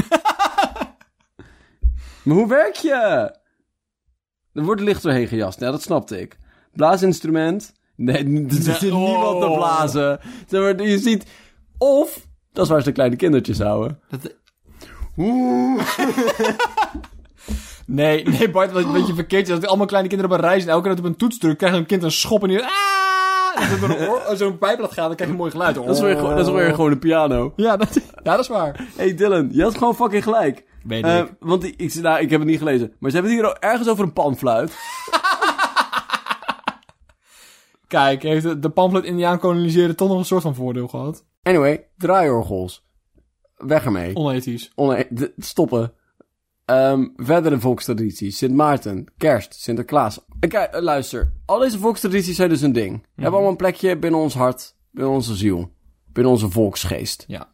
maar 2.23 2.35
hoe 2.35 2.47
werk 2.47 2.75
je? 2.75 2.93
Er 4.53 4.63
wordt 4.63 4.81
licht 4.81 5.01
doorheen 5.03 5.27
gejast. 5.27 5.59
Ja, 5.59 5.71
dat 5.71 5.81
snapte 5.81 6.21
ik. 6.21 6.37
Blaasinstrument. 6.73 7.73
Nee, 7.95 8.17
er 8.49 8.53
zit 8.53 8.81
niemand 8.81 9.39
te 9.41 9.47
oh. 9.47 9.57
blazen. 9.57 10.19
Je 10.85 10.99
ziet... 10.99 11.25
Of, 11.77 12.27
dat 12.53 12.63
is 12.63 12.69
waar 12.71 12.79
ze 12.79 12.85
de 12.85 12.91
kleine 12.91 13.15
kindertjes 13.15 13.59
houden. 13.59 13.99
Dat... 14.09 14.35
Nee, 17.85 18.23
nee, 18.23 18.49
Bart, 18.49 18.71
wat 18.71 18.83
een 18.83 18.91
beetje 18.91 19.13
verkeerd 19.13 19.49
is. 19.49 19.59
Dat 19.59 19.67
allemaal 19.67 19.85
kleine 19.85 20.09
kinderen 20.09 20.33
op 20.33 20.39
een 20.39 20.45
reis 20.49 20.63
en 20.63 20.69
elke 20.69 20.81
keer 20.81 20.95
dat 20.95 21.05
op 21.05 21.11
een 21.11 21.17
toets 21.17 21.37
drukt, 21.37 21.57
krijgt 21.57 21.77
een 21.77 21.85
kind 21.85 22.03
een 22.03 22.11
schop 22.11 22.41
en 22.43 22.47
die... 22.47 22.61
Ah! 22.63 22.69
Zo'n 24.35 24.57
pijp 24.57 24.79
laat 24.79 24.91
gaan, 24.93 25.07
dan 25.07 25.15
krijg 25.15 25.29
je 25.29 25.35
een 25.35 25.41
mooi 25.41 25.51
geluid. 25.51 25.75
Dat 25.75 25.89
is 25.89 25.99
weer, 25.99 26.15
gewoon- 26.15 26.35
dat 26.35 26.47
is 26.47 26.53
weer 26.53 26.73
gewoon 26.73 26.91
een 26.91 26.99
piano. 26.99 27.53
Ja, 27.55 27.77
dat, 27.77 27.93
ja, 27.93 28.31
dat 28.31 28.39
is 28.39 28.47
waar. 28.47 28.87
hey 28.95 29.15
Dylan, 29.15 29.49
je 29.51 29.63
had 29.63 29.77
gewoon 29.77 29.95
fucking 29.95 30.23
gelijk. 30.23 30.63
Weet 30.83 31.03
Eh, 31.03 31.17
ik. 31.17 31.33
want 31.39 31.63
ik, 31.63 31.93
nou, 32.01 32.19
ik 32.21 32.29
heb 32.29 32.39
het 32.39 32.49
niet 32.49 32.57
gelezen. 32.57 32.93
Maar 32.99 33.11
ze 33.11 33.17
hebben 33.17 33.35
het 33.35 33.45
hier 33.45 33.57
ergens 33.59 33.89
over 33.89 34.03
een 34.03 34.13
panfluit. 34.13 34.71
Kijk, 37.91 38.23
heeft 38.23 38.43
de, 38.43 38.59
de 38.59 38.69
pamflet 38.69 39.03
Indiaan 39.03 39.39
koloniseren 39.39 39.95
toch 39.95 40.07
nog 40.07 40.17
een 40.17 40.25
soort 40.25 40.41
van 40.41 40.55
voordeel 40.55 40.87
gehad? 40.87 41.25
Anyway, 41.43 41.87
draaiorgels. 41.97 42.85
Weg 43.55 43.85
ermee. 43.85 44.15
Onethisch. 44.15 44.71
De- 45.09 45.33
stoppen. 45.37 45.93
Ehm, 46.65 47.07
verdere 47.15 47.59
volkstradities. 47.59 48.37
Sint 48.37 48.55
Maarten, 48.55 49.05
kerst, 49.17 49.53
Sinterklaas. 49.53 50.19
Kijk, 50.39 50.53
eh, 50.53 50.81
luister. 50.81 51.33
Al 51.45 51.59
deze 51.59 51.79
volkstradities 51.79 52.35
zijn 52.35 52.49
dus 52.49 52.61
een 52.61 52.71
ding. 52.71 53.01
We 53.01 53.07
hebben 53.13 53.31
allemaal 53.31 53.51
een 53.51 53.57
plekje 53.57 53.97
binnen 53.97 54.19
ons 54.19 54.33
hart, 54.33 54.75
binnen 54.91 55.13
onze 55.13 55.35
ziel. 55.35 55.71
Binnen 56.05 56.31
onze 56.31 56.49
volksgeest. 56.49 57.23
Ja. 57.27 57.51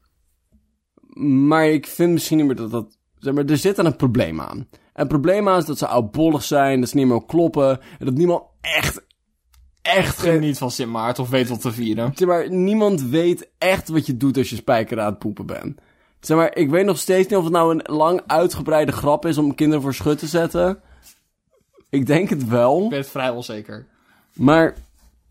Maar 1.47 1.67
ik 1.67 1.87
vind 1.87 2.11
misschien 2.11 2.37
niet 2.37 2.45
meer 2.45 2.55
dat 2.55 2.71
dat... 2.71 2.97
Zeg 3.17 3.33
maar, 3.33 3.45
er 3.45 3.57
zit 3.57 3.77
er 3.77 3.85
een 3.85 3.95
probleem 3.95 4.41
aan. 4.41 4.57
En 4.57 5.03
het 5.03 5.07
probleem 5.07 5.49
aan 5.49 5.57
is 5.57 5.65
dat 5.65 5.77
ze 5.77 5.87
oudbollig 5.87 6.43
zijn, 6.43 6.79
dat 6.79 6.89
ze 6.89 6.97
niet 6.97 7.07
meer 7.07 7.25
kloppen. 7.25 7.79
En 7.99 8.05
dat 8.05 8.13
niemand 8.13 8.43
echt, 8.61 9.05
echt... 9.87 10.19
Geen 10.19 10.39
niet 10.39 10.57
van 10.57 10.71
Sint 10.71 10.91
Maarten 10.91 11.23
of 11.23 11.29
weet 11.29 11.47
wat 11.47 11.61
te 11.61 11.71
vieren. 11.71 12.11
Zeg 12.15 12.27
maar, 12.27 12.51
niemand 12.51 13.01
weet 13.01 13.49
echt 13.57 13.87
wat 13.87 14.05
je 14.05 14.17
doet 14.17 14.37
als 14.37 14.49
je 14.49 14.55
spijker 14.55 14.99
aan 14.99 15.09
het 15.09 15.19
poepen 15.19 15.45
bent. 15.45 15.79
Zeg 16.19 16.37
maar, 16.37 16.55
ik 16.55 16.69
weet 16.69 16.85
nog 16.85 16.97
steeds 16.97 17.27
niet 17.27 17.37
of 17.37 17.43
het 17.43 17.53
nou 17.53 17.71
een 17.75 17.95
lang 17.95 18.21
uitgebreide 18.27 18.91
grap 18.91 19.25
is 19.25 19.37
om 19.37 19.55
kinderen 19.55 19.81
voor 19.81 19.93
schut 19.93 20.19
te 20.19 20.27
zetten. 20.27 20.81
Ik 21.89 22.05
denk 22.05 22.29
het 22.29 22.47
wel. 22.47 22.83
Ik 22.83 22.89
ben 22.89 22.99
het 22.99 23.09
vrij 23.09 23.29
onzeker. 23.29 23.85
Maar, 24.33 24.75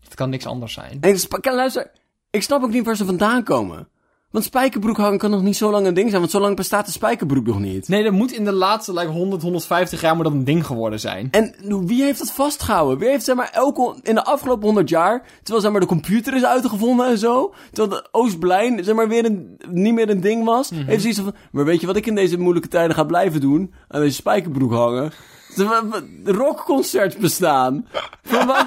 Het 0.03 0.15
kan 0.15 0.29
niks 0.29 0.45
anders 0.45 0.73
zijn. 0.73 0.97
en, 1.01 1.17
luister, 1.55 1.91
ik 2.29 2.43
snap 2.43 2.63
ook 2.63 2.71
niet 2.71 2.85
waar 2.85 2.95
ze 2.95 3.05
vandaan 3.05 3.43
komen. 3.43 3.87
Want 4.31 4.43
spijkerbroek 4.45 4.97
hangen 4.97 5.17
kan 5.17 5.29
nog 5.29 5.41
niet 5.41 5.57
zo 5.57 5.71
lang 5.71 5.87
een 5.87 5.93
ding 5.93 6.07
zijn, 6.09 6.19
want 6.21 6.31
zo 6.33 6.39
lang 6.39 6.55
bestaat 6.55 6.85
de 6.85 6.91
spijkerbroek 6.91 7.45
nog 7.45 7.59
niet. 7.59 7.87
Nee, 7.87 8.03
dat 8.03 8.11
moet 8.11 8.31
in 8.31 8.45
de 8.45 8.51
laatste 8.51 8.93
like, 8.93 9.07
100, 9.07 9.41
150 9.41 10.01
jaar 10.01 10.15
moet 10.15 10.23
dat 10.23 10.33
een 10.33 10.43
ding 10.43 10.65
geworden 10.65 10.99
zijn. 10.99 11.27
En 11.31 11.55
wie 11.85 12.03
heeft 12.03 12.19
dat 12.19 12.31
vastgehouden? 12.31 12.97
Wie 12.97 13.09
heeft 13.09 13.25
zeg 13.25 13.35
maar 13.35 13.49
elke, 13.53 13.95
in 14.03 14.15
de 14.15 14.23
afgelopen 14.23 14.63
100 14.65 14.89
jaar, 14.89 15.23
terwijl 15.37 15.61
zeg 15.61 15.71
maar 15.71 15.81
de 15.81 15.87
computer 15.87 16.35
is 16.35 16.43
uitgevonden 16.43 17.07
en 17.07 17.17
zo, 17.17 17.53
terwijl 17.71 18.01
de 18.01 18.07
Oostblijn 18.11 18.83
zeg 18.83 18.95
maar 18.95 19.07
weer 19.07 19.25
een, 19.25 19.57
niet 19.69 19.93
meer 19.93 20.09
een 20.09 20.21
ding 20.21 20.45
was, 20.45 20.69
heeft 20.69 21.01
zoiets 21.01 21.19
van, 21.19 21.35
maar 21.51 21.65
weet 21.65 21.81
je 21.81 21.87
wat 21.87 21.95
ik 21.95 22.05
in 22.05 22.15
deze 22.15 22.37
moeilijke 22.39 22.69
tijden 22.69 22.95
ga 22.95 23.03
blijven 23.03 23.41
doen? 23.41 23.73
Aan 23.87 24.01
deze 24.01 24.15
spijkerbroek 24.15 24.71
hangen. 24.71 25.11
Maar, 25.55 25.83
Rockconcerts 26.23 27.17
bestaan. 27.17 27.85
Van 28.23 28.47
wat- 28.47 28.65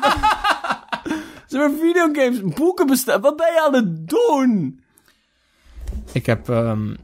zeg 1.47 1.61
maar, 1.61 1.71
videogames, 1.81 2.43
boeken 2.55 2.87
bestaan. 2.87 3.21
Wat 3.21 3.37
ben 3.37 3.53
je 3.53 3.63
aan 3.67 3.75
het 3.75 4.09
doen? 4.09 4.81
Ik 6.13 6.27
heb... 6.27 6.49
ehm, 6.49 6.95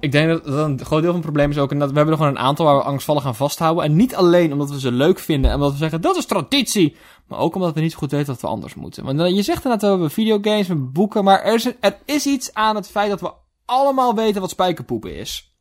ik 0.00 0.12
denk 0.12 0.28
dat, 0.28 0.44
dat 0.44 0.68
een 0.68 0.84
groot 0.84 1.00
deel 1.02 1.12
van 1.12 1.20
het 1.20 1.30
probleem 1.30 1.50
is 1.50 1.58
ook... 1.58 1.70
En 1.70 1.78
dat 1.78 1.90
we 1.90 1.96
hebben 1.96 2.14
er 2.14 2.20
gewoon 2.20 2.36
een 2.36 2.42
aantal 2.42 2.66
waar 2.66 2.76
we 2.76 2.82
angstvallig 2.82 3.26
aan 3.26 3.34
vasthouden. 3.34 3.84
En 3.84 3.96
niet 3.96 4.14
alleen 4.14 4.52
omdat 4.52 4.70
we 4.70 4.80
ze 4.80 4.92
leuk 4.92 5.18
vinden 5.18 5.50
en 5.50 5.56
omdat 5.56 5.72
we 5.72 5.78
zeggen... 5.78 6.00
Dat 6.00 6.16
is 6.16 6.26
traditie! 6.26 6.96
Maar 7.26 7.38
ook 7.38 7.54
omdat 7.54 7.74
we 7.74 7.80
niet 7.80 7.92
zo 7.92 7.98
goed 7.98 8.10
weten 8.10 8.26
wat 8.32 8.40
we 8.40 8.46
anders 8.46 8.74
moeten. 8.74 9.04
Want 9.04 9.20
eh, 9.20 9.34
je 9.34 9.42
zegt 9.42 9.64
inderdaad, 9.64 9.80
we 9.80 9.86
hebben 9.88 10.10
videogames, 10.10 10.66
we 10.66 10.72
hebben 10.72 10.92
boeken... 10.92 11.24
Maar 11.24 11.42
er 11.42 11.54
is, 11.54 11.72
er 11.80 11.96
is 12.04 12.26
iets 12.26 12.54
aan 12.54 12.76
het 12.76 12.88
feit 12.88 13.10
dat 13.10 13.20
we 13.20 13.32
allemaal 13.64 14.14
weten 14.14 14.40
wat 14.40 14.50
spijkerpoepen 14.50 15.16
is. 15.16 15.52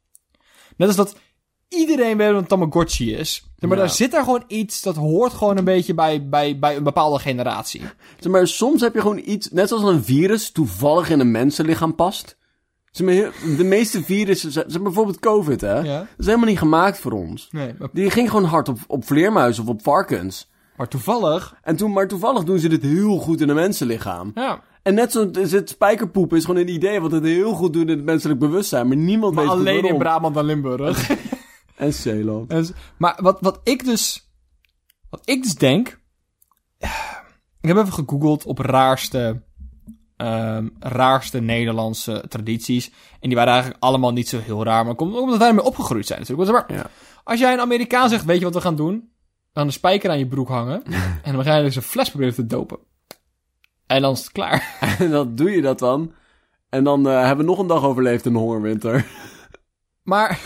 Net 0.78 0.88
als 0.88 0.98
dat 0.98 1.16
iedereen 1.70 2.18
weet 2.18 2.32
wat 2.32 2.42
een 2.42 2.48
Tamagotchi 2.48 3.16
is. 3.16 3.46
Maar 3.60 3.70
Ja. 3.70 3.76
daar 3.76 3.90
zit 3.90 4.14
er 4.14 4.24
gewoon 4.24 4.44
iets... 4.48 4.82
Dat 4.82 4.96
hoort 4.96 5.34
gewoon 5.34 5.58
een 5.58 5.64
beetje 5.64 5.94
bij, 5.94 6.30
bij, 6.30 6.60
bij 6.60 6.76
een 6.76 6.84
bepaalde 6.84 7.20
generatie. 7.20 7.82
Maar, 8.30 8.48
soms 8.48 8.82
heb 8.82 8.94
je 8.94 9.02
gewoon 9.02 9.22
iets, 9.26 9.52
net 9.52 9.68
zoals 9.68 9.84
een 9.84 10.04
virus 10.04 10.52
toevallig 10.52 11.10
in 11.10 11.20
een 11.20 11.32
mensenlichaam 11.32 11.96
past. 11.96 12.38
De 12.98 13.64
meeste 13.64 14.04
virussen, 14.04 14.52
zijn- 14.52 14.84
bijvoorbeeld 14.84 15.20
COVID, 15.20 15.62
hè? 15.62 15.80
Ja. 15.80 15.98
Dat 16.00 16.08
is 16.18 16.26
helemaal 16.26 16.48
niet 16.48 16.58
gemaakt 16.58 17.00
voor 17.00 17.12
ons. 17.12 17.48
Nee, 17.52 17.74
maar, 17.80 17.90
Die 17.92 18.10
ging 18.10 18.30
gewoon 18.30 18.46
hard 18.46 18.70
op, 18.70 18.78
op 18.88 19.06
vleermuizen 19.06 19.64
of 19.64 19.70
op 19.70 19.82
varkens. 19.84 20.50
maar 20.78 20.88
toevallig... 20.88 21.56
En 21.62 21.76
toen, 21.76 21.92
maar 21.92 22.08
toevallig 22.08 22.44
doen 22.44 22.60
ze 22.60 22.68
dit 22.70 22.82
heel 22.82 23.18
goed 23.18 23.42
in 23.42 23.50
een 23.50 23.56
mensenlichaam. 23.56 24.32
Ja, 24.36 24.62
En 24.84 24.94
net 24.94 25.12
zo 25.12 25.30
is 25.32 25.52
het 25.52 25.70
spijkerpoep 25.70 26.34
is 26.34 26.46
gewoon 26.46 26.62
een 26.62 26.74
idee 26.74 27.02
wat 27.02 27.12
het 27.12 27.24
heel 27.24 27.54
goed 27.54 27.74
doet 27.74 27.82
in 27.90 27.96
het 27.98 28.06
menselijk 28.06 28.40
bewustzijn. 28.40 28.88
Maar 28.88 28.98
niemand 28.98 29.34
maar 29.36 29.44
weet 29.44 29.54
alleen 29.54 29.86
in. 29.86 29.98
Brabant 29.98 30.38
en 30.38 30.46
Limburg. 30.46 31.10
En 31.76 31.94
Zeeland. 31.94 32.52
En 32.52 32.68
maar 32.98 33.20
wat, 33.22 33.38
wat 33.42 33.60
ik 33.64 33.86
dus... 33.86 34.30
Wat 35.10 35.22
ik 35.26 35.44
dus 35.44 35.56
denk... 35.56 36.00
Ik 37.62 37.68
heb 37.74 37.78
even 37.78 37.94
gegoogeld 37.94 38.46
op 38.46 38.58
raarste... 38.60 39.42
ehm, 40.18 40.68
raarste 40.80 41.40
Nederlandse 41.40 42.26
tradities. 42.30 42.92
En 43.20 43.30
die 43.30 43.36
waren 43.36 43.54
eigenlijk 43.54 43.84
allemaal 43.84 44.12
niet 44.12 44.30
zo 44.30 44.40
heel 44.40 44.64
raar. 44.64 44.86
Maar 44.86 44.96
komt 44.96 45.16
ook 45.16 45.22
omdat 45.22 45.38
wij 45.38 45.48
ermee 45.48 45.64
opgegroeid 45.64 46.08
zijn 46.08 46.20
natuurlijk. 46.20 46.52
Maar, 46.52 46.74
Ja. 46.74 46.90
Als 47.24 47.40
jij 47.40 47.54
een 47.54 47.60
Amerikaan 47.60 48.10
zegt, 48.10 48.26
weet 48.26 48.38
je 48.38 48.44
wat 48.44 48.54
we 48.54 48.62
gaan 48.62 48.76
doen? 48.76 49.12
Dan 49.54 49.66
een 49.66 49.72
spijker 49.72 50.10
aan 50.10 50.20
je 50.20 50.28
broek 50.28 50.48
hangen. 50.48 50.84
en 51.24 51.34
dan 51.34 51.44
ga 51.44 51.56
je 51.56 51.64
dus 51.64 51.76
een 51.76 51.82
fles 51.82 52.10
proberen 52.10 52.34
te 52.34 52.46
dopen. 52.46 52.78
En 53.88 54.02
dan 54.02 54.14
is 54.14 54.20
het 54.20 54.32
klaar. 54.32 54.78
En 55.00 55.10
dan 55.10 55.36
doe 55.36 55.52
je 55.52 55.62
dat 55.62 55.80
dan. 55.80 56.14
En 56.70 56.84
dan 56.84 57.08
eh, 57.08 57.20
hebben 57.20 57.46
we 57.46 57.52
nog 57.52 57.60
een 57.60 57.68
dag 57.68 57.84
overleefd 57.84 58.26
in 58.26 58.34
de 58.34 58.40
hongerwinter. 58.40 59.06
Maar... 60.04 60.42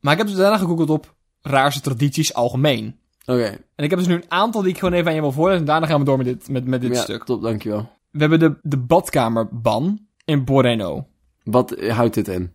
maar 0.00 0.12
ik 0.12 0.18
heb 0.18 0.26
dus 0.26 0.36
daarna 0.36 0.56
gegoogeld 0.56 0.90
op 0.90 1.14
raarste 1.42 1.80
tradities 1.80 2.34
algemeen. 2.34 3.00
Oké. 3.26 3.44
En 3.74 3.84
ik 3.84 3.90
heb 3.90 3.98
dus 3.98 4.08
nu 4.08 4.14
een 4.14 4.24
aantal 4.30 4.62
die 4.62 4.70
ik 4.70 4.78
gewoon 4.78 4.94
even 4.94 5.08
aan 5.08 5.14
je 5.14 5.20
wil 5.20 5.32
voorlezen. 5.32 5.60
En 5.60 5.66
daarna 5.66 5.86
gaan 5.86 5.98
we 5.98 6.04
door 6.04 6.16
met 6.16 6.26
dit, 6.26 6.48
met, 6.48 6.64
met 6.66 6.80
dit 6.80 6.94
Ja, 6.94 7.02
stuk. 7.02 7.24
top, 7.24 7.42
dankjewel. 7.42 7.88
We 8.10 8.18
hebben 8.18 8.38
de, 8.38 8.58
de 8.62 8.76
badkamerban 8.78 10.06
in 10.24 10.44
Borneo. 10.44 11.06
Wat 11.44 11.80
houdt 11.80 12.14
dit 12.14 12.28
in? 12.28 12.52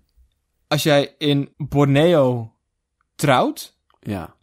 Als 0.67 0.83
jij 0.83 1.15
in 1.17 1.49
Borneo 1.57 2.53
trouwt, 3.15 3.77
Ja. 3.99 4.35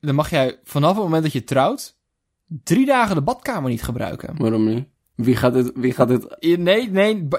dan 0.00 0.14
mag 0.14 0.30
jij 0.30 0.58
vanaf 0.64 0.94
het 0.94 1.02
moment 1.04 1.22
dat 1.22 1.32
je 1.32 1.44
trouwt, 1.44 1.98
drie 2.46 2.86
dagen 2.86 3.14
de 3.14 3.22
badkamer 3.22 3.70
niet 3.70 3.82
gebruiken. 3.82 4.36
Waarom 4.36 4.64
niet? 4.64 4.88
Wie 5.16 5.36
gaat 5.36 5.52
dit... 5.52 5.70
Wie 5.74 5.92
gaat. 5.92 6.10
Eh, 6.10 6.18
Nee, 6.58 6.90
nee, 6.90 6.90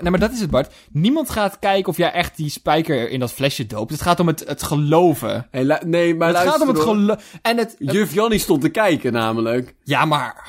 nee, 0.02 0.10
maar 0.12 0.20
dat 0.20 0.32
is 0.32 0.40
het, 0.40 0.50
Bart. 0.50 0.74
Niemand 0.92 1.30
gaat 1.30 1.60
kijken 1.60 1.90
of 1.90 1.98
jij 1.98 2.12
echt 2.12 2.36
die 2.38 2.50
spijker 2.50 3.10
in 3.10 3.20
dat 3.20 3.32
flesje 3.32 3.66
doopt. 3.66 3.92
Het 3.92 4.02
gaat 4.02 4.20
om 4.20 4.28
het, 4.28 4.44
het 4.48 4.64
geloven. 4.64 5.48
Hey, 5.52 5.82
nee, 5.86 6.16
maar 6.16 6.28
het 6.28 6.38
gaat 6.38 6.62
om 6.62 6.68
het 6.68 6.80
geloven. 6.80 7.20
En 7.42 7.58
het, 7.58 7.76
het- 7.80 7.92
Juf 7.92 8.14
Jannie 8.14 8.40
stond 8.40 8.62
te 8.62 8.70
kijken 8.70 9.14
namelijk. 9.14 9.76
Ja, 9.84 10.06
maar... 10.06 10.48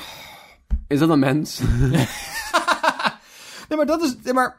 Is 0.86 0.98
dat 0.98 1.08
een 1.08 1.18
mens? 1.18 1.60
Nee, 3.68 3.76
maar 3.76 3.86
dat 3.86 4.02
is... 4.02 4.32
Maar... 4.32 4.56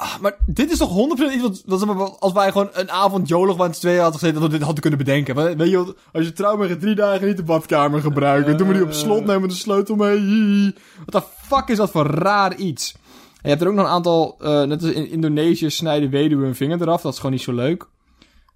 Ah, 0.00 0.18
maar 0.20 0.36
dit 0.46 0.70
is 0.70 0.78
toch 0.78 1.18
100% 1.18 1.32
iets 1.32 1.62
wat, 1.66 2.16
als 2.20 2.32
wij 2.32 2.52
gewoon 2.52 2.68
een 2.72 2.90
avond 2.90 3.28
jolig 3.28 3.56
waren 3.56 3.74
z'n 3.74 3.80
tweeën 3.80 4.00
hadden 4.00 4.18
gezeten, 4.18 4.40
dat 4.40 4.50
we 4.50 4.56
dit 4.56 4.64
hadden 4.64 4.80
kunnen 4.80 4.98
bedenken. 4.98 5.56
Weet 5.56 5.70
je 5.70 5.76
wat, 5.76 5.96
als 6.12 6.24
je 6.24 6.32
trouw 6.32 6.56
bent, 6.56 6.80
drie 6.80 6.94
dagen 6.94 7.26
niet 7.26 7.36
de 7.36 7.42
badkamer 7.42 8.00
gebruiken. 8.00 8.56
Doen 8.56 8.68
we 8.68 8.72
die 8.72 8.82
op 8.82 8.92
slot, 8.92 9.24
nemen 9.24 9.48
de 9.48 9.54
sleutel 9.54 9.96
mee. 9.96 10.74
Wat 11.06 11.22
de 11.22 11.28
fuck 11.46 11.68
is 11.68 11.76
dat 11.76 11.90
voor 11.90 12.06
raar 12.06 12.56
iets? 12.56 12.94
Je 13.42 13.48
hebt 13.48 13.60
er 13.60 13.68
ook 13.68 13.74
nog 13.74 13.84
een 13.84 13.90
aantal, 13.90 14.36
eh, 14.38 14.62
net 14.62 14.82
als 14.82 14.92
in 14.92 15.10
Indonesië 15.10 15.70
snijden 15.70 16.10
weduwen 16.10 16.44
hun 16.44 16.54
vinger 16.54 16.82
eraf. 16.82 17.02
Dat 17.02 17.12
is 17.12 17.18
gewoon 17.18 17.34
niet 17.34 17.42
zo 17.42 17.52
leuk. 17.52 17.86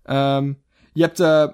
Ehm, 0.02 0.52
je 0.92 1.02
hebt 1.02 1.20
eh, 1.20 1.46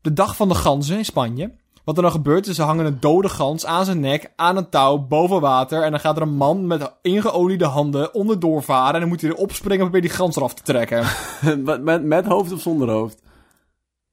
de 0.00 0.12
dag 0.12 0.36
van 0.36 0.48
de 0.48 0.54
ganzen 0.54 0.96
in 0.96 1.04
Spanje. 1.04 1.52
Wat 1.84 1.96
er 1.96 2.02
dan 2.02 2.12
gebeurt 2.12 2.46
is, 2.46 2.56
ze 2.56 2.62
hangen 2.62 2.86
een 2.86 3.00
dode 3.00 3.28
gans 3.28 3.66
aan 3.66 3.84
zijn 3.84 4.00
nek, 4.00 4.32
aan 4.36 4.56
een 4.56 4.68
touw, 4.68 4.98
boven 4.98 5.40
water. 5.40 5.82
En 5.82 5.90
dan 5.90 6.00
gaat 6.00 6.16
er 6.16 6.22
een 6.22 6.36
man 6.36 6.66
met 6.66 6.92
ingeoliede 7.02 7.64
handen 7.64 8.14
onderdoor 8.14 8.62
varen. 8.62 8.94
En 8.94 9.00
dan 9.00 9.08
moet 9.08 9.20
hij 9.20 9.30
erop 9.30 9.52
springen 9.52 9.86
om 9.86 9.92
weer 9.92 10.00
die 10.00 10.10
gans 10.10 10.36
eraf 10.36 10.54
te 10.54 10.62
trekken. 10.62 11.06
met, 11.84 12.04
met, 12.04 12.26
hoofd 12.26 12.52
of 12.52 12.60
zonder 12.60 12.90
hoofd? 12.90 13.22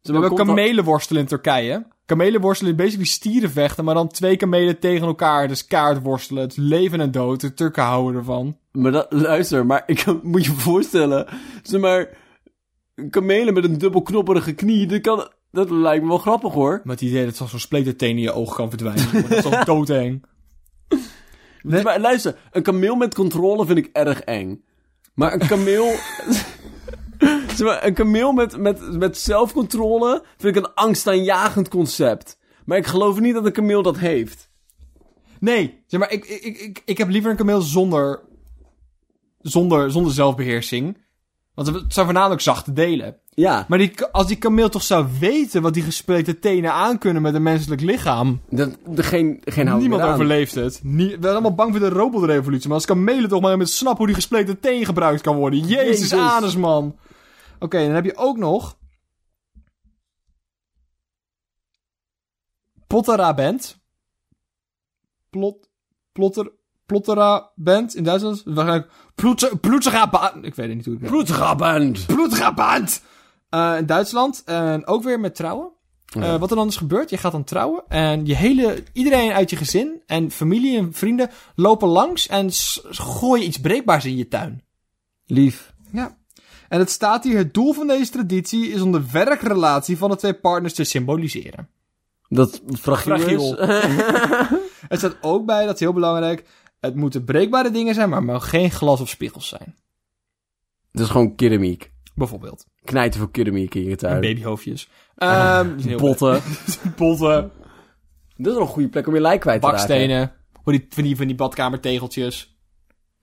We 0.02 0.12
hebben 0.12 0.36
kamelenworstelen 0.36 1.22
in 1.22 1.28
Turkije. 1.28 1.86
Kamelenworstelen 2.06 2.72
is 2.72 2.78
basically 2.78 3.08
stieren 3.08 3.50
vechten, 3.50 3.84
maar 3.84 3.96
dan 3.96 4.08
twee 4.08 4.38
kamelen 4.38 4.80
tegen 4.80 5.08
elkaar. 5.08 5.48
Dus 5.48 5.68
kaartworstelen. 5.68 6.44
Het 6.44 6.52
is 6.52 6.58
leven 6.58 7.00
en 7.00 7.12
dood. 7.12 7.42
De 7.42 7.54
Turken 7.54 7.84
houden 7.84 8.16
ervan. 8.16 8.58
Maar 8.72 8.92
dat, 8.92 9.08
luister, 9.10 9.66
maar 9.66 9.84
ik 9.86 10.06
moet 10.24 10.46
je 10.46 10.52
voorstellen. 10.52 11.28
Zeg 11.64 11.82
maar, 11.82 12.10
kamelen 13.10 13.54
met 13.54 13.64
een 13.64 13.78
dubbelknopperige 13.78 14.54
knie, 14.54 14.88
dat, 14.88 15.02
kan, 15.02 15.28
dat 15.58 15.70
lijkt 15.70 16.04
me 16.04 16.10
wel 16.10 16.18
grappig 16.18 16.54
hoor. 16.54 16.82
Met 16.84 17.00
het 17.00 17.10
idee 17.10 17.26
dat 17.26 17.36
zo'n 17.36 17.60
spleeterteen 17.60 18.16
in 18.16 18.22
je 18.22 18.32
oog 18.32 18.56
kan 18.56 18.70
verdwijnen. 18.70 19.12
dat 19.22 19.32
is 19.32 19.44
toch 19.44 19.64
doodeng. 19.64 20.24
Nee. 21.62 21.84
Maar 21.84 22.00
luister, 22.00 22.38
een 22.52 22.64
kameel 22.64 22.96
met 22.96 23.16
controle 23.16 23.66
vind 23.66 23.78
ik 23.78 23.90
erg 23.94 24.22
eng. 24.22 24.64
Maar 25.14 25.34
een 25.34 25.48
kameel... 25.48 25.86
zeg 27.56 27.60
maar, 27.60 27.86
een 27.86 27.94
kameel 27.94 28.32
met, 28.32 28.58
met, 28.58 28.98
met 28.98 29.18
zelfcontrole 29.18 30.24
vind 30.38 30.56
ik 30.56 30.64
een 30.64 30.74
angstaanjagend 30.74 31.68
concept. 31.68 32.40
Maar 32.66 32.78
ik 32.78 32.86
geloof 32.86 33.20
niet 33.20 33.34
dat 33.34 33.46
een 33.46 33.52
kameel 33.52 33.82
dat 33.82 33.98
heeft. 33.98 34.52
Nee, 35.40 35.84
zeg 35.88 36.00
maar, 36.00 36.12
ik, 36.12 36.26
ik, 36.26 36.58
ik, 36.58 36.82
ik 36.86 36.98
heb 36.98 37.10
liever 37.10 37.32
een 37.32 37.38
kameel 37.38 37.62
zonder, 37.62 38.24
zonder, 39.40 39.92
zonder 39.92 40.14
zelfbeheersing. 40.14 40.98
Want 41.54 41.68
het 41.68 41.94
zijn 41.94 42.06
voornamelijk 42.06 42.42
zachte 42.42 42.74
delen. 42.74 43.20
Ja, 43.40 43.66
Maar 43.68 43.78
die, 43.78 44.04
als 44.04 44.28
die 44.28 44.38
kameel 44.38 44.70
toch 44.70 44.84
zou 44.84 45.08
weten 45.20 45.62
wat 45.62 45.74
die 45.74 45.84
gespleten 45.84 46.40
tenen 46.40 46.74
aankunnen 46.74 47.22
met 47.22 47.34
een 47.34 47.44
menselijk 47.44 47.82
lichaam. 47.82 48.42
dat, 48.50 48.78
de, 48.86 49.04
geen, 49.04 49.42
geen 49.46 49.78
Niemand 49.78 50.02
overleeft 50.02 50.56
het. 50.56 50.80
Nie, 50.84 51.08
we 51.08 51.18
zijn 51.22 51.34
allemaal 51.34 51.56
bang 51.56 51.72
voor 51.72 51.80
de 51.80 51.90
robotrevolutie. 51.90 52.68
Maar 52.68 52.78
als 52.78 52.86
kamelen 52.86 53.30
toch 53.30 53.42
maar 53.42 53.58
met 53.58 53.70
snappen 53.70 53.98
hoe 53.98 54.06
die 54.06 54.16
gespleten 54.16 54.60
teen 54.60 54.86
gebruikt 54.86 55.22
kan 55.22 55.36
worden. 55.36 55.60
Jezus, 55.60 56.10
Jezus. 56.10 56.14
anus, 56.14 56.56
man. 56.56 56.96
Oké, 57.60 57.86
dan 57.86 57.96
heb 57.96 58.06
je 58.06 58.18
ook 58.18 58.38
nog... 58.38 58.78
Pottera 62.88 63.34
Band. 63.34 63.80
Plot... 65.30 65.70
Plotter... 66.12 66.52
Plottera 66.86 67.52
Band 67.56 67.96
in 67.96 68.04
Duitsland. 68.04 68.42
Waarschijnlijk... 68.46 68.92
Ploetsera 69.62 70.10
Band. 70.10 70.46
Ik 70.46 70.56
weet 70.56 70.68
het 70.68 70.76
niet 70.76 70.86
hoe 70.86 70.98
het. 71.00 71.10
Ploetera 71.10 72.54
Band. 72.54 73.02
Eh, 73.50 73.76
in 73.78 73.86
Duitsland. 73.86 74.44
En 74.46 74.88
ook 74.88 75.04
weer 75.04 75.20
met 75.20 75.36
trouwen. 75.36 75.72
Ja. 76.06 76.22
Eh, 76.22 76.40
wat 76.40 76.50
er 76.50 76.56
dan 76.56 76.68
is 76.68 76.78
gebeurd, 76.78 77.10
je 77.10 77.18
gaat 77.18 77.32
dan 77.32 77.44
trouwen 77.44 77.84
en 77.88 78.26
je 78.26 78.36
hele, 78.36 78.84
iedereen 78.94 79.32
uit 79.32 79.50
je 79.50 79.56
gezin 79.56 80.02
en 80.06 80.32
familie 80.32 80.78
en 80.78 80.94
vrienden 80.94 81.30
lopen 81.56 81.88
langs 81.88 82.28
en 82.28 82.50
gooien 82.90 83.46
iets 83.46 83.60
breekbaars 83.60 84.06
in 84.06 84.18
je 84.18 84.28
tuin. 84.28 84.64
Lief. 85.26 85.74
Ja. 85.92 86.18
En 86.70 86.80
het 86.80 86.90
staat 86.90 87.24
hier, 87.24 87.38
het 87.38 87.54
doel 87.54 87.74
van 87.74 87.88
deze 87.88 88.12
traditie 88.12 88.68
is 88.68 88.82
om 88.82 88.92
de 88.92 89.12
werkrelatie 89.12 89.98
van 89.98 90.10
de 90.10 90.16
twee 90.16 90.34
partners 90.34 90.74
te 90.74 90.84
symboliseren. 90.84 91.70
Dat 92.30 92.62
fragiel. 92.80 93.56
Het 94.88 95.00
staat 95.00 95.18
ook 95.22 95.46
bij, 95.46 95.66
dat 95.66 95.74
is 95.74 95.80
heel 95.80 95.94
belangrijk, 95.94 96.46
het 96.80 96.96
moeten 96.96 97.24
breekbare 97.24 97.72
dingen 97.72 97.94
zijn, 97.94 98.10
maar 98.10 98.18
het 98.18 98.28
mogen 98.28 98.50
geen 98.50 98.72
glas 98.72 99.02
of 99.02 99.10
spiegels 99.10 99.48
zijn. 99.48 99.76
Het 100.92 101.02
is 101.02 101.08
gewoon 101.08 101.36
keramiek. 101.36 101.92
Bijvoorbeeld. 102.16 102.66
Knijten 102.88 103.20
voor 103.20 103.32
keramiek 103.32 103.76
in 103.76 103.84
je 103.84 103.96
tuin. 103.96 104.22
Babyhoofdjes. 104.22 104.90
Ehm, 105.16 105.66
zijn 105.66 105.88
heel- 105.88 105.98
Botten. 105.98 106.42
Botten. 106.98 107.52
Dat 108.36 108.48
is 108.48 108.54
wel 108.54 108.62
een 108.62 108.68
goede 108.68 108.90
plek 108.90 109.08
om 109.08 109.14
je 109.14 109.22
lijk 109.22 109.40
kwijt 109.40 109.62
te 109.62 109.68
raken. 109.68 109.88
Bakstenen. 109.88 110.32
Van 110.64 110.74
die, 110.74 110.86
van 110.90 111.04
die, 111.04 111.16
van 111.16 111.28
die 111.28 111.36
badkamertegeltjes. 111.36 112.58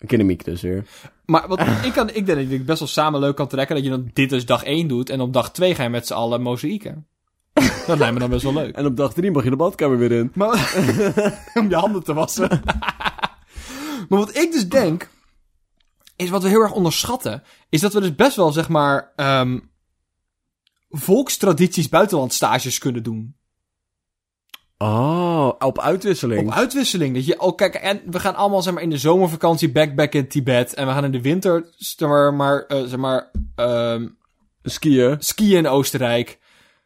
Keramiek 0.07 0.45
dus 0.45 0.63
weer. 0.63 0.85
Maar 1.27 1.49
wat, 1.49 1.61
ik, 1.61 1.93
kan, 1.93 2.09
ik 2.09 2.27
denk 2.27 2.39
dat 2.39 2.49
je 2.51 2.57
het 2.57 2.67
best 2.67 2.79
wel 2.79 2.89
samen 2.89 3.21
leuk 3.21 3.37
kan 3.37 3.49
trekken. 3.49 3.75
Dat 3.75 3.85
je 3.85 3.91
dan 3.91 4.11
dit 4.13 4.31
dus 4.31 4.47
dag 4.47 4.65
1 4.65 4.89
doet. 4.89 5.11
En 5.11 5.21
op 5.21 5.33
dag 5.33 5.53
2 5.53 5.75
ga 5.75 5.83
je 5.83 5.89
met 5.89 6.07
z'n 6.07 6.13
allen 6.13 6.43
mozaïeken. 6.43 7.07
Dat 7.87 7.99
lijkt 7.99 8.15
me 8.15 8.21
dan 8.21 8.31
best 8.31 8.43
wel 8.43 8.53
leuk. 8.55 8.75
En 8.77 8.87
op 8.87 8.97
dag 8.97 9.13
drie 9.13 9.31
mag 9.31 9.45
je 9.45 9.51
de 9.51 9.57
badkamer 9.57 9.99
weer 9.99 10.13
in. 10.13 10.31
Maar, 10.35 10.75
om 11.55 11.69
je 11.69 11.75
handen 11.77 12.03
te 12.05 12.15
wassen. 12.15 12.49
maar 14.09 14.19
wat 14.19 14.37
ik 14.37 14.53
dus 14.53 14.69
denk. 14.69 15.09
Is 16.17 16.31
wat 16.31 16.43
we 16.43 16.49
heel 16.49 16.61
erg 16.61 16.73
onderschatten. 16.73 17.43
Is 17.69 17.81
dat 17.81 17.93
we 17.93 18.01
dus 18.01 18.15
best 18.15 18.37
wel, 18.37 18.53
zeg 18.53 18.69
maar. 18.69 19.13
ehm 19.17 19.59
volkstradities 20.97 21.89
buitenlandstages 21.89 22.79
kunnen 22.79 23.03
doen. 23.03 23.37
Oh, 24.79 25.53
op 25.59 25.81
uitwisseling. 25.81 26.47
Op 26.49 26.55
uitwisseling. 26.55 27.15
Dat 27.15 27.27
je, 27.27 27.41
oh 27.41 27.57
kijk, 27.57 27.75
en 27.75 28.03
we 28.07 28.21
gaan 28.21 28.35
allemaal 28.35 28.63
zeg 28.63 28.75
maar 28.75 28.83
in 28.83 28.91
de 28.91 28.99
zomervakantie 28.99 29.73
backpacken 29.73 30.21
in 30.21 30.29
Tibet. 30.29 30.75
En 30.75 30.87
we 30.87 30.93
gaan 30.93 31.05
in 31.05 31.13
de 31.13 31.21
winter, 31.21 31.69
zeg 31.77 32.09
maar, 32.09 32.35
maar, 32.35 32.67
eh, 32.67 32.83
zeg 32.83 32.99
maar 32.99 33.31
ehm, 33.55 34.09
Skiën. 34.63 35.17
skiën 35.19 35.59
in 35.59 35.67
Oostenrijk. 35.67 36.39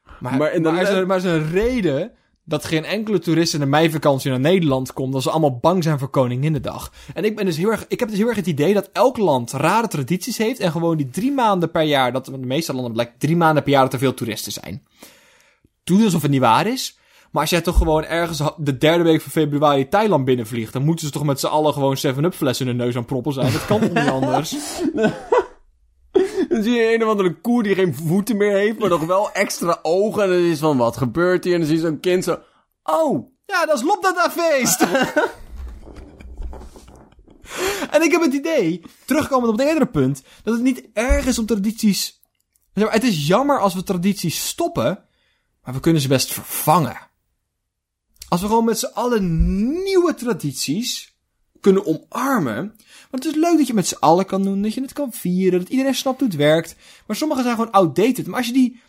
Maar, 0.05 0.17
Maar 0.21 0.39
maar, 0.39 0.53
in 0.53 0.63
de 0.63 0.69
er 0.69 0.81
is 0.81 0.89
een, 0.89 1.07
maar 1.07 1.17
er 1.17 1.25
is 1.25 1.31
een 1.31 1.51
reden 1.51 2.13
dat 2.49 2.65
geen 2.65 2.85
enkele 2.85 3.19
toerist 3.19 3.55
in 3.55 3.61
de 3.61 3.67
meivakantie 3.67 4.31
naar 4.31 4.41
Nederland 4.41 4.93
komt. 4.93 5.13
Dat 5.13 5.23
ze 5.23 5.31
allemaal 5.31 5.59
bang 5.59 5.83
zijn 5.83 5.99
voor 5.99 6.09
Koninginnedag. 6.09 6.93
En 7.15 7.25
ik 7.25 7.37
ben 7.37 7.45
dus 7.45 7.57
heel 7.57 7.71
erg, 7.71 7.85
ik 7.89 8.01
heb 8.01 8.09
dus 8.09 8.19
heel 8.19 8.27
erg 8.27 8.37
het 8.37 8.47
idee 8.47 8.75
dat 8.75 8.91
elk 8.93 9.17
land 9.17 9.53
rare 9.53 9.89
tradities 9.89 10.39
heeft. 10.39 10.61
En 10.61 10.73
gewoon 10.73 10.97
die 10.97 11.11
drie 11.11 11.33
maanden 11.33 11.71
per 11.71 11.83
jaar, 11.83 12.13
dat 12.13 12.25
de 12.25 12.39
meeste 12.39 12.75
landen 12.75 12.93
blijkt 12.93 13.21
drie 13.21 13.37
maanden 13.37 13.63
per 13.63 13.73
jaar 13.73 13.83
dat 13.83 13.93
er 13.93 13.99
veel 13.99 14.15
toeristen 14.15 14.53
zijn. 14.53 14.83
Doe 15.85 16.05
alsof 16.05 16.23
het 16.23 16.31
niet 16.31 16.41
waar 16.41 16.67
is. 16.67 16.99
Maar 17.31 17.43
als 17.43 17.51
jij 17.51 17.61
toch 17.61 17.77
gewoon 17.77 18.05
ergens 18.05 18.43
de 18.57 18.79
derde 18.79 19.05
week 19.05 19.21
van 19.21 19.31
februari 19.31 19.89
Thailand 19.89 20.25
binnenvliegt, 20.25 20.73
dan 20.73 20.85
moeten 20.85 21.07
ze 21.07 21.13
toch 21.13 21.25
met 21.25 21.41
z'n 21.41 21.47
allen 21.47 21.73
gewoon 21.73 21.97
7-up 21.97 22.35
flessen 22.35 22.67
in 22.67 22.77
hun 22.77 22.87
neus 22.87 22.97
aan 22.97 23.05
proppen 23.05 23.33
zijn. 23.33 23.53
Dat 23.53 23.67
kan 23.67 23.81
toch 23.81 23.93
niet 23.93 24.11
anders? 24.21 24.57
Dan 26.59 26.63
zie 26.63 26.73
je 26.73 26.95
een 26.95 27.03
of 27.03 27.11
andere 27.11 27.35
koe 27.41 27.63
die 27.63 27.75
geen 27.75 27.95
voeten 27.95 28.37
meer 28.37 28.57
heeft, 28.57 28.79
maar 28.79 28.89
nog 28.89 29.05
wel 29.05 29.33
extra 29.33 29.79
ogen. 29.83 30.23
En 30.23 30.29
dan 30.29 30.39
is 30.39 30.59
van, 30.59 30.77
wat 30.77 30.97
gebeurt 30.97 31.45
hier? 31.45 31.53
En 31.53 31.59
dan 31.59 31.69
zie 31.69 31.79
je 31.79 31.83
zo'n 31.83 32.01
kind 32.01 32.25
zo... 32.25 32.39
Oh, 32.83 33.33
Ja, 33.47 33.67
dat 33.67 33.77
is 33.77 33.83
Lopdata-feest! 33.83 34.81
en 37.95 38.03
ik 38.03 38.11
heb 38.11 38.21
het 38.21 38.33
idee, 38.33 38.83
terugkomend 39.05 39.53
op 39.53 39.59
het 39.59 39.67
eerdere 39.67 39.87
punt, 39.87 40.23
dat 40.43 40.55
het 40.55 40.63
niet 40.63 40.89
erg 40.93 41.27
is 41.27 41.39
om 41.39 41.47
tradities... 41.47 42.21
Het 42.73 43.05
is 43.05 43.27
jammer 43.27 43.59
als 43.59 43.75
we 43.75 43.83
tradities 43.83 44.47
stoppen, 44.47 45.05
maar 45.65 45.75
we 45.75 45.81
kunnen 45.81 46.03
ze 46.03 46.09
best 46.09 46.33
vervangen. 46.33 47.09
Als 48.29 48.41
we 48.41 48.47
gewoon 48.47 48.65
met 48.65 48.79
z'n 48.79 48.91
allen 48.95 49.73
nieuwe 49.83 50.15
tradities 50.15 51.18
kunnen 51.61 51.87
omarmen. 51.87 52.75
Want 53.11 53.25
het 53.25 53.35
is 53.35 53.41
leuk 53.41 53.57
dat 53.57 53.67
je 53.67 53.75
met 53.75 53.87
z'n 53.87 53.97
allen 54.01 54.27
kan 54.27 54.43
doen, 54.43 54.63
dat 54.63 54.75
je 54.75 54.81
het 54.81 54.93
kan 54.93 55.13
vieren, 55.13 55.59
dat 55.59 55.69
iedereen 55.69 55.95
snapt 55.95 56.19
hoe 56.19 56.29
het 56.29 56.37
werkt. 56.37 56.77
Maar 57.07 57.17
sommige 57.17 57.43
zijn 57.43 57.55
gewoon 57.55 57.71
outdated. 57.71 58.27
Maar 58.27 58.37
als 58.37 58.47
je 58.47 58.53
die, 58.53 58.81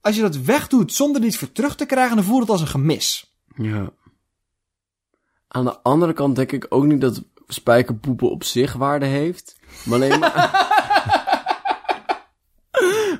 als 0.00 0.16
je 0.16 0.22
dat 0.22 0.36
wegdoet 0.36 0.92
zonder 0.92 1.20
er 1.20 1.26
iets 1.26 1.36
voor 1.36 1.52
terug 1.52 1.76
te 1.76 1.86
krijgen, 1.86 2.16
dan 2.16 2.24
voelt 2.24 2.40
het 2.40 2.50
als 2.50 2.60
een 2.60 2.66
gemis. 2.66 3.34
Ja. 3.56 3.90
Aan 5.48 5.64
de 5.64 5.78
andere 5.82 6.12
kant 6.12 6.36
denk 6.36 6.52
ik 6.52 6.66
ook 6.68 6.84
niet 6.84 7.00
dat 7.00 7.22
spijkerpoepen 7.48 8.30
op 8.30 8.44
zich 8.44 8.72
waarde 8.72 9.06
heeft. 9.06 9.56
Maar 9.84 9.94
alleen... 9.94 10.18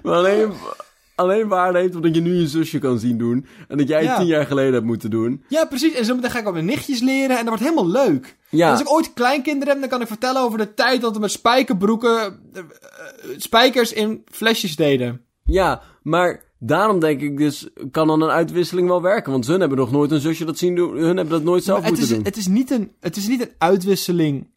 maar 0.02 0.14
alleen... 0.18 0.52
Alleen 1.22 1.48
waarde 1.48 1.78
heeft 1.78 1.94
omdat 1.94 2.14
je 2.14 2.20
nu 2.20 2.34
je 2.34 2.48
zusje 2.48 2.78
kan 2.78 2.98
zien 2.98 3.18
doen. 3.18 3.46
En 3.68 3.78
dat 3.78 3.88
jij 3.88 3.98
het 3.98 4.06
Ja. 4.08 4.16
tien 4.16 4.26
jaar 4.26 4.46
geleden 4.46 4.72
hebt 4.72 4.86
moeten 4.86 5.10
doen. 5.10 5.44
Ja, 5.48 5.64
precies. 5.64 5.92
En 5.94 6.04
zo 6.04 6.14
meteen 6.14 6.30
ga 6.30 6.38
ik 6.38 6.46
ook 6.46 6.52
mijn 6.52 6.64
nichtjes 6.64 7.00
leren 7.00 7.30
en 7.38 7.44
dat 7.44 7.58
wordt 7.58 7.62
helemaal 7.62 7.88
leuk. 7.88 8.36
Ja. 8.48 8.66
En 8.66 8.70
als 8.72 8.80
ik 8.80 8.90
ooit 8.92 9.12
kleinkinderen 9.12 9.68
heb, 9.72 9.80
dan 9.80 9.88
kan 9.90 10.00
ik 10.00 10.06
vertellen 10.06 10.42
over 10.42 10.58
de 10.58 10.74
tijd 10.74 11.00
dat 11.00 11.14
we 11.14 11.20
met 11.20 11.30
spijkerbroeken 11.30 12.40
eh, 12.52 12.62
spijkers 13.36 13.92
in 13.92 14.22
flesjes 14.30 14.76
deden. 14.76 15.20
Ja, 15.44 15.82
maar 16.02 16.44
daarom 16.58 17.00
denk 17.00 17.20
ik 17.20 17.38
dus, 17.38 17.68
kan 17.90 18.06
dan 18.06 18.22
een 18.22 18.30
uitwisseling 18.30 18.88
wel 18.88 19.02
werken. 19.02 19.32
Want 19.32 19.46
hun 19.46 19.60
hebben 19.60 19.78
nog 19.78 19.90
nooit 19.92 20.10
een 20.10 20.20
zusje 20.20 20.44
dat 20.44 20.58
zien 20.58 20.74
doen. 20.74 20.96
Hun 20.96 21.16
hebben 21.16 21.28
dat 21.28 21.42
nooit 21.42 21.64
zelf 21.64 21.80
Maar 21.80 21.88
het, 21.90 21.98
moeten 21.98 22.16
is, 22.16 22.22
doen. 22.22 22.32
het, 22.32 22.36
is 22.40 22.46
niet 22.46 22.70
een, 22.70 22.92
het 23.00 23.16
is 23.16 23.28
niet 23.28 23.40
een 23.40 23.52
uitwisseling 23.58 24.50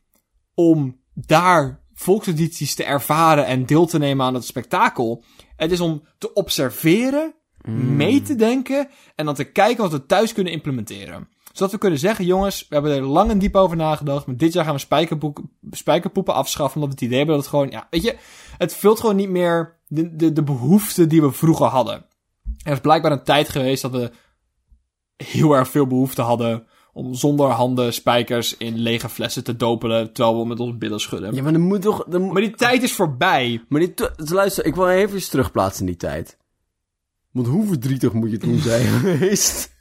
om 0.54 0.98
daar 1.14 1.84
volkstradities 1.94 2.76
te 2.76 2.84
ervaren 2.84 3.46
en 3.46 3.66
deel 3.66 3.86
te 3.86 3.98
nemen 3.98 4.26
aan 4.26 4.34
het 4.34 4.46
spektakel. 4.46 5.24
Het 5.56 5.72
is 5.72 5.80
om 5.80 6.04
te 6.18 6.34
observeren, 6.34 7.36
mee 7.72 8.22
te 8.22 8.36
denken 8.36 8.90
en 9.16 9.26
dan 9.26 9.36
te 9.36 9.44
kijken 9.44 9.84
wat 9.84 9.92
we 9.92 10.06
thuis 10.06 10.34
kunnen 10.34 10.54
implementeren. 10.54 11.28
Zodat 11.52 11.72
we 11.72 11.78
kunnen 11.78 12.00
zeggen, 12.00 12.26
jongens, 12.26 12.68
we 12.68 12.74
hebben 12.74 12.92
er 12.92 13.02
lang 13.02 13.32
en 13.32 13.40
diep 13.40 13.56
over 13.56 13.78
nagedacht. 13.78 14.26
Maar 14.26 14.38
dit 14.38 14.54
jaar 14.54 14.66
gaan 14.66 14.76
we 14.76 15.40
spijkerpoepen 15.72 16.34
afschaffen. 16.34 16.82
Omdat 16.82 17.00
we 17.00 17.06
het 17.06 17.06
idee 17.06 17.18
hebben 17.18 17.36
dat 17.36 17.46
het 17.46 17.54
gewoon, 17.54 17.70
ja, 17.70 17.88
weet 17.90 18.04
je, 18.04 18.18
het 18.58 18.74
vult 18.74 19.00
gewoon 19.00 19.16
niet 19.16 19.30
meer 19.30 19.80
de, 19.88 20.16
de, 20.16 20.34
de 20.34 20.44
behoeften 20.44 21.10
die 21.10 21.22
we 21.22 21.32
vroeger 21.32 21.66
hadden. 21.66 22.06
Er 22.64 22.72
is 22.72 22.80
blijkbaar 22.80 23.12
een 23.12 23.24
tijd 23.24 23.50
geweest 23.50 23.82
dat 23.82 23.92
we 23.92 24.12
heel 25.16 25.54
erg 25.54 25.70
veel 25.70 25.88
behoefte 25.88 26.22
hadden 26.22 26.68
om 26.98 27.14
zonder 27.14 27.48
handen 27.50 27.94
spijkers 27.94 28.58
in 28.58 28.78
lege 28.78 29.10
flessen 29.10 29.44
te 29.44 29.56
dopelen 29.56 30.14
terwijl 30.14 30.40
we 30.40 30.48
met 30.48 30.60
onze 30.60 30.78
billen 30.78 31.00
schudden. 31.00 31.36
Ja, 31.36 31.44
maar 31.44 31.52
dan 31.52 31.62
moet 31.62 31.82
toch... 31.82 32.06
Dan. 32.08 32.32
Maar 32.32 32.42
die 32.42 32.56
tijd 32.56 32.84
is 32.84 32.94
voorbij. 32.94 33.64
Maar 33.70 33.80
die 33.80 33.94
t- 33.94 34.12
luister, 34.32 34.66
ik 34.66 34.76
wil 34.76 34.90
even 34.90 35.16
eens 35.16 35.28
terugplaatsen 35.28 35.80
in 35.80 35.86
die 35.86 35.96
tijd. 35.98 36.38
Want 37.32 37.48
hoe 37.48 37.68
verdrietig 37.68 38.14
moet 38.14 38.32
je 38.32 38.38
toen 38.38 38.58
zijn 38.60 38.86
geweest? 39.00 39.74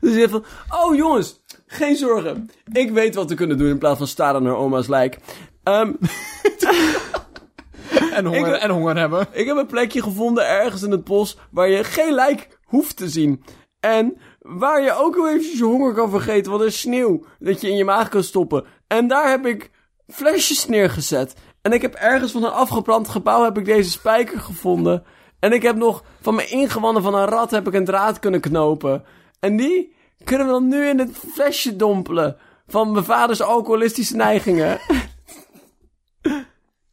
Dus 0.00 0.14
je 0.16 0.28
van, 0.28 0.44
oh 0.70 0.96
jongens, 0.96 1.40
geen 1.66 1.96
zorgen. 1.96 2.50
Ik 2.72 2.90
weet 2.90 3.14
wat 3.14 3.28
we 3.28 3.34
kunnen 3.34 3.58
doen 3.58 3.68
in 3.68 3.78
plaats 3.78 3.98
van 3.98 4.06
staren 4.06 4.42
naar 4.42 4.56
oma's 4.56 4.86
lijk. 4.86 5.18
Ehm, 5.62 5.92
En 8.12 8.24
honger, 8.24 8.54
Ik- 8.54 8.62
en 8.62 8.70
honger 8.70 8.96
hebben. 8.96 9.26
ik 9.32 9.46
heb 9.46 9.56
een 9.56 9.66
plekje 9.66 10.02
gevonden 10.02 10.48
ergens 10.48 10.82
in 10.82 10.90
het 10.90 11.04
bos 11.04 11.36
waar 11.50 11.68
je 11.68 11.84
geen 11.84 12.14
lijk 12.14 12.58
hoeft 12.64 12.96
te 12.96 13.08
zien. 13.08 13.42
En 13.80 14.16
waar 14.48 14.82
je 14.82 14.92
ook 14.92 15.14
wel 15.14 15.28
eventjes 15.28 15.58
je 15.58 15.64
honger 15.64 15.92
kan 15.92 16.10
vergeten, 16.10 16.50
want 16.50 16.62
er 16.62 16.68
is 16.68 16.80
sneeuw 16.80 17.24
dat 17.38 17.60
je 17.60 17.68
in 17.68 17.76
je 17.76 17.84
maag 17.84 18.08
kan 18.08 18.22
stoppen. 18.22 18.64
En 18.86 19.08
daar 19.08 19.30
heb 19.30 19.46
ik 19.46 19.70
flesjes 20.06 20.66
neergezet. 20.66 21.34
En 21.62 21.72
ik 21.72 21.82
heb 21.82 21.94
ergens 21.94 22.32
van 22.32 22.44
een 22.44 22.50
afgebrand 22.50 23.08
gebouw 23.08 23.44
heb 23.44 23.58
ik 23.58 23.64
deze 23.64 23.90
spijker 23.90 24.40
gevonden. 24.40 25.04
En 25.38 25.52
ik 25.52 25.62
heb 25.62 25.76
nog 25.76 26.04
van 26.20 26.34
mijn 26.34 26.50
ingewanden 26.50 27.02
van 27.02 27.14
een 27.14 27.26
rat 27.26 27.50
heb 27.50 27.66
ik 27.66 27.74
een 27.74 27.84
draad 27.84 28.18
kunnen 28.18 28.40
knopen. 28.40 29.04
En 29.40 29.56
die 29.56 29.94
kunnen 30.24 30.46
we 30.46 30.52
dan 30.52 30.68
nu 30.68 30.86
in 30.86 30.98
het 30.98 31.10
flesje 31.32 31.76
dompelen. 31.76 32.36
Van 32.66 32.92
mijn 32.92 33.04
vaders 33.04 33.42
alcoholistische 33.42 34.16
neigingen. 34.16 34.78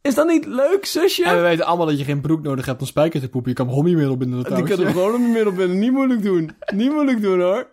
Is 0.06 0.16
dat 0.16 0.28
niet 0.28 0.46
leuk, 0.46 0.86
zusje? 0.86 1.24
En 1.26 1.36
we 1.36 1.42
weten 1.42 1.66
allemaal 1.66 1.86
dat 1.86 1.98
je 1.98 2.04
geen 2.04 2.22
broek 2.22 2.42
nodig 2.42 2.66
hebt 2.66 2.82
om 2.82 2.88
spijker 2.88 3.20
te 3.20 3.30
poepen. 3.30 3.50
Je 3.52 3.58
kan 3.58 3.68
hommymiddel 3.68 4.18
binnen 4.18 4.38
de 4.38 4.44
Die 4.44 4.54
touwtje. 4.54 4.76
kan 4.76 4.86
er 4.86 4.92
gewoon 4.92 5.14
op 5.14 5.20
de 5.22 5.28
middel 5.34 5.54
binnen. 5.54 5.80
Niet 5.80 5.92
moeilijk 5.92 6.22
doen. 6.24 6.52
Niet 6.74 6.92
moeilijk 6.92 7.22
doen 7.22 7.42
hoor. 7.42 7.68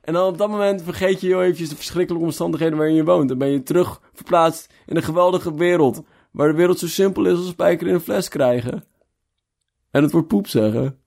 En 0.00 0.12
dan 0.12 0.26
op 0.26 0.38
dat 0.38 0.48
moment 0.48 0.82
vergeet 0.82 1.20
je 1.20 1.26
heel 1.26 1.42
eventjes 1.42 1.68
de 1.68 1.76
verschrikkelijke 1.76 2.26
omstandigheden 2.26 2.76
waarin 2.78 2.94
je 2.94 3.04
woont. 3.04 3.28
Dan 3.28 3.38
ben 3.38 3.48
je 3.50 3.62
terug 3.62 4.00
verplaatst 4.12 4.72
in 4.86 4.96
een 4.96 5.02
geweldige 5.02 5.54
wereld. 5.54 6.02
waar 6.30 6.48
de 6.48 6.54
wereld 6.56 6.78
zo 6.78 6.86
simpel 6.86 7.24
is 7.24 7.32
als 7.36 7.44
een 7.46 7.52
spijker 7.52 7.86
in 7.86 7.94
een 7.94 8.00
fles 8.00 8.28
krijgen. 8.28 8.84
En 9.90 10.02
het 10.02 10.12
woord 10.12 10.26
poep 10.28 10.46
zeggen. 10.46 11.01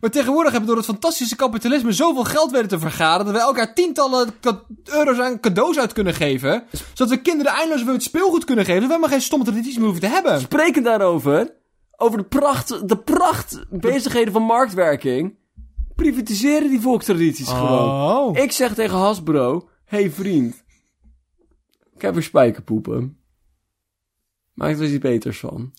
Maar 0.00 0.10
tegenwoordig 0.10 0.52
hebben 0.52 0.68
we 0.68 0.74
door 0.74 0.84
het 0.84 0.92
fantastische 0.92 1.36
kapitalisme 1.36 1.92
zoveel 1.92 2.24
geld 2.24 2.50
weten 2.50 2.68
te 2.68 2.78
vergaren... 2.78 3.24
dat 3.24 3.34
we 3.34 3.40
elkaar 3.40 3.74
tientallen 3.74 4.34
euro's 4.84 5.18
aan 5.18 5.40
cadeaus 5.40 5.78
uit 5.78 5.92
kunnen 5.92 6.14
geven... 6.14 6.64
zodat 6.94 7.14
we 7.14 7.22
kinderen 7.22 7.52
eindeloos 7.52 7.84
weer 7.84 7.92
het 7.92 8.02
speelgoed 8.02 8.44
kunnen 8.44 8.64
geven... 8.64 8.80
dat 8.80 8.88
we 8.88 8.94
helemaal 8.94 9.16
geen 9.16 9.26
stomme 9.26 9.44
tradities 9.44 9.76
meer 9.76 9.84
hoeven 9.84 10.02
te 10.02 10.08
hebben. 10.08 10.40
Sprekend 10.40 10.84
daarover, 10.84 11.54
over 11.96 12.18
de 12.18 12.24
pracht, 12.24 12.88
de 12.88 12.98
pracht 12.98 13.64
bezigheden 13.70 14.32
van 14.32 14.42
marktwerking, 14.42 15.36
privatiseren 15.94 16.70
die 16.70 16.80
volkstradities 16.80 17.48
gewoon. 17.48 18.10
Oh. 18.10 18.36
Ik 18.36 18.52
zeg 18.52 18.74
tegen 18.74 18.98
Hasbro, 18.98 19.68
hey 19.84 20.10
vriend, 20.10 20.64
ik 21.94 22.02
heb 22.02 22.14
weer 22.14 22.22
spijkerpoepen. 22.22 23.18
Maak 24.52 24.74
er 24.74 24.82
eens 24.82 24.90
iets 24.90 24.98
beters 24.98 25.38
van. 25.38 25.72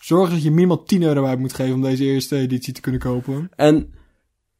Zorg 0.00 0.30
dat 0.30 0.42
je 0.42 0.50
minimaal 0.50 0.82
10 0.82 1.02
euro 1.02 1.24
uit 1.24 1.38
moet 1.38 1.52
geven 1.52 1.74
om 1.74 1.82
deze 1.82 2.04
eerste 2.04 2.36
editie 2.36 2.72
te 2.72 2.80
kunnen 2.80 3.00
kopen. 3.00 3.50
En, 3.56 3.94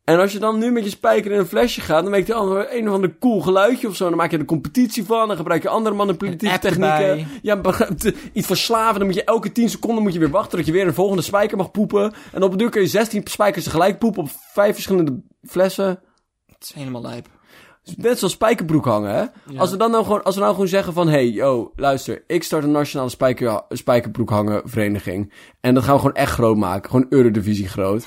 en 0.05 0.18
als 0.18 0.32
je 0.32 0.38
dan 0.38 0.59
nu 0.59 0.70
met 0.70 0.84
je 0.84 0.91
spijker 0.91 1.32
in 1.32 1.38
een 1.38 1.47
flesje 1.47 1.80
gaat, 1.80 2.03
dan 2.03 2.11
maakt 2.11 2.26
je 2.26 2.34
ander, 2.34 2.76
een 2.76 2.88
of 2.88 2.95
ander 2.95 3.18
cool 3.18 3.41
geluidje 3.41 3.88
of 3.88 3.97
zo. 3.97 4.09
Dan 4.09 4.16
maak 4.16 4.28
je 4.28 4.34
er 4.34 4.41
een 4.41 4.47
competitie 4.47 5.05
van. 5.05 5.28
Dan 5.28 5.36
gebruik 5.36 5.62
je 5.62 5.68
andere 5.68 5.95
manipulatieve 5.95 6.59
technieken. 6.59 7.26
Ja, 7.43 7.61
iets 8.32 8.47
van 8.47 8.57
slaven. 8.57 8.99
Dan 8.99 9.07
moet 9.07 9.16
je 9.16 9.24
elke 9.24 9.53
10 9.53 9.68
seconden 9.68 10.03
moet 10.03 10.12
je 10.12 10.18
weer 10.18 10.30
wachten 10.30 10.59
tot 10.59 10.66
je 10.66 10.72
weer 10.72 10.86
een 10.86 10.95
volgende 10.95 11.22
spijker 11.22 11.57
mag 11.57 11.70
poepen. 11.70 12.12
En 12.32 12.43
op 12.43 12.53
een 12.53 12.59
duur 12.59 12.70
kun 12.70 12.80
je 12.80 12.86
16 12.86 13.22
spijkers 13.24 13.64
tegelijk 13.64 13.99
poepen 13.99 14.22
op 14.22 14.30
vijf 14.53 14.74
verschillende 14.74 15.22
flessen. 15.43 16.01
Het 16.47 16.62
is 16.64 16.72
helemaal 16.72 17.03
lijp. 17.03 17.39
Net 17.96 18.18
zoals 18.18 18.32
spijkerbroek 18.32 18.84
hangen, 18.84 19.14
hè? 19.14 19.56
Als 19.58 19.70
we 19.70 19.76
dan 19.76 19.90
nou 19.90 20.04
gewoon, 20.04 20.22
als 20.22 20.34
we 20.34 20.40
nou 20.40 20.52
gewoon 20.52 20.68
zeggen 20.68 20.92
van, 20.92 21.08
hey, 21.08 21.28
yo, 21.28 21.72
luister, 21.76 22.24
ik 22.26 22.42
start 22.42 22.64
een 22.64 22.70
nationale 22.70 23.10
spijker, 23.10 23.62
spijkerbroek 23.68 24.30
hangen 24.30 24.62
vereniging. 24.64 25.32
En 25.60 25.74
dat 25.74 25.82
gaan 25.82 25.94
we 25.94 26.00
gewoon 26.00 26.14
echt 26.14 26.32
groot 26.32 26.56
maken. 26.56 26.90
Gewoon 26.90 27.06
Eurodivisie 27.08 27.68
groot. 27.68 28.06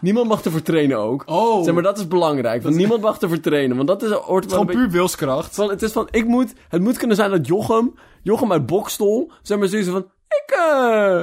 Niemand 0.00 0.28
mag 0.28 0.44
ervoor 0.44 0.62
trainen 0.62 0.98
ook. 0.98 1.22
Oh. 1.26 1.64
Zeg 1.64 1.74
maar, 1.74 1.82
dat 1.82 1.98
is 1.98 2.08
belangrijk. 2.08 2.62
Want 2.62 2.74
niemand 2.74 3.00
mag 3.00 3.18
ervoor 3.18 3.40
trainen. 3.40 3.76
Want 3.76 3.88
dat 3.88 4.02
is, 4.02 4.10
hoort 4.10 4.50
wel 4.50 4.60
Gewoon 4.60 4.76
puur 4.76 4.90
wilskracht. 4.90 5.54
van, 5.54 5.70
het 5.70 5.82
is 5.82 5.92
van, 5.92 6.08
ik 6.10 6.26
moet, 6.26 6.52
het 6.68 6.82
moet 6.82 6.96
kunnen 6.96 7.16
zijn 7.16 7.30
dat 7.30 7.46
Jochem, 7.46 7.94
Jochem 8.22 8.52
uit 8.52 8.66
Bokstol, 8.66 9.32
zeg 9.42 9.58
maar 9.58 9.68
zoiets 9.68 9.88
van, 9.88 10.10
ik, 10.28 10.54
eh... 10.56 11.20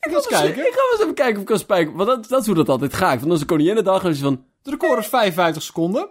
Ik 0.00 0.10
ga 0.10 0.16
eens 0.16 0.26
kijken. 0.26 0.66
Ik 0.66 0.72
ga 0.72 0.80
wel 0.80 0.90
eens 0.92 1.00
even 1.00 1.14
kijken 1.14 1.34
of 1.34 1.40
ik 1.40 1.46
kan 1.46 1.58
spijken. 1.58 1.96
Want 1.96 2.08
dat, 2.08 2.28
dat 2.28 2.40
is 2.40 2.46
hoe 2.46 2.54
dat 2.54 2.68
altijd 2.68 2.94
gaat. 2.94 3.14
Want 3.14 3.22
dan 3.22 3.32
is 3.32 3.40
een 3.40 3.46
koninginnedag 3.46 4.04
en 4.04 4.10
is 4.10 4.20
van, 4.20 4.44
De 4.62 4.70
record 4.70 4.98
is 4.98 5.06
55 5.06 5.62
seconden. 5.62 6.08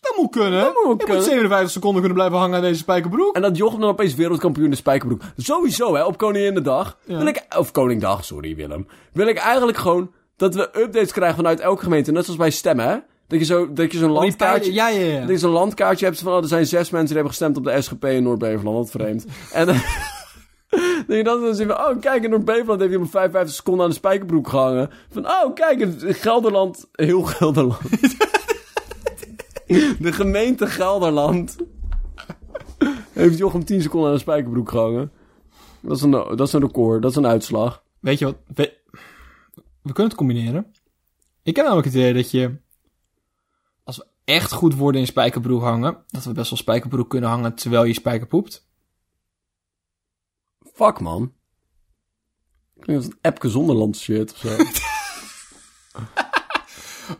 Dat 0.00 0.14
moet 0.16 0.30
kunnen. 0.30 0.60
Dat 0.60 0.74
moet 0.84 1.00
Je 1.00 1.04
kunnen. 1.04 1.16
moet 1.16 1.24
57 1.24 1.70
seconden 1.70 1.98
kunnen 2.00 2.18
blijven 2.18 2.38
hangen 2.38 2.56
aan 2.56 2.62
deze 2.62 2.78
spijkerbroek. 2.80 3.36
En 3.36 3.42
dat 3.42 3.56
Jochem 3.56 3.80
dan 3.80 3.88
opeens 3.88 4.14
wereldkampioen 4.14 4.64
in 4.64 4.70
de 4.70 4.76
spijkerbroek. 4.76 5.22
Sowieso, 5.36 5.94
hè, 5.94 6.04
op 6.04 6.18
Koninginnedag. 6.18 6.98
Ja. 7.04 7.16
Wil 7.18 7.26
ik, 7.26 7.46
of 7.58 7.70
Koningdag, 7.70 8.24
sorry 8.24 8.56
Willem. 8.56 8.86
Wil 9.12 9.26
ik 9.26 9.36
eigenlijk 9.36 9.78
gewoon 9.78 10.10
dat 10.36 10.54
we 10.54 10.62
updates 10.62 11.12
krijgen 11.12 11.36
vanuit 11.36 11.60
elke 11.60 11.82
gemeente. 11.82 12.12
Net 12.12 12.24
zoals 12.24 12.38
bij 12.38 12.50
stemmen, 12.50 12.88
hè. 12.88 12.96
Dat 13.26 13.38
je, 13.38 13.44
zo, 13.44 13.72
dat 13.72 13.92
je 13.92 13.98
zo'n 13.98 14.10
Oh, 14.10 14.16
landkaartje... 14.16 14.72
Ja, 14.72 14.88
ja, 14.88 15.00
ja. 15.00 15.20
Dat 15.20 15.28
je 15.28 15.38
zo'n 15.38 15.50
landkaartje 15.50 16.04
hebt 16.04 16.20
van, 16.20 16.32
oh, 16.32 16.42
er 16.42 16.48
zijn 16.48 16.66
zes 16.66 16.90
mensen 16.90 17.06
die 17.06 17.14
hebben 17.16 17.32
gestemd 17.32 17.56
op 17.56 17.64
de 17.64 17.82
SGP 17.82 18.04
in 18.04 18.22
Noord-Beveland. 18.22 18.76
Wat 18.76 18.90
vreemd. 18.90 19.26
en 19.52 19.66
dan... 20.76 21.04
Dat 21.06 21.16
je 21.16 21.24
dan 21.24 21.40
zo 21.40 21.52
ziet 21.52 21.66
van, 21.66 21.78
oh 21.78 22.00
kijk, 22.00 22.24
in 22.24 22.30
Noord-Beveland 22.30 22.80
heeft 22.80 22.92
iemand 22.92 23.10
55 23.10 23.56
seconden 23.56 23.84
aan 23.84 23.90
de 23.90 23.96
spijkerbroek 23.96 24.48
gehangen. 24.48 24.90
Van, 25.10 25.26
oh 25.26 25.54
kijk, 25.54 25.80
in 25.80 26.14
Gelderland, 26.14 26.88
heel 26.92 27.22
Gelderland. 27.22 27.80
de 29.98 30.12
gemeente 30.12 30.66
Gelderland 30.66 31.56
heeft 33.12 33.38
Jochem 33.38 33.64
10 33.64 33.82
seconden 33.82 34.08
aan 34.08 34.14
de 34.14 34.20
spijkerbroek 34.20 34.68
gehangen. 34.68 35.12
Dat 35.80 35.96
is 35.96 36.02
een, 36.02 36.10
dat 36.10 36.40
is 36.40 36.52
een 36.52 36.60
record, 36.60 37.02
dat 37.02 37.10
is 37.10 37.16
een 37.16 37.26
uitslag. 37.26 37.82
Weet 38.00 38.18
je 38.18 38.24
wat? 38.24 38.36
We, 38.54 38.78
we 39.82 39.92
kunnen 39.92 40.04
het 40.04 40.14
combineren. 40.14 40.72
Ik 41.42 41.56
heb 41.56 41.64
namelijk 41.64 41.86
het 41.86 41.96
idee 41.96 42.14
dat 42.14 42.30
je... 42.30 42.56
Als 43.84 43.96
we 43.96 44.06
echt 44.24 44.52
goed 44.52 44.74
worden 44.74 45.00
in 45.00 45.06
spijkerbroek 45.06 45.62
hangen... 45.62 45.96
dat 46.08 46.24
we 46.24 46.32
best 46.32 46.50
wel 46.50 46.58
spijkerbroek 46.58 47.10
kunnen 47.10 47.30
hangen 47.30 47.54
terwijl 47.54 47.84
je 47.84 47.92
spijker 47.92 48.26
poept. 48.26 48.69
Fuck, 50.80 51.00
man. 51.00 51.32
Klinkt 52.78 53.04
als 53.04 53.12
een 53.12 53.18
Epke 53.20 53.48
Zonderland 53.48 53.96
shit 53.96 54.32
of 54.32 54.38
zo. 54.38 54.48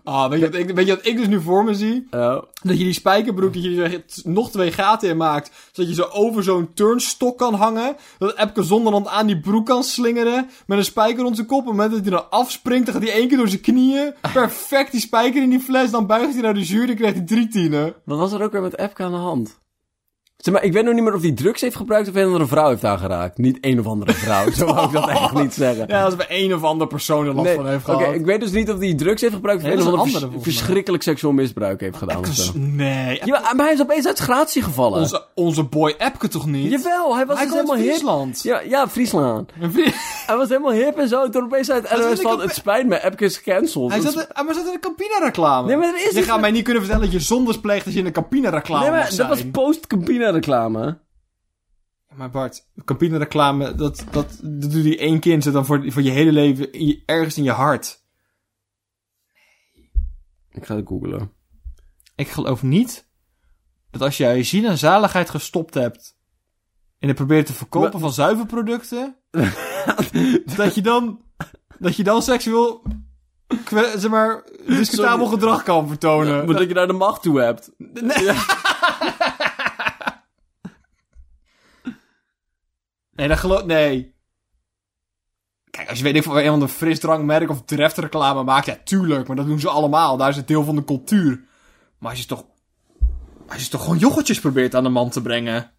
Ah, 0.04 0.30
weet 0.30 0.40
je, 0.40 0.50
wat 0.50 0.54
ik, 0.54 0.70
weet 0.70 0.86
je 0.86 0.94
wat 0.94 1.06
ik 1.06 1.16
dus 1.16 1.26
nu 1.26 1.40
voor 1.40 1.64
me 1.64 1.74
zie? 1.74 2.06
Dat 2.10 2.48
je 2.62 2.84
die 2.84 2.92
spijkerbroek, 2.92 3.54
dat 3.54 3.62
je 3.62 3.82
er 3.82 4.04
nog 4.22 4.50
twee 4.50 4.72
gaten 4.72 5.08
in 5.08 5.16
maakt. 5.16 5.50
Zodat 5.72 5.90
je 5.90 5.96
zo 5.96 6.08
over 6.12 6.42
zo'n 6.42 6.74
turnstok 6.74 7.38
kan 7.38 7.54
hangen. 7.54 7.96
Dat 8.18 8.36
Epke 8.36 8.62
Zonderland 8.62 9.06
aan 9.06 9.26
die 9.26 9.40
broek 9.40 9.66
kan 9.66 9.82
slingeren. 9.82 10.50
Met 10.66 10.78
een 10.78 10.84
spijker 10.84 11.22
rond 11.22 11.36
zijn 11.36 11.46
kop. 11.46 11.62
En 11.62 11.64
op 11.64 11.68
het 11.68 11.76
moment 11.76 11.94
dat 11.94 12.12
hij 12.12 12.20
dan 12.20 12.30
afspringt, 12.30 12.86
dan 12.86 12.94
gaat 12.94 13.04
hij 13.04 13.12
één 13.12 13.28
keer 13.28 13.36
door 13.36 13.48
zijn 13.48 13.60
knieën. 13.60 14.14
Perfect 14.32 14.92
die 14.92 15.00
spijker 15.00 15.42
in 15.42 15.50
die 15.50 15.60
fles. 15.60 15.90
Dan 15.90 16.06
buigt 16.06 16.32
hij 16.32 16.42
naar 16.42 16.54
de 16.54 16.64
jury. 16.64 16.86
Dan 16.86 16.96
krijgt 16.96 17.16
hij 17.16 17.26
drie 17.26 17.48
tienen. 17.48 17.94
Wat 18.04 18.18
was 18.18 18.32
er 18.32 18.42
ook 18.42 18.52
weer 18.52 18.62
met 18.62 18.78
Epke 18.78 19.02
aan 19.02 19.12
de 19.12 19.16
hand? 19.16 19.60
Zeg 20.40 20.54
maar, 20.54 20.64
ik 20.64 20.72
weet 20.72 20.84
nog 20.84 20.94
niet 20.94 21.02
meer 21.02 21.14
of 21.14 21.22
hij 21.22 21.32
drugs 21.32 21.60
heeft 21.60 21.76
gebruikt 21.76 22.08
of 22.08 22.14
een 22.14 22.20
of 22.20 22.26
andere 22.26 22.46
vrouw 22.46 22.68
heeft 22.68 22.84
aangeraakt. 22.84 23.38
Niet 23.38 23.58
een 23.60 23.78
of 23.78 23.86
andere 23.86 24.12
vrouw, 24.12 24.50
zo 24.50 24.66
wou 24.66 24.86
ik 24.86 24.92
dat 24.92 25.08
echt 25.18 25.32
niet 25.34 25.54
zeggen. 25.54 25.84
Ja, 25.88 26.04
als 26.04 26.14
er 26.14 26.26
een 26.28 26.54
of 26.54 26.62
andere 26.62 26.90
persoon 26.90 27.26
er 27.26 27.34
last 27.34 27.46
Nee, 27.46 27.56
van 27.56 27.66
heeft 27.68 27.88
Oké, 27.88 27.98
gehad. 27.98 28.14
ik 28.14 28.24
weet 28.24 28.40
dus 28.40 28.50
niet 28.50 28.70
of 28.70 28.78
hij 28.78 28.94
drugs 28.94 29.20
heeft 29.20 29.34
gebruikt 29.34 29.62
of 29.62 29.68
Nee, 29.68 29.76
een 29.76 29.82
of 29.86 29.98
andere, 29.98 30.10
vers- 30.18 30.30
mij. 30.32 30.40
verschrikkelijk 30.42 31.02
seksueel 31.02 31.32
misbruik 31.32 31.80
heeft 31.80 31.96
gedaan. 31.96 32.18
Of 32.18 32.26
zo. 32.34 32.52
nee. 32.54 33.20
Ja, 33.24 33.52
maar 33.56 33.64
hij 33.64 33.74
is 33.74 33.80
opeens 33.80 34.06
uit 34.06 34.18
gratie 34.18 34.62
gevallen. 34.62 35.00
Onze, 35.00 35.24
onze 35.34 35.62
boy 35.62 35.94
Epke 35.98 36.28
toch 36.28 36.46
niet? 36.46 36.70
Jawel, 36.70 37.16
hij 37.16 37.26
was 37.26 37.36
Hij 37.36 37.46
dus 37.46 37.54
helemaal 37.54 37.76
hip. 37.76 37.86
Friesland. 37.86 38.42
Ja, 38.42 38.60
ja, 38.60 38.88
Friesland. 38.88 39.50
Hij 40.26 40.36
was 40.36 40.48
helemaal 40.48 40.72
hip 40.72 40.98
en 40.98 41.08
zo. 41.08 41.28
Toen 41.28 41.42
opeens 41.44 41.70
uit 41.70 41.82
in 41.90 42.16
van, 42.16 42.36
de 42.36 42.42
het 42.42 42.54
spijt 42.54 42.86
me, 42.86 43.04
Epke 43.04 43.24
is 43.24 43.36
gecanceld. 43.36 43.90
Hij 43.92 44.00
zat, 44.00 44.14
in- 44.14 44.32
ah, 44.32 44.44
maar 44.46 44.54
zat 44.54 44.66
in 44.66 44.72
een 44.72 44.80
Campina-reclame. 44.80 45.66
Nee, 45.66 45.76
maar 45.76 45.88
er 45.88 46.06
is 46.08 46.14
je 46.14 46.22
gaat 46.22 46.40
mij 46.40 46.50
niet 46.50 46.64
kunnen 46.64 46.82
vertellen 46.82 47.04
dat 47.10 47.14
je 47.20 47.26
zondes 47.26 47.60
pleegt 47.60 47.84
als 47.84 47.94
je 47.94 48.00
in 48.00 48.06
een 48.06 48.12
Campina-reclame 48.12 48.82
Nee, 48.82 48.90
maar 48.92 49.10
dat 49.16 49.28
was 49.28 49.44
post-Campina 49.52 50.29
reclame. 50.30 50.98
Maar 52.14 52.30
Bart, 52.30 52.66
Campina-reclame, 52.84 53.74
dat, 53.74 54.04
dat, 54.10 54.38
dat 54.42 54.70
doe 54.70 54.82
je 54.82 54.98
één 54.98 55.20
keer 55.20 55.34
en 55.34 55.42
zit 55.42 55.52
dan 55.52 55.66
voor, 55.66 55.92
voor 55.92 56.02
je 56.02 56.10
hele 56.10 56.32
leven 56.32 56.72
in 56.72 56.86
je- 56.86 57.02
ergens 57.06 57.36
in 57.38 57.44
je 57.44 57.50
hart. 57.50 58.02
Ik 60.50 60.66
ga 60.66 60.76
het 60.76 60.86
googlen. 60.86 61.32
Ik 62.16 62.28
geloof 62.28 62.62
niet 62.62 63.08
dat 63.90 64.00
als 64.02 64.16
jij 64.16 64.36
je 64.36 64.42
ziel 64.42 64.68
en 64.68 64.78
zaligheid 64.78 65.30
gestopt 65.30 65.74
hebt 65.74 66.16
en 66.98 67.08
het 67.08 67.16
probeert 67.16 67.46
te 67.46 67.52
verkopen 67.52 67.90
Maar- 67.90 68.00
van 68.00 68.12
zuivelproducten, 68.12 69.16
dat 70.56 70.74
je 70.74 70.80
dan, 70.82 71.20
dat 71.78 71.96
je 71.96 72.02
dan 72.04 72.22
seksueel, 72.22 72.82
zeg 73.96 74.08
maar, 74.08 74.44
discutabel 74.66 75.26
Sorry. 75.26 75.40
gedrag 75.40 75.62
kan 75.62 75.88
vertonen. 75.88 76.46
Maar 76.46 76.56
dat 76.56 76.68
je 76.68 76.74
daar 76.74 76.86
de 76.86 76.92
macht 76.92 77.22
toe 77.22 77.40
hebt. 77.40 77.70
Nee. 77.78 78.30
nee, 83.20 83.28
dat 83.28 83.38
geloof... 83.38 83.64
Nee. 83.64 84.14
Kijk, 85.70 85.88
als 85.88 85.98
je 85.98 86.04
weet 86.04 86.16
ik 86.16 86.22
van 86.22 86.36
een 86.36 86.46
van 86.46 86.60
de 86.60 86.68
frisdrankmerk 86.68 87.50
of 87.50 87.62
Dreft 87.62 87.98
reclame 87.98 88.42
maakt, 88.42 88.66
ja, 88.66 88.78
tuurlijk. 88.84 89.26
Maar 89.26 89.36
dat 89.36 89.46
doen 89.46 89.60
ze 89.60 89.68
allemaal. 89.68 90.16
Daar 90.16 90.28
is 90.28 90.36
het 90.36 90.48
deel 90.48 90.64
van 90.64 90.76
de 90.76 90.84
cultuur. 90.84 91.44
Maar 91.98 92.10
als 92.10 92.20
je 92.20 92.26
toch... 92.26 92.44
Als 93.48 93.64
je 93.64 93.70
toch 93.70 93.82
gewoon 93.82 93.98
yoghurtjes 93.98 94.40
probeert 94.40 94.74
aan 94.74 94.82
de 94.82 94.88
man 94.88 95.10
te 95.10 95.22
brengen. 95.22 95.70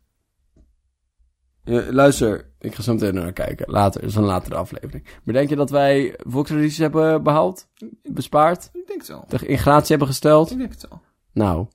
Ja, 1.64 1.92
luister, 1.92 2.52
ik 2.60 2.76
ga 2.76 2.82
zo 2.82 2.94
meteen 2.94 3.14
naar 3.14 3.34
kijken. 3.34 3.72
Later, 3.72 4.02
dat 4.02 4.10
is 4.10 4.16
een 4.16 4.24
latere 4.24 4.56
aflevering. 4.56 5.06
Maar 5.24 5.34
denk 5.34 5.50
je 5.50 5.56
dat 5.56 5.70
wij 5.70 6.16
volkstradities 6.18 6.78
hebben 6.78 7.24
behaald? 7.24 7.68
Bespaard? 8.04 8.70
Ik 8.74 8.88
denk 8.88 9.00
het 9.00 9.08
wel. 9.08 9.26
De 9.28 9.48
in 9.48 9.58
gratie 9.58 9.90
hebben 9.90 10.08
gesteld? 10.08 10.52
Ik 10.52 10.58
denk 10.58 10.72
het 10.72 10.88
wel. 10.90 11.02
Nou. 11.32 11.68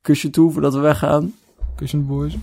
Kusje 0.00 0.30
toe 0.30 0.52
voordat 0.52 0.74
we 0.74 0.80
weggaan. 0.80 1.34
Cushion 1.76 2.06
boys. 2.06 2.36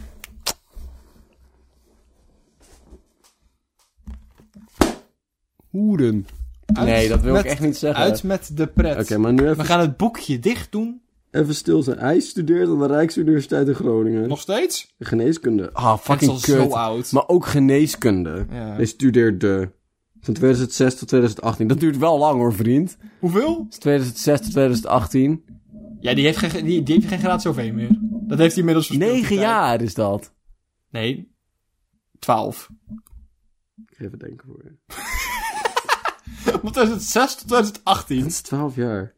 Uit 6.66 6.88
nee, 6.88 7.10
dat 7.10 7.22
wil 7.22 7.34
met- 7.34 7.46
ik 7.46 7.52
echt 7.52 7.62
niet 7.62 7.78
zeggen. 7.78 8.04
Uit 8.04 8.24
met 8.24 8.58
de 8.58 8.68
pret. 8.68 9.00
Oké, 9.00 9.18
maar 9.18 9.34
nu 9.34 9.44
We 9.44 9.50
even, 9.50 9.66
gaan 9.66 9.80
het 9.80 9.98
boekje 9.98 10.40
dicht 10.40 10.72
doen. 10.72 11.02
even 11.32 11.56
stil 11.56 11.84
zijn. 11.84 11.98
Hij 12.00 12.20
studeert 12.20 12.68
aan 12.70 12.80
de 12.80 12.88
Rijksuniversiteit 12.88 13.68
in 13.68 13.74
Groningen. 13.76 14.28
Nog 14.28 14.40
steeds? 14.40 14.94
Geneeskunde. 15.00 15.74
Ah, 15.74 15.94
is 15.98 16.02
fucking 16.02 16.32
al 16.32 16.36
kut. 16.38 16.46
zo 16.46 16.68
oud. 16.70 17.12
Maar 17.12 17.28
ook 17.28 17.46
geneeskunde. 17.46 18.46
Ja. 18.50 18.74
Hij 18.76 18.86
studeerde 18.86 19.72
van 20.20 20.34
2006 20.34 20.96
tot 20.96 21.08
2018. 21.08 21.68
Dat 21.68 21.80
duurt 21.80 21.98
wel 21.98 22.18
lang 22.18 22.36
hoor, 22.40 22.54
vriend. 22.54 22.98
Hoeveel? 23.20 23.56
Dat 23.64 23.72
is 23.74 23.78
2006 23.80 24.40
tot 24.42 24.52
2018. 24.52 25.44
Ja, 26.00 26.14
die 26.14 26.26
heeft 26.26 26.38
geen, 26.38 26.66
die, 26.66 26.84
die 26.84 26.96
heeft 26.96 27.08
geen 27.08 27.20
graad 27.20 27.42
zoveel 27.42 27.74
meer. 27.74 27.90
Dat 28.28 28.38
heeft 28.38 28.52
hij 28.52 28.60
inmiddels 28.60 28.88
verspeeld. 28.88 29.12
Negen 29.12 29.30
die 29.30 29.38
tijd. 29.38 29.50
jaar 29.50 29.82
is 29.82 29.94
dat. 29.94 30.34
Nee. 30.90 31.32
Twaalf. 32.20 32.70
Ik 33.88 33.98
ga 33.98 34.04
even 34.06 34.20
denken 34.20 34.48
voor 34.48 34.64
je. 34.64 34.72
Van 36.62 36.72
2006 36.72 37.36
tot 37.36 37.48
2018. 37.48 38.20
Dat 38.20 38.28
is 38.28 38.42
12 38.42 38.76
jaar. 38.76 39.14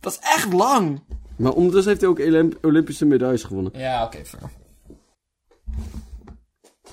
Dat 0.00 0.12
is 0.12 0.18
echt 0.22 0.52
lang. 0.52 1.02
Maar 1.36 1.52
ondertussen 1.52 1.88
heeft 1.90 2.00
hij 2.00 2.10
ook 2.10 2.18
Olymp- 2.18 2.64
Olympische 2.64 3.04
medailles 3.04 3.42
gewonnen. 3.42 3.72
Ja, 3.78 4.04
oké, 4.04 4.24
fair. 4.24 4.50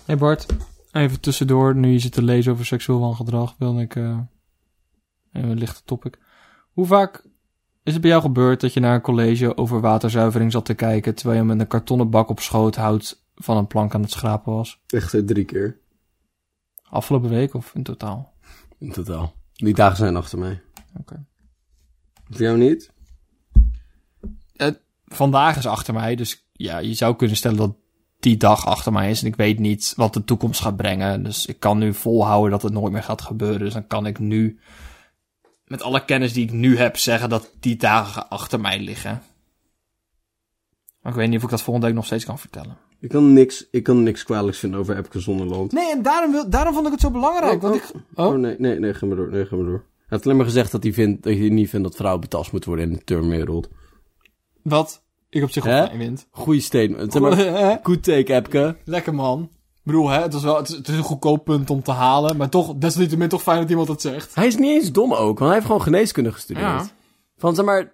Hey 0.06 0.18
Bart, 0.18 0.46
even 0.92 1.20
tussendoor, 1.20 1.76
nu 1.76 1.92
je 1.92 2.00
zit 2.00 2.12
te 2.12 2.24
lezen 2.24 2.52
over 2.52 2.66
seksueel 2.66 3.00
wangedrag, 3.00 3.56
wilde 3.58 3.82
ik 3.82 3.96
eh 3.96 4.20
even 5.32 5.50
een 5.50 5.58
lichte 5.58 5.82
topic. 5.86 6.18
Hoe 6.72 6.86
vaak 6.86 7.26
is 7.84 7.94
het 7.94 8.02
bij 8.02 8.10
jou 8.12 8.22
gebeurd 8.22 8.62
dat 8.62 8.74
je 8.74 8.80
naar 8.80 8.96
een 8.96 9.02
college 9.02 9.58
over 9.58 9.82
waterzuivering 9.82 10.52
zat 10.52 10.66
te 10.66 10.74
kijken, 10.74 11.16
terwijl 11.16 11.40
je 11.40 11.46
met 11.46 11.60
een 11.60 11.68
kartonnen 11.68 12.10
bak 12.10 12.30
op 12.30 12.40
schoot 12.40 12.76
hout 12.76 13.24
van 13.36 13.58
een 13.58 13.68
plank 13.68 13.94
aan 13.96 14.02
het 14.02 14.12
schrapen 14.12 14.54
was? 14.54 14.82
Echt 14.88 15.14
eh, 15.14 15.22
drie 15.22 15.46
keer. 15.46 15.80
Afgelopen 16.90 17.30
week 17.30 17.54
of 17.54 17.76
in 17.76 17.84
totaal? 17.84 18.34
In 18.78 18.92
totaal. 18.92 19.34
Die 19.56 19.74
dagen 19.74 19.97
zijn 19.97 20.16
achter 20.16 20.39
mij. 20.39 20.62
Oké. 20.99 21.26
Voor 22.30 22.41
jou 22.41 22.58
niet? 22.58 22.93
Vandaag 25.06 25.58
is 25.58 25.66
achter 25.66 25.93
mij, 25.93 26.16
dus 26.16 26.47
ja, 26.51 26.78
je 26.78 26.93
zou 26.93 27.16
kunnen 27.16 27.38
stellen 27.38 27.58
dat 27.58 27.76
die 28.20 28.38
dag 28.38 28.66
achter 28.66 28.91
mij 28.91 29.10
is. 29.10 29.22
En 29.22 29.28
ik 29.28 29.36
weet 29.36 29.60
niet 29.60 29.93
wat 29.95 30.14
de 30.14 30.24
toekomst 30.24 30.62
gaat 30.62 30.76
brengen. 30.76 31.24
Dus 31.24 31.45
ik 31.45 31.60
kan 31.60 31.78
nu 31.78 31.93
volhouden 31.93 32.51
dat 32.51 32.62
het 32.62 32.74
nooit 32.74 32.93
meer 32.93 33.03
gaat 33.03 33.22
gebeuren. 33.22 33.60
Dus 33.60 33.74
dan 33.74 33.88
kan 33.88 34.06
ik 34.06 34.20
nu, 34.20 34.60
met 35.66 35.82
alle 35.82 36.06
kennis 36.06 36.34
die 36.34 36.43
ik 36.43 36.51
nu 36.51 36.78
heb, 36.78 36.97
zeggen 36.97 37.30
dat 37.30 37.51
die 37.60 37.76
dagen 37.76 38.30
achter 38.30 38.60
mij 38.60 38.80
liggen. 38.80 39.22
Maar 41.01 41.12
ik 41.12 41.18
weet 41.18 41.30
niet 41.30 41.38
of 41.38 41.43
ik 41.43 41.49
dat 41.49 41.62
volgende 41.62 41.88
week 41.88 41.95
nog 41.95 42.06
steeds 42.06 42.26
kan 42.26 42.39
vertellen. 42.39 42.78
Ik 43.06 43.12
kan 43.12 43.34
niks, 43.34 43.68
ik 43.72 43.84
kan 43.84 44.03
niks 44.03 44.24
kwalijks 44.24 44.60
vinden 44.60 44.80
over 44.80 44.97
Epke 44.97 45.20
Zonderland. 45.20 45.72
Nee, 45.72 45.91
en 45.91 46.01
daarom, 46.01 46.32
wil, 46.32 46.49
daarom 46.49 46.74
vond 46.74 46.86
ik 46.86 46.91
het 46.91 47.01
zo 47.01 47.12
belangrijk. 47.12 47.62
want 47.62 47.76
ik, 47.76 47.91
Oh, 48.16 48.26
oh, 48.26 48.36
nee, 48.36 48.56
nee, 48.60 48.80
nee, 48.80 48.93
ga 48.93 49.06
maar 49.06 49.16
door. 49.16 49.30
Nee, 49.30 49.45
ga 49.45 49.56
maar 49.56 49.66
door. 49.66 49.84
Hij 49.95 50.06
heeft 50.08 50.26
alleen 50.26 50.38
maar 50.38 50.45
gezegd 50.45 50.72
dat 50.72 50.84
hij, 50.84 50.93
vindt, 50.93 51.24
dat 51.24 51.34
hij 51.34 51.49
niet 51.49 51.70
vindt 51.70 51.86
dat 51.88 51.95
vrouwen 51.95 52.22
betast 52.22 52.51
moeten 52.51 52.70
worden 52.70 52.89
in 52.89 52.95
de 52.97 53.03
turnwereld. 53.03 53.70
wat 54.62 55.03
ik 55.30 55.43
op 55.43 55.49
zich 55.51 55.64
wel 55.64 55.86
fijn 55.86 55.99
vind. 55.99 56.28
Goeie 56.32 56.62
statement. 56.62 57.12
Zeg 57.14 57.22
maar, 57.22 57.80
good 57.84 58.03
take, 58.03 58.34
Epke. 58.34 58.76
Lekker 58.86 59.16
man. 59.16 59.41
Ik 59.76 59.82
bedoel, 59.84 60.10
hè, 60.10 60.22
het 60.22 60.34
is, 60.34 60.43
wel, 60.43 60.58
het, 60.58 60.70
is, 60.70 60.76
het 60.76 60.88
is 60.88 60.95
een 60.97 61.03
goedkoop 61.03 61.43
punt 61.45 61.70
om 61.70 61.84
te 61.84 61.91
halen. 61.91 62.38
Maar 62.38 62.49
toch, 62.49 62.76
desalniettemin 62.76 63.30
toch 63.30 63.41
fijn 63.41 63.60
dat 63.62 63.70
iemand 63.70 63.88
het 63.88 64.01
zegt. 64.01 64.36
Hij 64.36 64.47
is 64.47 64.56
niet 64.58 64.72
eens 64.82 64.91
dom 64.91 65.14
ook, 65.14 65.39
want 65.39 65.39
hij 65.39 65.53
heeft 65.53 65.66
gewoon 65.66 65.82
geneeskunde 65.82 66.32
gestudeerd. 66.32 66.66
Ja. 66.66 66.88
Van, 67.38 67.56
zeg 67.56 67.66
maar, 67.66 67.91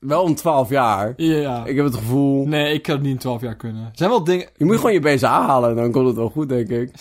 wel 0.00 0.22
om 0.22 0.34
12 0.34 0.68
jaar. 0.68 1.12
Ja. 1.16 1.64
Ik 1.66 1.76
heb 1.76 1.84
het 1.84 1.94
gevoel... 1.94 2.46
Nee, 2.46 2.74
ik 2.74 2.82
kan 2.82 2.94
het 2.94 3.02
niet 3.02 3.12
in 3.12 3.18
12 3.18 3.40
jaar 3.40 3.56
kunnen. 3.56 3.84
Er 3.84 3.90
zijn 3.92 4.10
wel 4.10 4.24
dingen... 4.24 4.48
Je 4.56 4.64
moet 4.64 4.76
gewoon 4.76 4.92
je 4.92 5.00
BSA 5.00 5.46
halen, 5.46 5.76
dan 5.76 5.90
komt 5.92 6.06
het 6.06 6.16
wel 6.16 6.30
goed, 6.30 6.48
denk 6.48 6.68
ik. 6.68 6.90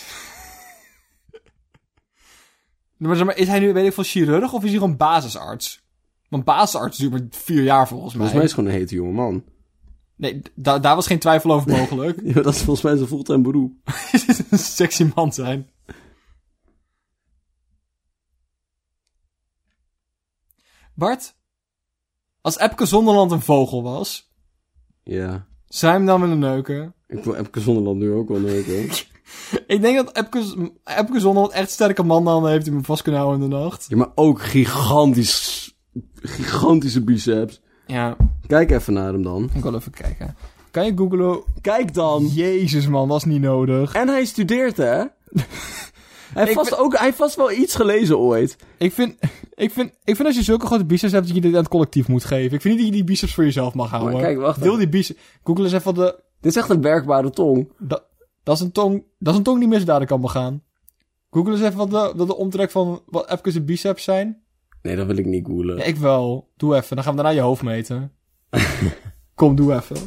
Maar, 2.97 3.15
zeg 3.15 3.25
maar 3.25 3.37
is 3.37 3.47
hij 3.47 3.59
nu, 3.59 3.73
weet 3.73 3.85
ik 3.85 3.93
veel, 3.93 4.03
chirurg 4.03 4.53
of 4.53 4.63
is 4.63 4.69
hij 4.69 4.79
gewoon 4.79 4.97
basisarts? 4.97 5.83
Want 6.29 6.43
basisarts 6.43 6.97
duurt 6.97 7.11
maar 7.11 7.21
vier 7.29 7.63
jaar 7.63 7.87
volgens 7.87 8.13
mij. 8.13 8.27
Volgens 8.27 8.33
mij 8.33 8.43
is 8.43 8.51
het 8.51 8.59
gewoon 8.59 8.69
een 8.69 8.79
hete 8.79 8.95
jonge 8.95 9.11
man. 9.11 9.43
Nee, 10.15 10.41
da- 10.55 10.79
daar 10.79 10.95
was 10.95 11.07
geen 11.07 11.19
twijfel 11.19 11.51
over 11.51 11.71
mogelijk. 11.71 12.19
Ja, 12.33 12.41
dat 12.41 12.53
is 12.53 12.61
volgens 12.61 12.81
mij 12.81 12.95
zijn 12.95 13.07
fulltime 13.07 13.41
beroep. 13.41 13.73
een 14.49 14.57
sexy 14.57 15.09
man 15.15 15.33
zijn. 15.33 15.69
Bart, 20.93 21.35
als 22.41 22.57
Epke 22.57 22.85
Zonderland 22.85 23.31
een 23.31 23.41
vogel 23.41 23.83
was, 23.83 24.31
Ja. 25.03 25.45
zou 25.67 25.91
je 25.91 25.97
hem 25.97 26.07
dan 26.07 26.21
willen 26.21 26.39
neuken? 26.39 26.93
Ik 27.07 27.23
wil 27.23 27.35
Epke 27.35 27.59
Zonderland 27.59 27.99
nu 27.99 28.11
ook 28.11 28.29
wel 28.29 28.39
neuken. 28.39 28.89
Ik 29.67 29.81
denk 29.81 29.95
dat 29.97 30.17
Epke, 30.17 30.71
Epke 30.83 31.19
Zonderland 31.19 31.53
echt 31.53 31.69
sterke 31.71 32.03
manhanden 32.03 32.51
heeft 32.51 32.65
die 32.65 32.73
me 32.73 32.81
vast 32.83 33.01
kunnen 33.01 33.21
houden 33.21 33.43
in 33.43 33.49
de 33.49 33.55
nacht. 33.55 33.85
ja, 33.89 33.97
maar 33.97 34.11
ook 34.15 34.41
gigantisch... 34.41 35.73
Gigantische 36.21 37.03
biceps. 37.03 37.61
Ja, 37.87 38.15
Kijk 38.47 38.71
even 38.71 38.93
naar 38.93 39.13
hem 39.13 39.23
dan. 39.23 39.49
ik 39.53 39.61
wil 39.63 39.75
even 39.75 39.91
kijken. 39.91 40.35
Kan 40.71 40.85
je 40.85 40.91
googlen? 40.95 41.43
Kijk 41.61 41.93
dan. 41.93 42.27
Jezus 42.27 42.87
man, 42.87 43.11
is 43.15 43.23
niet 43.23 43.41
nodig. 43.41 43.93
En 43.93 44.07
hij 44.07 44.25
studeert, 44.25 44.77
hè? 44.77 45.03
Hij 46.33 46.43
heeft 46.43 46.53
vast, 46.55 46.69
ben- 46.69 46.79
ook, 46.79 46.95
hij 46.95 47.05
heeft 47.05 47.17
vast 47.17 47.35
wel 47.35 47.51
iets 47.51 47.75
gelezen 47.75 48.17
ooit. 48.19 48.55
Ik 48.77 48.93
vind, 48.93 49.15
ik, 49.55 49.71
vind, 49.71 49.91
ik 50.03 50.15
vind 50.15 50.27
als 50.27 50.35
je 50.37 50.43
zulke 50.43 50.65
grote 50.65 50.85
biceps 50.85 51.11
hebt, 51.13 51.25
dat 51.25 51.35
je 51.35 51.41
dit 51.41 51.51
aan 51.53 51.59
het 51.59 51.67
collectief 51.67 52.07
moet 52.07 52.23
geven. 52.23 52.55
Ik 52.55 52.61
vind 52.61 52.63
niet 52.63 52.77
dat 52.77 52.85
je 52.85 52.91
die 52.91 53.03
biceps 53.03 53.33
voor 53.33 53.43
jezelf 53.43 53.73
mag 53.73 53.89
houden. 53.89 54.13
Maar 54.13 54.21
kijk, 54.21 54.37
wacht 54.37 54.57
Deel 54.59 54.67
even. 54.67 54.79
die 54.79 54.89
biceps. 54.89 55.19
Google 55.43 55.63
eens 55.63 55.73
even 55.73 55.95
wat 55.95 55.95
de... 55.95 56.23
Dit 56.41 56.51
is 56.51 56.57
echt 56.57 56.69
een 56.69 56.81
werkbare 56.81 57.29
tong. 57.29 57.71
Dat, 57.77 58.03
dat, 58.43 58.55
is 58.55 58.61
een 58.61 58.71
tong, 58.71 59.03
dat 59.19 59.31
is 59.33 59.37
een 59.37 59.43
tong 59.45 59.59
die 59.59 59.67
misdaden 59.67 60.07
kan 60.07 60.21
begaan. 60.21 60.63
Google 61.29 61.51
eens 61.51 61.61
even 61.61 61.77
wat 61.77 61.89
de, 61.91 62.13
wat 62.15 62.27
de 62.27 62.35
omtrek 62.35 62.71
van 62.71 63.01
wat 63.05 63.29
Epke's 63.31 63.65
biceps 63.65 64.03
zijn. 64.03 64.41
Nee, 64.81 64.95
dat 64.95 65.05
wil 65.05 65.17
ik 65.17 65.25
niet 65.25 65.45
googlen. 65.45 65.77
Ja, 65.77 65.83
ik 65.83 65.95
wel. 65.97 66.49
Doe 66.57 66.75
even. 66.75 66.95
Dan 66.95 67.03
gaan 67.05 67.15
we 67.15 67.21
daarna 67.21 67.37
je 67.37 67.43
hoofd 67.45 67.61
meten. 67.63 68.11
Kom, 69.35 69.55
doe 69.55 69.73
even. 69.73 69.97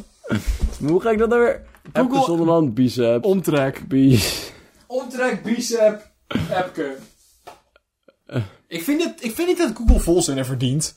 Hoe 0.87 1.01
ga 1.01 1.09
ik 1.11 1.17
dat 1.17 1.29
nou 1.29 1.41
weer... 1.41 1.61
Epke 1.83 1.99
Google- 2.01 2.23
Zonderland, 2.25 2.73
biceps. 2.73 3.27
Omtrek. 3.27 3.87
Biceps. 3.87 4.51
Omtrek, 4.87 5.43
bicep, 5.43 6.11
Epke. 6.33 6.97
Ik 8.67 8.81
vind, 8.83 9.03
het, 9.03 9.23
ik 9.23 9.31
vind 9.31 9.47
niet 9.47 9.57
dat 9.57 9.75
Google 9.75 9.99
volzinnen 9.99 10.45
verdient. 10.45 10.95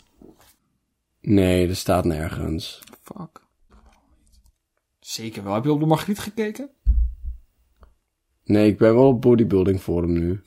Nee, 1.20 1.68
er 1.68 1.76
staat 1.76 2.05
nergens. 2.05 2.82
Fuck. 3.03 3.41
Zeker 5.01 5.45
wel. 5.45 5.55
Heb 5.55 5.64
je 5.64 5.72
op 5.72 5.80
de 5.80 5.87
Margriet 5.87 6.18
gekeken? 6.18 6.70
Nee, 8.45 8.68
ik 8.68 8.78
ben 8.78 8.95
wel 8.95 9.07
op 9.09 9.20
bodybuilding 9.20 9.80
forum 9.80 10.12
nu. 10.12 10.41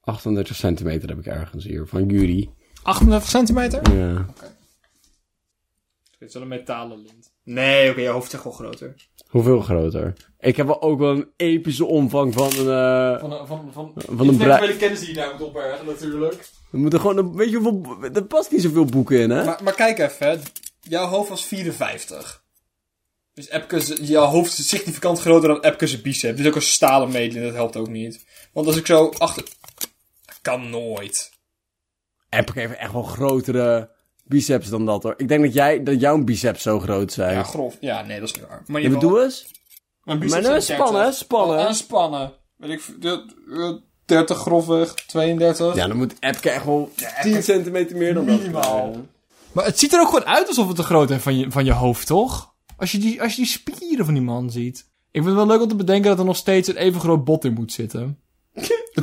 38 0.00 0.56
centimeter 0.56 1.08
heb 1.08 1.18
ik 1.18 1.26
ergens 1.26 1.64
hier, 1.64 1.86
van 1.86 2.06
Jury. 2.06 2.50
38 2.82 3.28
centimeter? 3.30 3.96
Ja. 3.96 4.26
Het 6.10 6.28
is 6.28 6.34
wel 6.34 6.42
een 6.42 6.48
metalen 6.48 7.02
lint. 7.02 7.32
Nee, 7.42 7.90
oké, 7.90 8.00
je 8.00 8.08
hoofd 8.08 8.26
is 8.26 8.32
echt 8.32 8.44
wel 8.44 8.52
groter. 8.52 8.94
Hoeveel 9.34 9.60
groter? 9.60 10.12
Ik 10.38 10.56
heb 10.56 10.66
wel 10.66 10.82
ook 10.82 10.98
wel 10.98 11.10
een 11.10 11.28
epische 11.36 11.84
omvang 11.84 12.32
van 12.34 12.50
een... 12.52 12.68
eh 13.14 13.20
Van 13.20 13.32
een, 13.32 13.46
van, 13.46 13.70
van, 13.72 13.92
Van 13.94 14.28
een 14.28 14.36
brei- 14.36 14.76
kennis 14.76 14.98
die 14.98 15.08
je 15.08 15.14
daar 15.14 15.32
moet 15.32 15.42
opbergen, 15.42 15.86
natuurlijk. 15.86 16.48
We 16.70 16.78
moeten 16.78 17.00
gewoon... 17.00 17.16
Een, 17.16 17.36
weet 17.36 17.50
je 17.50 17.56
hoeveel... 17.56 17.96
Er 18.12 18.24
past 18.24 18.50
niet 18.50 18.62
zoveel 18.62 18.84
boeken 18.84 19.18
in, 19.18 19.30
hè? 19.30 19.44
Maar, 19.44 19.60
maar 19.62 19.74
kijk 19.74 19.98
even, 19.98 20.28
hè. 20.28 20.36
jouw 20.80 21.06
hoofd 21.06 21.28
was 21.28 21.44
54. 21.44 22.42
Dus 23.32 23.48
Epke's, 23.48 23.92
jouw 24.00 24.24
hoofd 24.26 24.58
is 24.58 24.68
significant 24.68 25.20
groter 25.20 25.48
dan 25.48 25.60
Epke's 25.60 26.00
bicep. 26.00 26.36
Dus 26.36 26.46
ook 26.46 26.54
een 26.54 26.62
stalen 26.62 27.10
meetlint, 27.10 27.44
dat 27.44 27.54
helpt 27.54 27.76
ook 27.76 27.88
niet. 27.88 28.24
Want 28.52 28.66
als 28.66 28.76
ik 28.76 28.86
zo 28.86 29.08
achter... 29.18 29.44
Dat 30.24 30.38
kan 30.42 30.70
nooit. 30.70 31.32
Epic 32.28 32.54
heeft 32.54 32.76
echt 32.76 32.92
wel 32.92 33.02
grotere 33.02 33.90
biceps 34.24 34.68
dan 34.68 34.86
dat, 34.86 35.02
hoor. 35.02 35.14
Ik 35.16 35.28
denk 35.28 35.42
dat, 35.44 35.52
jij, 35.54 35.82
dat 35.82 36.00
jouw 36.00 36.24
biceps 36.24 36.62
zo 36.62 36.80
groot 36.80 37.12
zijn. 37.12 37.34
Ja, 37.34 37.42
grof. 37.42 37.76
Ja, 37.80 38.02
nee, 38.02 38.20
dat 38.20 38.28
is 38.28 38.34
niet 38.34 38.48
waar. 38.48 38.62
Maar 38.66 38.90
maar 38.90 39.00
doe 39.00 39.22
eens. 39.22 39.46
Mijn 40.04 40.18
Maar 40.18 40.42
nou, 40.42 40.60
spannen, 40.60 41.14
spannen. 41.14 41.58
Oh, 41.58 41.64
en 41.66 41.74
spannen. 41.74 42.32
Weet 42.56 42.70
ik, 42.70 42.80
v- 42.80 42.88
de- 43.00 43.24
eh, 43.50 43.72
30 44.04 44.38
grofweg, 44.38 44.94
32. 44.94 45.74
Ja, 45.74 45.86
dan 45.86 45.96
moet 45.96 46.14
Epke 46.20 46.50
echt 46.50 46.64
wel 46.64 46.90
10 47.22 47.42
centimeter 47.42 47.96
meer 47.96 48.14
dan 48.14 48.24
Minimaal. 48.24 48.92
dat. 48.92 49.00
Maar 49.52 49.64
het 49.64 49.78
ziet 49.78 49.92
er 49.92 50.00
ook 50.00 50.06
gewoon 50.08 50.24
uit 50.24 50.48
alsof 50.48 50.66
het 50.66 50.76
te 50.76 50.82
groot 50.82 51.10
is 51.10 51.22
van 51.22 51.38
je, 51.38 51.50
van 51.50 51.64
je 51.64 51.72
hoofd, 51.72 52.06
toch? 52.06 52.54
Als 52.76 52.92
je, 52.92 52.98
die, 52.98 53.22
als 53.22 53.30
je 53.30 53.36
die 53.42 53.46
spieren 53.50 54.04
van 54.04 54.14
die 54.14 54.22
man 54.22 54.50
ziet. 54.50 54.78
Ik 54.78 55.22
vind 55.22 55.24
het 55.26 55.34
wel 55.34 55.46
leuk 55.46 55.60
om 55.62 55.68
te 55.68 55.76
bedenken 55.76 56.10
dat 56.10 56.18
er 56.18 56.24
nog 56.24 56.36
steeds 56.36 56.68
een 56.68 56.76
even 56.76 57.00
groot 57.00 57.24
bot 57.24 57.44
in 57.44 57.52
moet 57.52 57.72
zitten. 57.72 58.18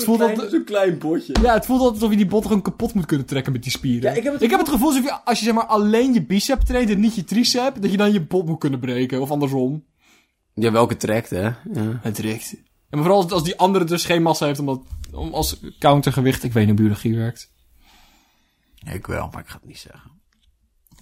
Het 0.01 0.09
voelt 0.09 0.17
Klein- 0.17 0.33
altijd... 0.33 0.51
Zo'n 0.51 0.63
klein 0.63 0.97
potje. 0.97 1.35
Ja, 1.41 1.53
het 1.53 1.65
voelt 1.65 1.79
altijd 1.79 1.97
alsof 1.97 2.11
je 2.11 2.21
die 2.21 2.31
bot 2.31 2.45
gewoon 2.45 2.61
kapot 2.61 2.93
moet 2.93 3.05
kunnen 3.05 3.25
trekken 3.25 3.51
met 3.51 3.63
die 3.63 3.71
spieren. 3.71 4.11
Ja, 4.11 4.17
ik 4.17 4.23
heb 4.23 4.33
het 4.33 4.41
ik 4.41 4.49
heb 4.49 4.59
het 4.59 4.69
gevoel 4.69 4.87
alsof 4.87 5.03
je, 5.03 5.23
als 5.23 5.39
je 5.39 5.45
zeg 5.45 5.53
maar 5.53 5.65
alleen 5.65 6.13
je 6.13 6.25
bicep 6.25 6.59
traint 6.61 6.89
en 6.89 6.99
niet 6.99 7.15
je 7.15 7.23
tricep, 7.23 7.81
dat 7.81 7.91
je 7.91 7.97
dan 7.97 8.13
je 8.13 8.21
bot 8.21 8.45
moet 8.45 8.59
kunnen 8.59 8.79
breken. 8.79 9.21
Of 9.21 9.31
andersom. 9.31 9.85
Ja, 10.53 10.71
welke 10.71 10.97
trekt, 10.97 11.29
hè? 11.29 11.43
Ja. 11.43 11.99
Het 12.01 12.17
richt. 12.17 12.53
En 12.53 12.61
maar 12.89 12.99
vooral 12.99 13.23
als, 13.23 13.31
als 13.31 13.43
die 13.43 13.57
andere 13.57 13.85
dus 13.85 14.05
geen 14.05 14.21
massa 14.21 14.45
heeft, 14.45 14.59
omdat, 14.59 14.81
om 15.11 15.33
als 15.33 15.59
countergewicht. 15.79 16.43
Ik 16.43 16.53
weet 16.53 16.67
niet 16.67 16.73
hoe 16.73 16.81
biologie 16.81 17.15
werkt. 17.15 17.51
Ik 18.93 19.07
wel, 19.07 19.29
maar 19.31 19.41
ik 19.41 19.47
ga 19.47 19.55
het 19.55 19.67
niet 19.67 19.79
zeggen. 19.79 20.11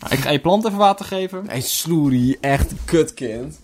Ik 0.10 0.20
ga 0.20 0.30
je 0.30 0.40
plant 0.40 0.66
even 0.66 0.78
water 0.78 1.06
geven. 1.06 1.48
Hij 1.48 1.62
sloerie, 1.62 2.38
echt 2.42 2.74
kutkind. 2.86 3.60